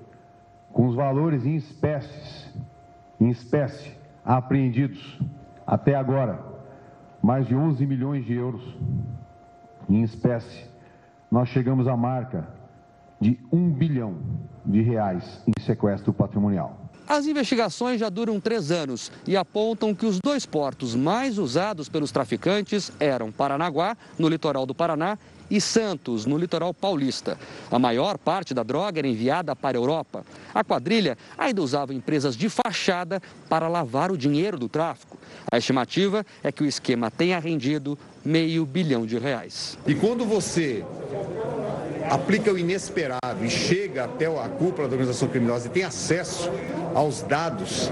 com 0.71 0.87
os 0.87 0.95
valores 0.95 1.43
em 1.43 1.55
espécies, 1.55 2.53
em 3.19 3.31
espécie 3.31 3.93
apreendidos 4.23 5.19
até 5.65 5.95
agora, 5.95 6.39
mais 7.23 7.47
de 7.47 7.55
11 7.55 7.83
milhões 7.83 8.23
de 8.23 8.33
euros 8.33 8.61
em 9.89 10.03
espécie, 10.03 10.65
nós 11.31 11.49
chegamos 11.49 11.87
à 11.87 11.97
marca 11.97 12.56
de 13.19 13.39
um 13.51 13.69
bilhão 13.69 14.17
de 14.65 14.81
reais 14.81 15.41
em 15.47 15.63
sequestro 15.63 16.13
patrimonial. 16.13 16.87
As 17.07 17.25
investigações 17.25 18.01
já 18.01 18.09
duram 18.09 18.37
três 18.37 18.69
anos 18.69 19.11
e 19.25 19.37
apontam 19.37 19.95
que 19.95 20.05
os 20.05 20.19
dois 20.19 20.45
portos 20.45 20.93
mais 20.93 21.37
usados 21.37 21.87
pelos 21.87 22.11
traficantes 22.11 22.91
eram 22.99 23.31
Paranaguá, 23.31 23.95
no 24.19 24.27
litoral 24.27 24.65
do 24.65 24.75
Paraná, 24.75 25.17
e 25.49 25.61
Santos, 25.61 26.25
no 26.25 26.37
litoral 26.37 26.73
paulista. 26.73 27.37
A 27.71 27.79
maior 27.79 28.17
parte 28.17 28.53
da 28.53 28.63
droga 28.63 28.99
era 28.99 29.07
enviada 29.07 29.55
para 29.55 29.77
a 29.77 29.79
Europa. 29.79 30.25
A 30.53 30.63
quadrilha 30.63 31.17
ainda 31.37 31.61
usava 31.61 31.93
empresas 31.93 32.35
de 32.35 32.49
fachada 32.49 33.21
para 33.47 33.69
lavar 33.69 34.11
o 34.11 34.17
dinheiro 34.17 34.59
do 34.59 34.67
tráfico. 34.67 35.17
A 35.49 35.57
estimativa 35.57 36.25
é 36.43 36.51
que 36.51 36.63
o 36.63 36.65
esquema 36.65 37.09
tenha 37.09 37.39
rendido 37.39 37.97
meio 38.25 38.65
bilhão 38.65 39.05
de 39.05 39.17
reais. 39.17 39.77
E 39.87 39.95
quando 39.95 40.25
você 40.25 40.83
aplica 42.09 42.51
o 42.51 42.57
inesperado 42.57 43.43
e 43.43 43.49
chega 43.49 44.05
até 44.05 44.25
a 44.25 44.49
cúpula 44.49 44.87
da 44.87 44.93
organização 44.93 45.27
criminosa 45.27 45.67
e 45.67 45.69
tem 45.69 45.83
acesso 45.83 46.49
aos 46.93 47.21
dados, 47.21 47.91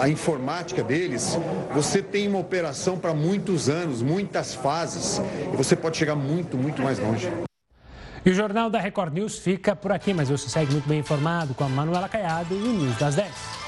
a, 0.00 0.08
informática 0.08 0.82
deles, 0.82 1.38
você 1.72 2.02
tem 2.02 2.26
uma 2.26 2.40
operação 2.40 2.98
para 2.98 3.14
muitos 3.14 3.68
anos, 3.68 4.02
muitas 4.02 4.54
fases, 4.54 5.20
e 5.52 5.56
você 5.56 5.76
pode 5.76 5.96
chegar 5.96 6.16
muito, 6.16 6.56
muito 6.56 6.82
mais 6.82 6.98
longe. 6.98 7.30
E 8.24 8.30
o 8.30 8.34
Jornal 8.34 8.70
da 8.70 8.80
Record 8.80 9.14
News 9.14 9.38
fica 9.38 9.74
por 9.74 9.92
aqui, 9.92 10.12
mas 10.12 10.28
você 10.28 10.48
segue 10.48 10.72
muito 10.72 10.88
bem 10.88 10.98
informado 11.00 11.54
com 11.54 11.64
a 11.64 11.68
Manuela 11.68 12.08
Caiado 12.08 12.54
e 12.54 12.58
o 12.58 12.72
News 12.72 12.96
das 12.96 13.14
10. 13.14 13.61